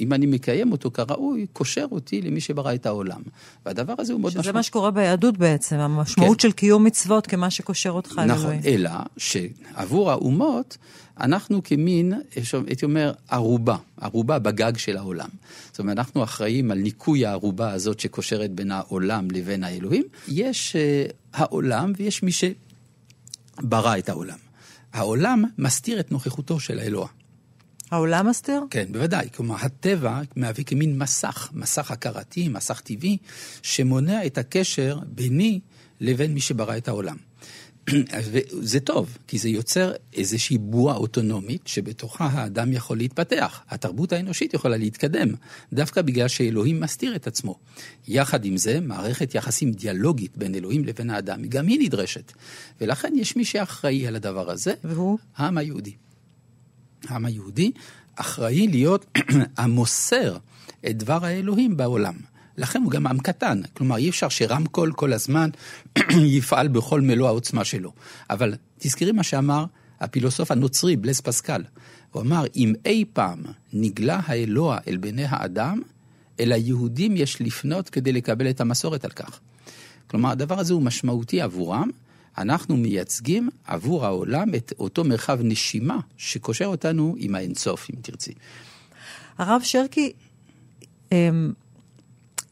אם 0.00 0.12
אני 0.12 0.26
מקיים 0.26 0.72
אותו 0.72 0.90
כראוי, 0.90 1.46
קושר 1.52 1.86
אותי 1.90 2.22
למי 2.22 2.40
שברא 2.40 2.74
את 2.74 2.86
העולם. 2.86 3.20
והדבר 3.66 3.94
הזה 3.98 4.12
הוא 4.12 4.20
מאוד 4.20 4.30
שזה 4.30 4.40
משמעותי. 4.40 4.58
מה 4.58 4.62
שקורה 4.62 4.90
ביהדות 4.90 5.38
בעצם, 5.38 5.76
המשמעות 5.76 6.40
כן. 6.40 6.48
של 6.48 6.52
קיום 6.52 6.84
מצוות 6.84 7.26
כמה 7.26 7.50
שקושר 7.50 7.90
אותך 7.90 8.12
נכון, 8.26 8.30
אלוהים. 8.30 8.60
אלא 8.64 8.90
שעבור 9.16 10.10
האומות, 10.10 10.76
אנחנו 11.20 11.62
כמין, 11.62 12.12
הייתי 12.66 12.84
אומר, 12.84 13.12
ערובה, 13.28 13.76
ערובה 14.00 14.38
בגג 14.38 14.76
של 14.76 14.96
העולם. 14.96 15.28
זאת 15.70 15.78
אומרת, 15.78 15.98
אנחנו 15.98 16.24
אחראים 16.24 16.70
על 16.70 16.78
ניקוי 16.78 17.26
הערובה 17.26 17.72
הזאת 17.72 18.00
שקושרת 18.00 18.50
בין 18.50 18.70
העולם 18.70 19.30
לבין 19.30 19.64
האלוהים. 19.64 20.04
יש 20.28 20.76
uh, 20.76 21.12
העולם 21.32 21.92
ויש 21.96 22.22
מי 22.22 22.30
שברא 22.32 23.98
את 23.98 24.08
העולם. 24.08 24.38
העולם 24.92 25.44
מסתיר 25.58 26.00
את 26.00 26.12
נוכחותו 26.12 26.60
של 26.60 26.78
האלוה. 26.78 27.06
העולם 27.90 28.26
מסתיר? 28.28 28.60
כן, 28.70 28.86
בוודאי. 28.90 29.28
כלומר, 29.34 29.56
הטבע 29.60 30.20
מהווה 30.36 30.64
כמין 30.64 30.98
מסך, 30.98 31.50
מסך 31.54 31.90
הכרתי, 31.90 32.48
מסך 32.48 32.80
טבעי, 32.80 33.16
שמונע 33.62 34.26
את 34.26 34.38
הקשר 34.38 34.98
ביני 35.06 35.60
לבין 36.00 36.34
מי 36.34 36.40
שברא 36.40 36.76
את 36.76 36.88
העולם. 36.88 37.16
וזה 38.32 38.80
טוב, 38.80 39.18
כי 39.26 39.38
זה 39.38 39.48
יוצר 39.48 39.92
איזושהי 40.14 40.58
בועה 40.58 40.96
אוטונומית 40.96 41.66
שבתוכה 41.66 42.24
האדם 42.24 42.72
יכול 42.72 42.96
להתפתח. 42.96 43.62
התרבות 43.68 44.12
האנושית 44.12 44.54
יכולה 44.54 44.76
להתקדם, 44.76 45.28
דווקא 45.72 46.02
בגלל 46.02 46.28
שאלוהים 46.28 46.80
מסתיר 46.80 47.16
את 47.16 47.26
עצמו. 47.26 47.58
יחד 48.08 48.44
עם 48.44 48.56
זה, 48.56 48.80
מערכת 48.80 49.34
יחסים 49.34 49.72
דיאלוגית 49.72 50.36
בין 50.36 50.54
אלוהים 50.54 50.84
לבין 50.84 51.10
האדם, 51.10 51.44
גם 51.44 51.66
היא 51.66 51.78
נדרשת. 51.80 52.32
ולכן 52.80 53.12
יש 53.16 53.36
מי 53.36 53.44
שאחראי 53.44 54.06
על 54.06 54.16
הדבר 54.16 54.50
הזה, 54.50 54.74
והוא? 54.84 55.18
העם 55.36 55.58
היהודי. 55.58 55.92
העם 57.08 57.24
היהודי 57.24 57.70
אחראי 58.16 58.68
להיות 58.68 59.18
המוסר 59.58 60.36
את 60.86 60.96
דבר 60.96 61.24
האלוהים 61.24 61.76
בעולם. 61.76 62.14
לכן 62.58 62.82
הוא 62.82 62.90
גם 62.90 63.06
עם 63.06 63.18
קטן, 63.18 63.60
כלומר 63.74 63.96
אי 63.96 64.08
אפשר 64.08 64.28
שרמקול 64.28 64.92
כל 64.92 65.12
הזמן 65.12 65.50
יפעל 66.36 66.68
בכל 66.68 67.00
מלוא 67.00 67.28
העוצמה 67.28 67.64
שלו. 67.64 67.92
אבל 68.30 68.54
תזכרי 68.78 69.12
מה 69.12 69.22
שאמר 69.22 69.64
הפילוסוף 70.00 70.50
הנוצרי 70.50 70.96
בלס 70.96 71.20
פסקל. 71.20 71.62
הוא 72.12 72.22
אמר, 72.22 72.44
אם 72.56 72.72
אי 72.84 73.04
פעם 73.12 73.42
נגלה 73.72 74.20
האלוה 74.24 74.78
אל 74.88 74.96
בני 74.96 75.24
האדם, 75.28 75.80
אל 76.40 76.52
היהודים 76.52 77.16
יש 77.16 77.40
לפנות 77.40 77.90
כדי 77.90 78.12
לקבל 78.12 78.50
את 78.50 78.60
המסורת 78.60 79.04
על 79.04 79.10
כך. 79.10 79.40
כלומר, 80.06 80.30
הדבר 80.30 80.58
הזה 80.58 80.74
הוא 80.74 80.82
משמעותי 80.82 81.40
עבורם. 81.40 81.90
אנחנו 82.38 82.76
מייצגים 82.76 83.48
עבור 83.66 84.04
העולם 84.06 84.54
את 84.54 84.72
אותו 84.78 85.04
מרחב 85.04 85.38
נשימה 85.42 85.98
שקושר 86.16 86.66
אותנו 86.66 87.14
עם 87.18 87.34
האינסוף, 87.34 87.90
אם 87.90 88.00
תרצי. 88.02 88.32
הרב 89.38 89.60
שרקי, 89.64 90.12
אמ, 91.12 91.52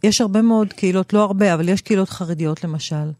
יש 0.03 0.21
הרבה 0.21 0.43
מאוד 0.43 0.73
קהילות, 0.73 1.13
לא 1.13 1.23
הרבה, 1.23 1.55
אבל 1.55 1.69
יש 1.69 1.81
קהילות 1.81 2.09
חרדיות 2.09 2.65
למשל, 2.65 3.11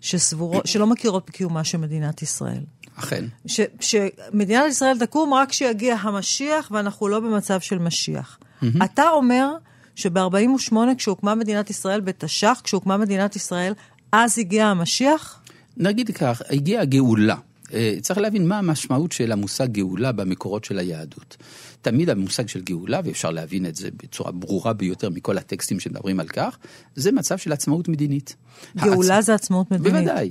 שסבורות, 0.00 0.66
שלא 0.66 0.86
מכירות 0.86 1.26
בקיומה 1.26 1.64
של 1.64 1.78
מדינת 1.78 2.22
ישראל. 2.22 2.62
אכן. 2.94 3.24
ש, 3.46 3.60
שמדינת 3.80 4.64
ישראל 4.70 4.98
תקום 4.98 5.34
רק 5.34 5.48
כשיגיע 5.48 5.94
המשיח, 5.94 6.70
ואנחנו 6.70 7.08
לא 7.08 7.20
במצב 7.20 7.60
של 7.60 7.78
משיח. 7.78 8.38
אתה 8.84 9.08
אומר 9.10 9.48
שב-48, 9.94 10.74
כשהוקמה 10.98 11.34
מדינת 11.34 11.70
ישראל, 11.70 12.00
בתש"ח, 12.00 12.60
כשהוקמה 12.64 12.96
מדינת 12.96 13.36
ישראל, 13.36 13.72
אז 14.12 14.38
הגיע 14.38 14.66
המשיח? 14.66 15.40
נגיד 15.78 16.10
כך, 16.10 16.42
הגיעה 16.50 16.82
הגאולה. 16.82 17.36
אה, 17.74 17.94
צריך 18.02 18.18
להבין 18.18 18.48
מה 18.48 18.58
המשמעות 18.58 19.12
של 19.12 19.32
המושג 19.32 19.72
גאולה 19.72 20.12
במקורות 20.12 20.64
של 20.64 20.78
היהדות. 20.78 21.36
תמיד 21.82 22.10
המושג 22.10 22.48
של 22.48 22.60
גאולה, 22.60 23.00
ואפשר 23.04 23.30
להבין 23.30 23.66
את 23.66 23.76
זה 23.76 23.88
בצורה 24.02 24.32
ברורה 24.32 24.72
ביותר 24.72 25.10
מכל 25.10 25.38
הטקסטים 25.38 25.80
שמדברים 25.80 26.20
על 26.20 26.28
כך, 26.28 26.58
זה 26.94 27.12
מצב 27.12 27.38
של 27.38 27.52
עצמאות 27.52 27.88
מדינית. 27.88 28.36
גאולה 28.76 29.14
העצ... 29.14 29.24
זה 29.24 29.34
עצמאות 29.34 29.70
מדינית. 29.70 29.92
בוודאי. 29.92 30.30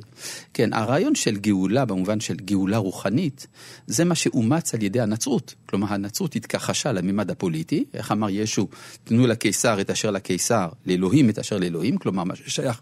כן, 0.53 0.73
הרעיון 0.73 1.15
של 1.15 1.37
גאולה, 1.37 1.85
במובן 1.85 2.19
של 2.19 2.35
גאולה 2.35 2.77
רוחנית, 2.77 3.47
זה 3.87 4.05
מה 4.05 4.15
שאומץ 4.15 4.73
על 4.73 4.83
ידי 4.83 5.01
הנצרות. 5.01 5.55
כלומר, 5.65 5.93
הנצרות 5.93 6.35
התכחשה 6.35 6.91
לממד 6.91 7.31
הפוליטי, 7.31 7.85
איך 7.93 8.11
אמר 8.11 8.29
ישו, 8.29 8.67
תנו 9.03 9.27
לקיסר 9.27 9.81
את 9.81 9.89
אשר 9.89 10.11
לקיסר, 10.11 10.69
לאלוהים 10.85 11.29
את 11.29 11.39
אשר 11.39 11.57
לאלוהים, 11.57 11.97
כלומר, 11.97 12.23
מה 12.23 12.35
ששייך 12.35 12.81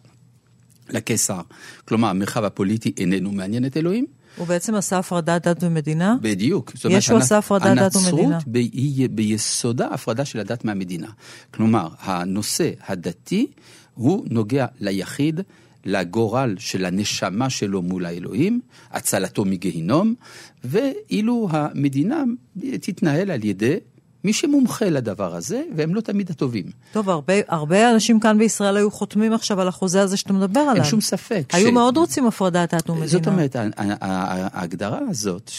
לקיסר. 0.89 1.41
כלומר, 1.85 2.07
המרחב 2.07 2.43
הפוליטי 2.43 2.93
איננו 2.97 3.31
מעניין 3.31 3.65
את 3.65 3.77
אלוהים. 3.77 4.05
הוא 4.37 4.47
בעצם 4.47 4.75
עשה 4.75 4.97
הפרדת 4.97 5.47
דת 5.47 5.63
ומדינה? 5.63 6.15
בדיוק. 6.21 6.73
ישו 6.89 7.17
עשה 7.17 7.37
הפרדת 7.37 7.77
דת 7.77 7.95
ומדינה. 7.95 8.35
הנצרות 8.35 8.55
היא 8.73 9.09
ביסודה 9.09 9.87
הפרדה 9.87 10.25
של 10.25 10.39
הדת 10.39 10.65
מהמדינה. 10.65 11.09
כלומר, 11.51 11.87
הנושא 11.99 12.71
הדתי 12.87 13.47
הוא 13.93 14.25
נוגע 14.29 14.65
ליחיד, 14.79 15.41
לגורל 15.85 16.55
של 16.59 16.85
הנשמה 16.85 17.49
שלו 17.49 17.81
מול 17.81 18.05
האלוהים, 18.05 18.61
הצלתו 18.91 19.45
מגיהינום, 19.45 20.15
ואילו 20.63 21.47
המדינה 21.51 22.23
תתנהל 22.81 23.31
על 23.31 23.43
ידי 23.43 23.77
מי 24.25 24.33
שמומחה 24.33 24.85
לדבר 24.85 25.35
הזה, 25.35 25.63
והם 25.75 25.95
לא 25.95 26.01
תמיד 26.01 26.29
הטובים. 26.29 26.65
טוב, 26.91 27.09
הרבה, 27.09 27.33
הרבה 27.47 27.91
אנשים 27.91 28.19
כאן 28.19 28.37
בישראל 28.37 28.77
היו 28.77 28.91
חותמים 28.91 29.33
עכשיו 29.33 29.61
על 29.61 29.67
החוזה 29.67 30.01
הזה 30.01 30.17
שאתה 30.17 30.33
מדבר 30.33 30.59
עליו. 30.59 30.75
אין 30.75 30.83
שום 30.83 31.01
ספק. 31.01 31.43
היו 31.53 31.67
ש... 31.67 31.71
מאוד 31.71 31.97
רוצים 31.97 32.27
הפרדת 32.27 32.73
דת 32.73 32.89
ומדינה. 32.89 33.07
זאת 33.07 33.27
אומרת, 33.27 33.55
ההגדרה 34.01 34.99
הזאת, 35.09 35.51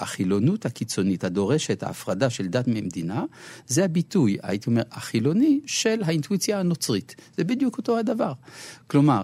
החילונות 0.00 0.66
הקיצונית 0.66 1.24
הדורשת 1.24 1.82
ההפרדה 1.82 2.30
של 2.30 2.46
דת 2.46 2.68
ממדינה, 2.68 3.24
זה 3.66 3.84
הביטוי, 3.84 4.36
הייתי 4.42 4.70
אומר, 4.70 4.82
החילוני 4.92 5.60
של 5.66 6.00
האינטואיציה 6.04 6.60
הנוצרית. 6.60 7.14
זה 7.36 7.44
בדיוק 7.44 7.78
אותו 7.78 7.98
הדבר. 7.98 8.32
כלומר, 8.86 9.22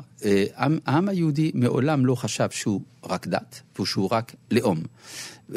העם 0.56 1.08
היהודי 1.08 1.50
מעולם 1.54 2.06
לא 2.06 2.14
חשב 2.14 2.50
שהוא 2.50 2.80
רק 3.08 3.26
דת, 3.26 3.60
ושהוא 3.80 4.08
רק 4.12 4.34
לאום. 4.50 4.82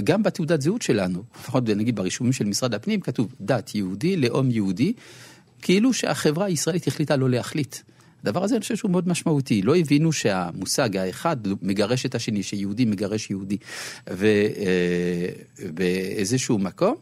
גם 0.03 0.23
בתעודת 0.23 0.61
זהות 0.61 0.81
שלנו, 0.81 1.23
לפחות 1.39 1.69
נגיד 1.69 1.95
ברישומים 1.95 2.33
של 2.33 2.45
משרד 2.45 2.73
הפנים, 2.73 3.01
כתוב 3.01 3.33
דת 3.41 3.75
יהודי, 3.75 4.17
לאום 4.17 4.51
יהודי, 4.51 4.93
כאילו 5.61 5.93
שהחברה 5.93 6.45
הישראלית 6.45 6.87
החליטה 6.87 7.15
לא 7.15 7.29
להחליט. 7.29 7.75
הדבר 8.23 8.43
הזה 8.43 8.55
אני 8.55 8.61
חושב 8.61 8.75
שהוא 8.75 8.91
מאוד 8.91 9.07
משמעותי. 9.07 9.61
לא 9.61 9.75
הבינו 9.75 10.11
שהמושג 10.11 10.97
האחד 10.97 11.37
מגרש 11.61 12.05
את 12.05 12.15
השני, 12.15 12.43
שיהודי 12.43 12.85
מגרש 12.85 13.29
יהודי. 13.29 13.57
ובאיזשהו 15.59 16.57
מקום, 16.57 16.95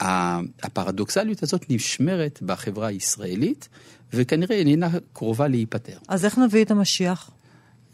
הפרדוקסליות 0.00 1.42
הזאת 1.42 1.66
נשמרת 1.70 2.42
בחברה 2.42 2.86
הישראלית, 2.86 3.68
וכנראה 4.12 4.56
איננה 4.56 4.88
קרובה 5.12 5.48
להיפטר. 5.48 5.98
אז 6.08 6.24
איך 6.24 6.38
נביא 6.38 6.64
את 6.64 6.70
המשיח? 6.70 7.30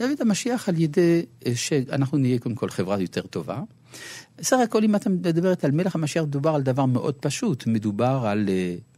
נביא 0.00 0.14
את 0.14 0.20
המשיח 0.20 0.68
על 0.68 0.80
ידי 0.80 1.22
שאנחנו 1.54 2.18
נהיה 2.18 2.38
קודם 2.38 2.54
כל 2.54 2.70
חברה 2.70 3.00
יותר 3.00 3.22
טובה. 3.22 3.60
בסך 4.38 4.56
הכל 4.64 4.84
אם 4.84 4.94
אתה 4.94 5.10
מדברת 5.10 5.64
על 5.64 5.70
מלך 5.70 5.94
המשיח, 5.94 6.24
מדובר 6.24 6.54
על 6.54 6.62
דבר 6.62 6.86
מאוד 6.86 7.14
פשוט, 7.14 7.66
מדובר 7.66 8.22
על 8.26 8.48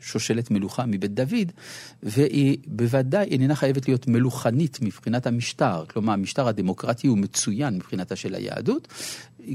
שושלת 0.01 0.51
מלוכה 0.51 0.87
מבית 0.87 1.15
דוד, 1.15 1.53
והיא 2.03 2.59
בוודאי 2.67 3.29
איננה 3.29 3.55
חייבת 3.55 3.89
להיות 3.89 4.09
מלוכנית 4.09 4.79
מבחינת 4.83 5.27
המשטר, 5.27 5.85
כלומר 5.87 6.13
המשטר 6.13 6.49
הדמוקרטי 6.49 7.07
הוא 7.07 7.19
מצוין 7.19 7.75
מבחינתה 7.75 8.17
של 8.17 8.35
היהדות, 8.35 8.89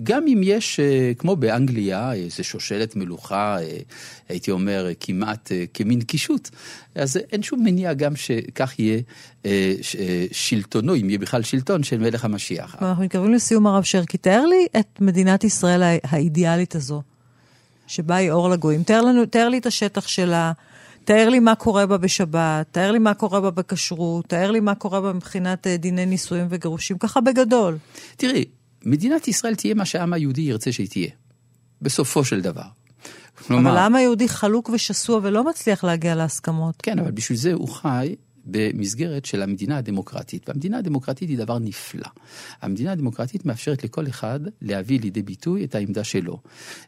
גם 0.04 0.28
אם 0.28 0.42
יש, 0.44 0.80
כמו 1.18 1.36
באנגליה, 1.36 2.14
איזה 2.14 2.44
שושלת 2.44 2.96
מלוכה, 2.96 3.58
הייתי 4.30 4.52
אומר, 4.52 4.88
כמעט 5.00 5.52
כמין 5.74 6.02
קישוט, 6.02 6.50
אז 6.96 7.20
אין 7.32 7.44
שום 7.44 7.64
מניע 7.64 7.94
גם 7.94 8.16
שכך 8.16 8.74
יהיה 8.80 9.02
שלטונו, 10.32 10.96
אם 10.96 11.10
יהיה 11.10 11.20
בכלל 11.20 11.44
שלטון, 11.44 11.84
של 11.84 11.98
מלך 11.98 12.26
המשיח. 12.26 12.76
אנחנו 12.82 13.04
מתקרבים 13.04 13.34
לסיום 13.34 13.68
הרב 13.68 13.84
שרקי, 13.84 14.18
תאר 14.18 14.46
לי 14.46 14.68
את 14.80 15.02
מדינת 15.02 15.44
ישראל 15.44 15.98
האידיאלית 16.04 16.76
הזו, 16.76 17.02
שבה 17.88 18.16
היא 18.16 18.32
אור 18.32 18.50
לגויים. 18.50 18.84
תאר, 18.84 19.02
לנו, 19.02 19.26
תאר 19.26 19.50
לי 19.50 19.58
את 19.58 19.66
השטח 19.66 20.08
שלה. 20.08 20.52
תאר 21.04 21.30
לי 21.30 21.40
מה 21.40 21.56
קורה 21.56 21.86
בה 21.86 21.98
בשבת, 21.98 22.68
תאר 22.72 22.92
לי 22.92 23.00
מה 23.00 23.14
קורה 23.14 23.42
בה 23.42 23.52
בכשרות, 23.52 24.26
תאר 24.28 24.52
לי 24.52 24.60
מה 24.60 24.76
קורה 24.76 25.02
בה 25.02 25.14
מבחינת 25.14 25.68
דיני 25.68 26.06
נישואים 26.06 26.48
וגירושים, 26.50 26.98
ככה 26.98 27.22
בגדול. 27.22 27.78
תראי, 28.18 28.46
מדינת 28.86 29.28
ישראל 29.28 29.56
תהיה 29.56 29.74
מה 29.74 29.86
שהעם 29.86 30.14
היהודי 30.14 30.42
ירצה 30.42 30.72
שהיא 30.72 30.88
תהיה, 30.90 31.10
בסופו 31.82 32.26
של 32.26 32.42
דבר. 32.42 32.68
כלומר... 33.48 33.70
אבל 33.70 33.78
העם 33.78 33.96
היהודי 33.96 34.30
חלוק 34.30 34.70
ושסוע 34.70 35.20
ולא 35.24 35.50
מצליח 35.50 35.84
להגיע 35.84 36.16
להסכמות. 36.16 36.76
כן, 36.84 37.00
אבל 37.00 37.12
בשביל 37.12 37.38
זה 37.38 37.54
הוא 37.54 37.68
חי 37.68 38.16
במסגרת 38.46 39.26
של 39.26 39.42
המדינה 39.42 39.78
הדמוקרטית. 39.78 40.50
והמדינה 40.50 40.78
הדמוקרטית 40.78 41.30
היא 41.30 41.38
דבר 41.38 41.60
נפלא. 41.60 42.08
המדינה 42.62 42.92
הדמוקרטית 42.92 43.46
מאפשרת 43.46 43.84
לכל 43.84 44.08
אחד 44.08 44.40
להביא 44.62 45.00
לידי 45.00 45.22
ביטוי 45.22 45.64
את 45.66 45.76
העמדה 45.76 46.04
שלו. 46.04 46.40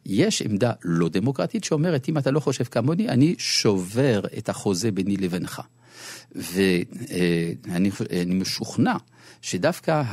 יש 0.06 0.42
עמדה 0.42 0.72
לא 0.84 1.10
דמוקרטית 1.10 1.64
שאומרת, 1.64 2.10
אם 2.10 2.18
אתה 2.18 2.32
לא 2.32 2.40
חושב 2.40 2.64
כמוני, 2.64 3.10
אני 3.10 3.36
שובר 3.38 4.22
את 4.38 4.50
החוזה 4.50 4.92
ביני 4.92 5.18
לבינך. 5.18 5.62
ואני 6.36 7.92
משוכנע 8.28 8.96
שדווקא 9.42 10.04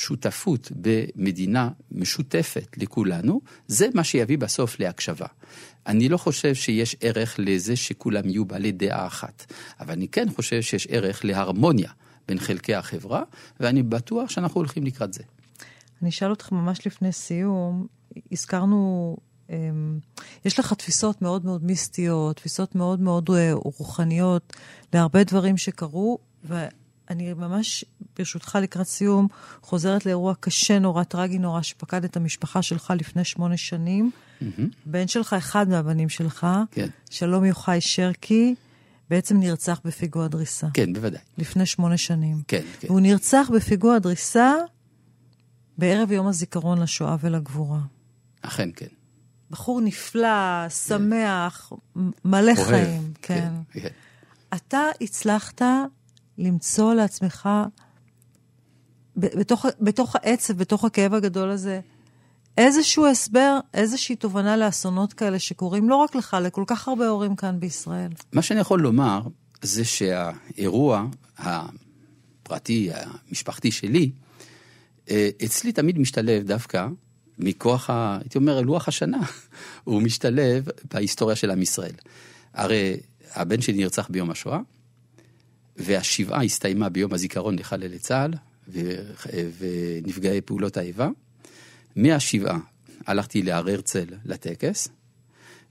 השותפות 0.00 0.72
במדינה 0.76 1.70
משותפת 1.92 2.76
לכולנו, 2.76 3.40
זה 3.66 3.88
מה 3.94 4.04
שיביא 4.04 4.38
בסוף 4.38 4.80
להקשבה. 4.80 5.26
אני 5.86 6.08
לא 6.08 6.16
חושב 6.16 6.54
שיש 6.54 6.96
ערך 7.00 7.34
לזה 7.38 7.76
שכולם 7.76 8.28
יהיו 8.28 8.44
בעלי 8.44 8.72
דעה 8.72 9.06
אחת, 9.06 9.52
אבל 9.80 9.92
אני 9.92 10.08
כן 10.08 10.26
חושב 10.36 10.62
שיש 10.62 10.86
ערך 10.90 11.24
להרמוניה 11.24 11.90
בין 12.28 12.38
חלקי 12.38 12.74
החברה, 12.74 13.22
ואני 13.60 13.82
בטוח 13.82 14.30
שאנחנו 14.30 14.60
הולכים 14.60 14.84
לקראת 14.84 15.12
זה. 15.12 15.22
אני 16.02 16.10
אשאל 16.10 16.30
אותך 16.30 16.52
ממש 16.52 16.86
לפני 16.86 17.12
סיום, 17.12 17.86
הזכרנו, 18.32 19.16
אמ, 19.50 19.98
יש 20.44 20.58
לך 20.58 20.72
תפיסות 20.72 21.22
מאוד 21.22 21.44
מאוד 21.44 21.64
מיסטיות, 21.64 22.36
תפיסות 22.36 22.74
מאוד 22.74 23.00
מאוד 23.00 23.30
אה, 23.30 23.52
רוחניות 23.52 24.56
להרבה 24.92 25.24
דברים 25.24 25.56
שקרו, 25.56 26.18
ואני 27.10 27.34
ממש, 27.34 27.84
ברשותך, 28.18 28.58
לקראת 28.62 28.86
סיום, 28.86 29.28
חוזרת 29.62 30.06
לאירוע 30.06 30.34
קשה 30.40 30.78
נורא, 30.78 31.04
טרגי 31.04 31.38
נורא, 31.38 31.62
שפקד 31.62 32.04
את 32.04 32.16
המשפחה 32.16 32.62
שלך 32.62 32.92
לפני 32.96 33.24
שמונה 33.24 33.56
שנים. 33.56 34.10
Mm-hmm. 34.10 34.62
בן 34.86 35.08
שלך, 35.08 35.32
אחד 35.32 35.68
מהבנים 35.68 36.08
שלך, 36.08 36.46
כן. 36.70 36.88
שלום 37.10 37.44
יוחאי 37.44 37.80
שרקי, 37.80 38.54
בעצם 39.10 39.40
נרצח 39.40 39.80
בפיגוע 39.84 40.28
דריסה. 40.28 40.66
כן, 40.74 40.92
בוודאי. 40.92 41.20
לפני 41.38 41.66
שמונה 41.66 41.96
שנים. 41.96 42.42
כן, 42.48 42.62
כן. 42.80 42.88
והוא 42.88 43.00
נרצח 43.00 43.50
בפיגוע 43.54 43.98
דריסה 43.98 44.54
בערב 45.78 46.12
יום 46.12 46.26
הזיכרון 46.26 46.78
לשואה 46.78 47.16
ולגבורה. 47.20 47.80
אכן, 48.42 48.68
כן. 48.76 48.86
בחור 49.50 49.80
נפלא, 49.80 50.68
שמח, 50.68 51.72
מלא 52.24 52.52
אוהב, 52.58 52.68
חיים. 52.68 53.12
כן, 53.22 53.52
כן. 53.70 53.80
כן. 53.80 53.88
אתה 54.56 54.82
הצלחת 55.00 55.62
למצוא 56.40 56.94
לעצמך, 56.94 57.48
בתוך, 59.16 59.66
בתוך 59.80 60.16
העצב, 60.16 60.54
בתוך 60.56 60.84
הכאב 60.84 61.14
הגדול 61.14 61.50
הזה, 61.50 61.80
איזשהו 62.58 63.06
הסבר, 63.06 63.58
איזושהי 63.74 64.16
תובנה 64.16 64.56
לאסונות 64.56 65.12
כאלה 65.12 65.38
שקורים 65.38 65.88
לא 65.88 65.96
רק 65.96 66.14
לך, 66.14 66.36
לכל 66.42 66.64
כך 66.66 66.88
הרבה 66.88 67.08
הורים 67.08 67.36
כאן 67.36 67.60
בישראל. 67.60 68.10
מה 68.32 68.42
שאני 68.42 68.60
יכול 68.60 68.80
לומר 68.80 69.20
זה 69.62 69.84
שהאירוע 69.84 71.06
הפרטי, 71.38 72.90
המשפחתי 72.92 73.70
שלי, 73.70 74.10
אה, 75.10 75.28
אצלי 75.44 75.72
תמיד 75.72 75.98
משתלב 75.98 76.42
דווקא 76.42 76.88
מכוח, 77.38 77.90
ה, 77.90 78.18
הייתי 78.20 78.38
אומר, 78.38 78.60
לוח 78.60 78.88
השנה. 78.88 79.20
הוא 79.84 80.02
משתלב 80.02 80.68
בהיסטוריה 80.94 81.36
של 81.36 81.50
עם 81.50 81.62
ישראל. 81.62 81.94
הרי 82.54 82.96
הבן 83.34 83.60
שלי 83.60 83.76
נרצח 83.76 84.08
ביום 84.10 84.30
השואה, 84.30 84.60
והשבעה 85.76 86.44
הסתיימה 86.44 86.88
ביום 86.88 87.12
הזיכרון 87.14 87.58
לחללי 87.58 87.98
צה"ל 87.98 88.32
ו- 88.68 89.12
ונפגעי 89.58 90.40
פעולות 90.40 90.76
האיבה. 90.76 91.08
מהשבעה 91.96 92.58
הלכתי 93.06 93.42
להר 93.42 93.70
הרצל 93.70 94.06
לטקס, 94.24 94.88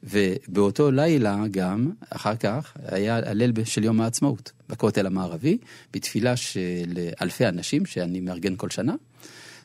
ובאותו 0.04 0.92
לילה 0.92 1.44
גם, 1.52 1.92
אחר 2.10 2.36
כך, 2.36 2.74
היה 2.86 3.18
הליל 3.18 3.54
של 3.66 3.84
יום 3.84 4.02
העצמאות 4.02 4.52
בכותל 4.70 5.06
המערבי, 5.06 5.58
בתפילה 5.94 6.36
של 6.36 7.10
אלפי 7.22 7.48
אנשים 7.48 7.86
שאני 7.86 8.20
מארגן 8.20 8.56
כל 8.56 8.70
שנה. 8.70 8.96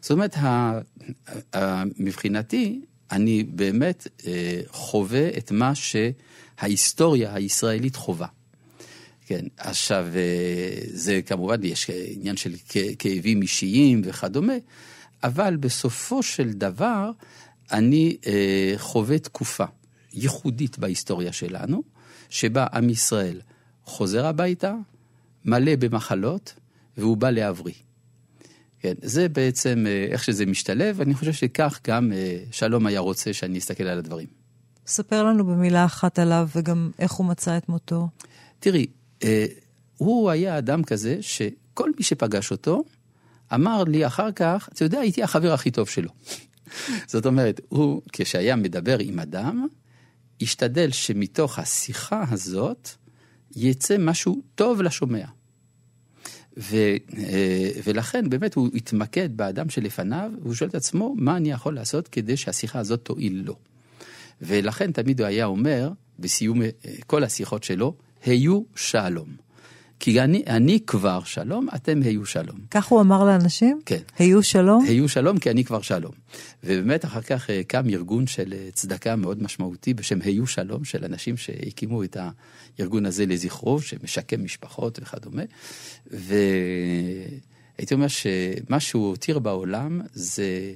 זאת 0.00 0.10
אומרת, 0.10 0.36
מבחינתי, 1.98 2.80
אני 3.10 3.44
באמת 3.44 4.08
אה, 4.26 4.60
חווה 4.68 5.28
את 5.38 5.50
מה 5.50 5.72
שההיסטוריה 5.74 7.34
הישראלית 7.34 7.96
חווה. 7.96 8.26
כן, 9.26 9.44
עכשיו, 9.56 10.06
אה, 10.14 10.80
זה 10.86 11.20
כמובן, 11.26 11.64
יש 11.64 11.90
עניין 11.90 12.36
של 12.36 12.54
כאבים 12.98 13.42
אישיים 13.42 14.02
וכדומה, 14.04 14.54
אבל 15.24 15.56
בסופו 15.56 16.22
של 16.22 16.52
דבר, 16.52 17.10
אני 17.72 18.16
אה, 18.26 18.74
חווה 18.76 19.18
תקופה 19.18 19.64
ייחודית 20.12 20.78
בהיסטוריה 20.78 21.32
שלנו, 21.32 21.82
שבה 22.28 22.66
עם 22.72 22.90
ישראל 22.90 23.40
חוזר 23.84 24.26
הביתה, 24.26 24.74
מלא 25.44 25.76
במחלות, 25.76 26.54
והוא 26.96 27.16
בא 27.16 27.30
להבריא. 27.30 27.74
כן, 28.80 28.94
זה 29.02 29.28
בעצם 29.28 29.84
אה, 29.86 30.06
איך 30.10 30.24
שזה 30.24 30.46
משתלב, 30.46 31.00
אני 31.00 31.14
חושב 31.14 31.32
שכך 31.32 31.80
גם 31.86 32.12
אה, 32.12 32.38
שלום 32.50 32.86
היה 32.86 33.00
רוצה 33.00 33.32
שאני 33.32 33.58
אסתכל 33.58 33.84
על 33.84 33.98
הדברים. 33.98 34.28
ספר 34.86 35.22
לנו 35.22 35.46
במילה 35.46 35.84
אחת 35.84 36.18
עליו 36.18 36.48
וגם 36.56 36.90
איך 36.98 37.12
הוא 37.12 37.26
מצא 37.26 37.56
את 37.56 37.68
מותו. 37.68 38.08
תראי, 38.60 38.86
הוא 39.96 40.30
היה 40.30 40.58
אדם 40.58 40.84
כזה 40.84 41.18
שכל 41.20 41.90
מי 41.98 42.04
שפגש 42.04 42.50
אותו 42.50 42.84
אמר 43.54 43.84
לי 43.84 44.06
אחר 44.06 44.32
כך, 44.32 44.68
אתה 44.72 44.84
יודע, 44.84 45.00
הייתי 45.00 45.22
החבר 45.22 45.52
הכי 45.52 45.70
טוב 45.70 45.88
שלו. 45.88 46.10
זאת 47.12 47.26
אומרת, 47.26 47.60
הוא, 47.68 48.02
כשהיה 48.12 48.56
מדבר 48.56 48.98
עם 48.98 49.18
אדם, 49.18 49.66
השתדל 50.40 50.90
שמתוך 50.90 51.58
השיחה 51.58 52.24
הזאת 52.30 52.88
יצא 53.56 53.96
משהו 53.98 54.42
טוב 54.54 54.82
לשומע. 54.82 55.24
ו, 56.56 56.76
אה, 57.16 57.70
ולכן 57.84 58.30
באמת 58.30 58.54
הוא 58.54 58.68
התמקד 58.74 59.36
באדם 59.36 59.70
שלפניו, 59.70 60.30
והוא 60.42 60.54
שואל 60.54 60.70
את 60.70 60.74
עצמו, 60.74 61.14
מה 61.18 61.36
אני 61.36 61.50
יכול 61.50 61.74
לעשות 61.74 62.08
כדי 62.08 62.36
שהשיחה 62.36 62.78
הזאת 62.78 63.00
תועיל 63.02 63.42
לו. 63.46 63.56
ולכן 64.42 64.92
תמיד 64.92 65.20
הוא 65.20 65.26
היה 65.26 65.44
אומר, 65.44 65.90
בסיום 66.18 66.62
אה, 66.62 66.68
כל 67.06 67.24
השיחות 67.24 67.64
שלו, 67.64 67.94
היו 68.24 68.62
שלום. 68.76 69.44
כי 70.00 70.20
אני, 70.20 70.42
אני 70.46 70.80
כבר 70.86 71.24
שלום, 71.24 71.68
אתם 71.74 72.00
היו 72.02 72.26
שלום. 72.26 72.58
כך 72.70 72.86
הוא 72.86 73.00
אמר 73.00 73.24
לאנשים? 73.24 73.80
כן. 73.86 74.00
היו 74.18 74.42
שלום? 74.42 74.84
היו 74.84 75.08
שלום 75.08 75.38
כי 75.38 75.50
אני 75.50 75.64
כבר 75.64 75.82
שלום. 75.82 76.12
ובאמת 76.64 77.04
אחר 77.04 77.20
כך 77.20 77.50
אה, 77.50 77.62
קם 77.66 77.88
ארגון 77.90 78.26
של 78.26 78.54
אה, 78.56 78.68
צדקה 78.72 79.16
מאוד 79.16 79.42
משמעותי 79.42 79.94
בשם 79.94 80.18
היו 80.22 80.46
שלום, 80.46 80.84
של 80.84 81.04
אנשים 81.04 81.36
שהקימו 81.36 82.04
את 82.04 82.16
הארגון 82.78 83.06
הזה 83.06 83.26
לזכרו, 83.26 83.80
שמשקם 83.80 84.44
משפחות 84.44 84.98
וכדומה. 85.02 85.42
והייתי 86.06 87.94
אומר 87.94 88.08
שמה 88.08 88.80
שהוא 88.80 89.08
הותיר 89.08 89.38
בעולם 89.38 90.00
זה, 90.12 90.72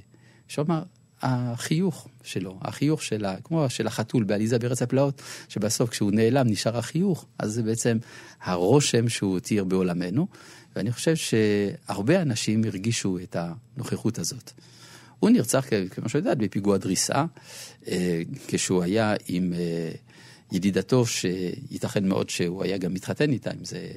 אפשר 0.46 0.62
לומר, 0.62 0.82
החיוך 1.22 2.09
שלו, 2.29 2.59
החיוך 2.62 3.03
שלה, 3.03 3.37
כמו 3.45 3.70
של 3.70 3.87
החתול 3.87 4.24
בעליזה 4.24 4.59
בארץ 4.59 4.83
הפלאות, 4.83 5.22
שבסוף 5.49 5.91
כשהוא 5.91 6.12
נעלם 6.12 6.47
נשאר 6.47 6.79
החיוך, 6.79 7.26
אז 7.39 7.53
זה 7.53 7.62
בעצם 7.62 7.99
הרושם 8.43 9.09
שהוא 9.09 9.33
הותיר 9.33 9.64
בעולמנו, 9.64 10.26
ואני 10.76 10.93
חושב 10.93 11.16
שהרבה 11.16 12.22
אנשים 12.22 12.64
הרגישו 12.64 13.18
את 13.18 13.37
הנוכחות 13.39 14.18
הזאת. 14.18 14.53
הוא 15.18 15.31
נרצח, 15.31 15.66
כמו 15.91 16.09
שאת 16.09 16.14
יודעת, 16.14 16.39
בפיגוע 16.39 16.76
דריסה, 16.76 17.24
אה, 17.89 18.22
כשהוא 18.49 18.83
היה 18.83 19.14
עם 19.29 19.53
אה, 19.53 19.91
ידידתו, 20.53 21.07
שייתכן 21.07 22.09
מאוד 22.09 22.31
שהוא 22.31 22.64
היה 22.64 22.79
גם 22.79 22.95
מתחתן 22.95 23.33
איתה, 23.33 23.51
אם 23.51 23.64
זה 23.64 23.89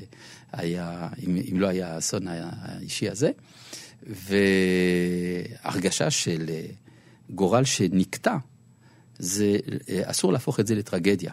היה, 0.51 1.09
אם, 1.27 1.37
אם 1.51 1.59
לא 1.59 1.67
היה 1.67 1.95
האסון 1.95 2.27
האישי 2.27 3.09
הזה, 3.09 3.31
והרגשה 4.07 6.11
של... 6.11 6.49
אה, 7.31 7.35
גורל 7.35 7.63
שנקטע, 7.63 8.37
זה, 9.19 9.57
אסור 10.03 10.33
להפוך 10.33 10.59
את 10.59 10.67
זה 10.67 10.75
לטרגדיה. 10.75 11.31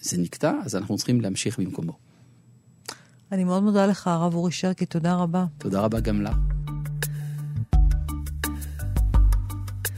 זה 0.00 0.18
נקטע, 0.18 0.52
אז 0.64 0.76
אנחנו 0.76 0.96
צריכים 0.96 1.20
להמשיך 1.20 1.58
במקומו. 1.58 1.92
אני 3.32 3.44
מאוד 3.44 3.62
מודה 3.62 3.86
לך, 3.86 4.06
הרב 4.06 4.34
אורי 4.34 4.52
שרקי, 4.52 4.86
תודה 4.86 5.14
רבה. 5.14 5.44
תודה 5.58 5.80
רבה 5.80 6.00
גם 6.00 6.22
לך. 6.22 6.36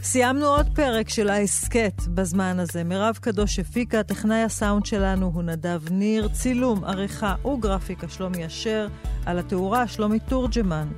סיימנו 0.02 0.46
עוד 0.46 0.66
פרק 0.74 1.08
של 1.08 1.28
ההסכת 1.28 2.02
בזמן 2.14 2.58
הזה. 2.58 2.84
מירב 2.84 3.18
קדוש 3.20 3.58
הפיקה, 3.58 4.02
טכנאי 4.02 4.42
הסאונד 4.42 4.86
שלנו 4.86 5.30
הוא 5.34 5.42
נדב 5.42 5.80
ניר, 5.90 6.28
צילום, 6.28 6.84
עריכה 6.84 7.34
וגרפיקה 7.46 8.08
שלומי 8.08 8.46
אשר, 8.46 8.88
על 9.26 9.38
התאורה 9.38 9.86
שלומי 9.86 10.18
תורג'מן. 10.20 10.88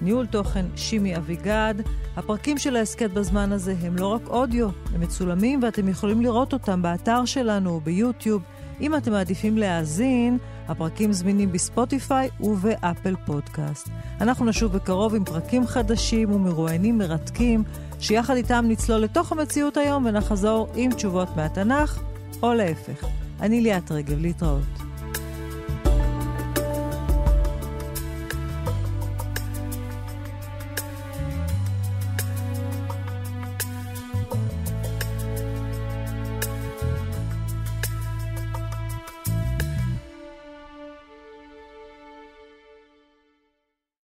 ניהול 0.00 0.26
תוכן 0.26 0.66
שימי 0.76 1.16
אביגד. 1.16 1.74
הפרקים 2.16 2.58
של 2.58 2.76
ההסכת 2.76 3.10
בזמן 3.10 3.52
הזה 3.52 3.74
הם 3.82 3.96
לא 3.96 4.06
רק 4.06 4.28
אודיו, 4.28 4.68
הם 4.94 5.00
מצולמים 5.00 5.62
ואתם 5.62 5.88
יכולים 5.88 6.22
לראות 6.22 6.52
אותם 6.52 6.82
באתר 6.82 7.24
שלנו 7.24 7.80
ביוטיוב. 7.84 8.42
אם 8.80 8.96
אתם 8.96 9.12
מעדיפים 9.12 9.58
להאזין, 9.58 10.38
הפרקים 10.68 11.12
זמינים 11.12 11.52
בספוטיפיי 11.52 12.28
ובאפל 12.40 13.14
פודקאסט. 13.26 13.88
אנחנו 14.20 14.44
נשוב 14.44 14.72
בקרוב 14.72 15.14
עם 15.14 15.24
פרקים 15.24 15.66
חדשים 15.66 16.32
ומרואיינים 16.32 16.98
מרתקים, 16.98 17.64
שיחד 18.00 18.36
איתם 18.36 18.64
נצלול 18.68 19.00
לתוך 19.00 19.32
המציאות 19.32 19.76
היום 19.76 20.06
ונחזור 20.06 20.68
עם 20.74 20.92
תשובות 20.92 21.28
מהתנ"ך, 21.36 22.00
או 22.42 22.54
להפך. 22.54 23.06
אני 23.40 23.60
ליאת 23.60 23.92
רגב, 23.92 24.18
להתראות. 24.18 24.87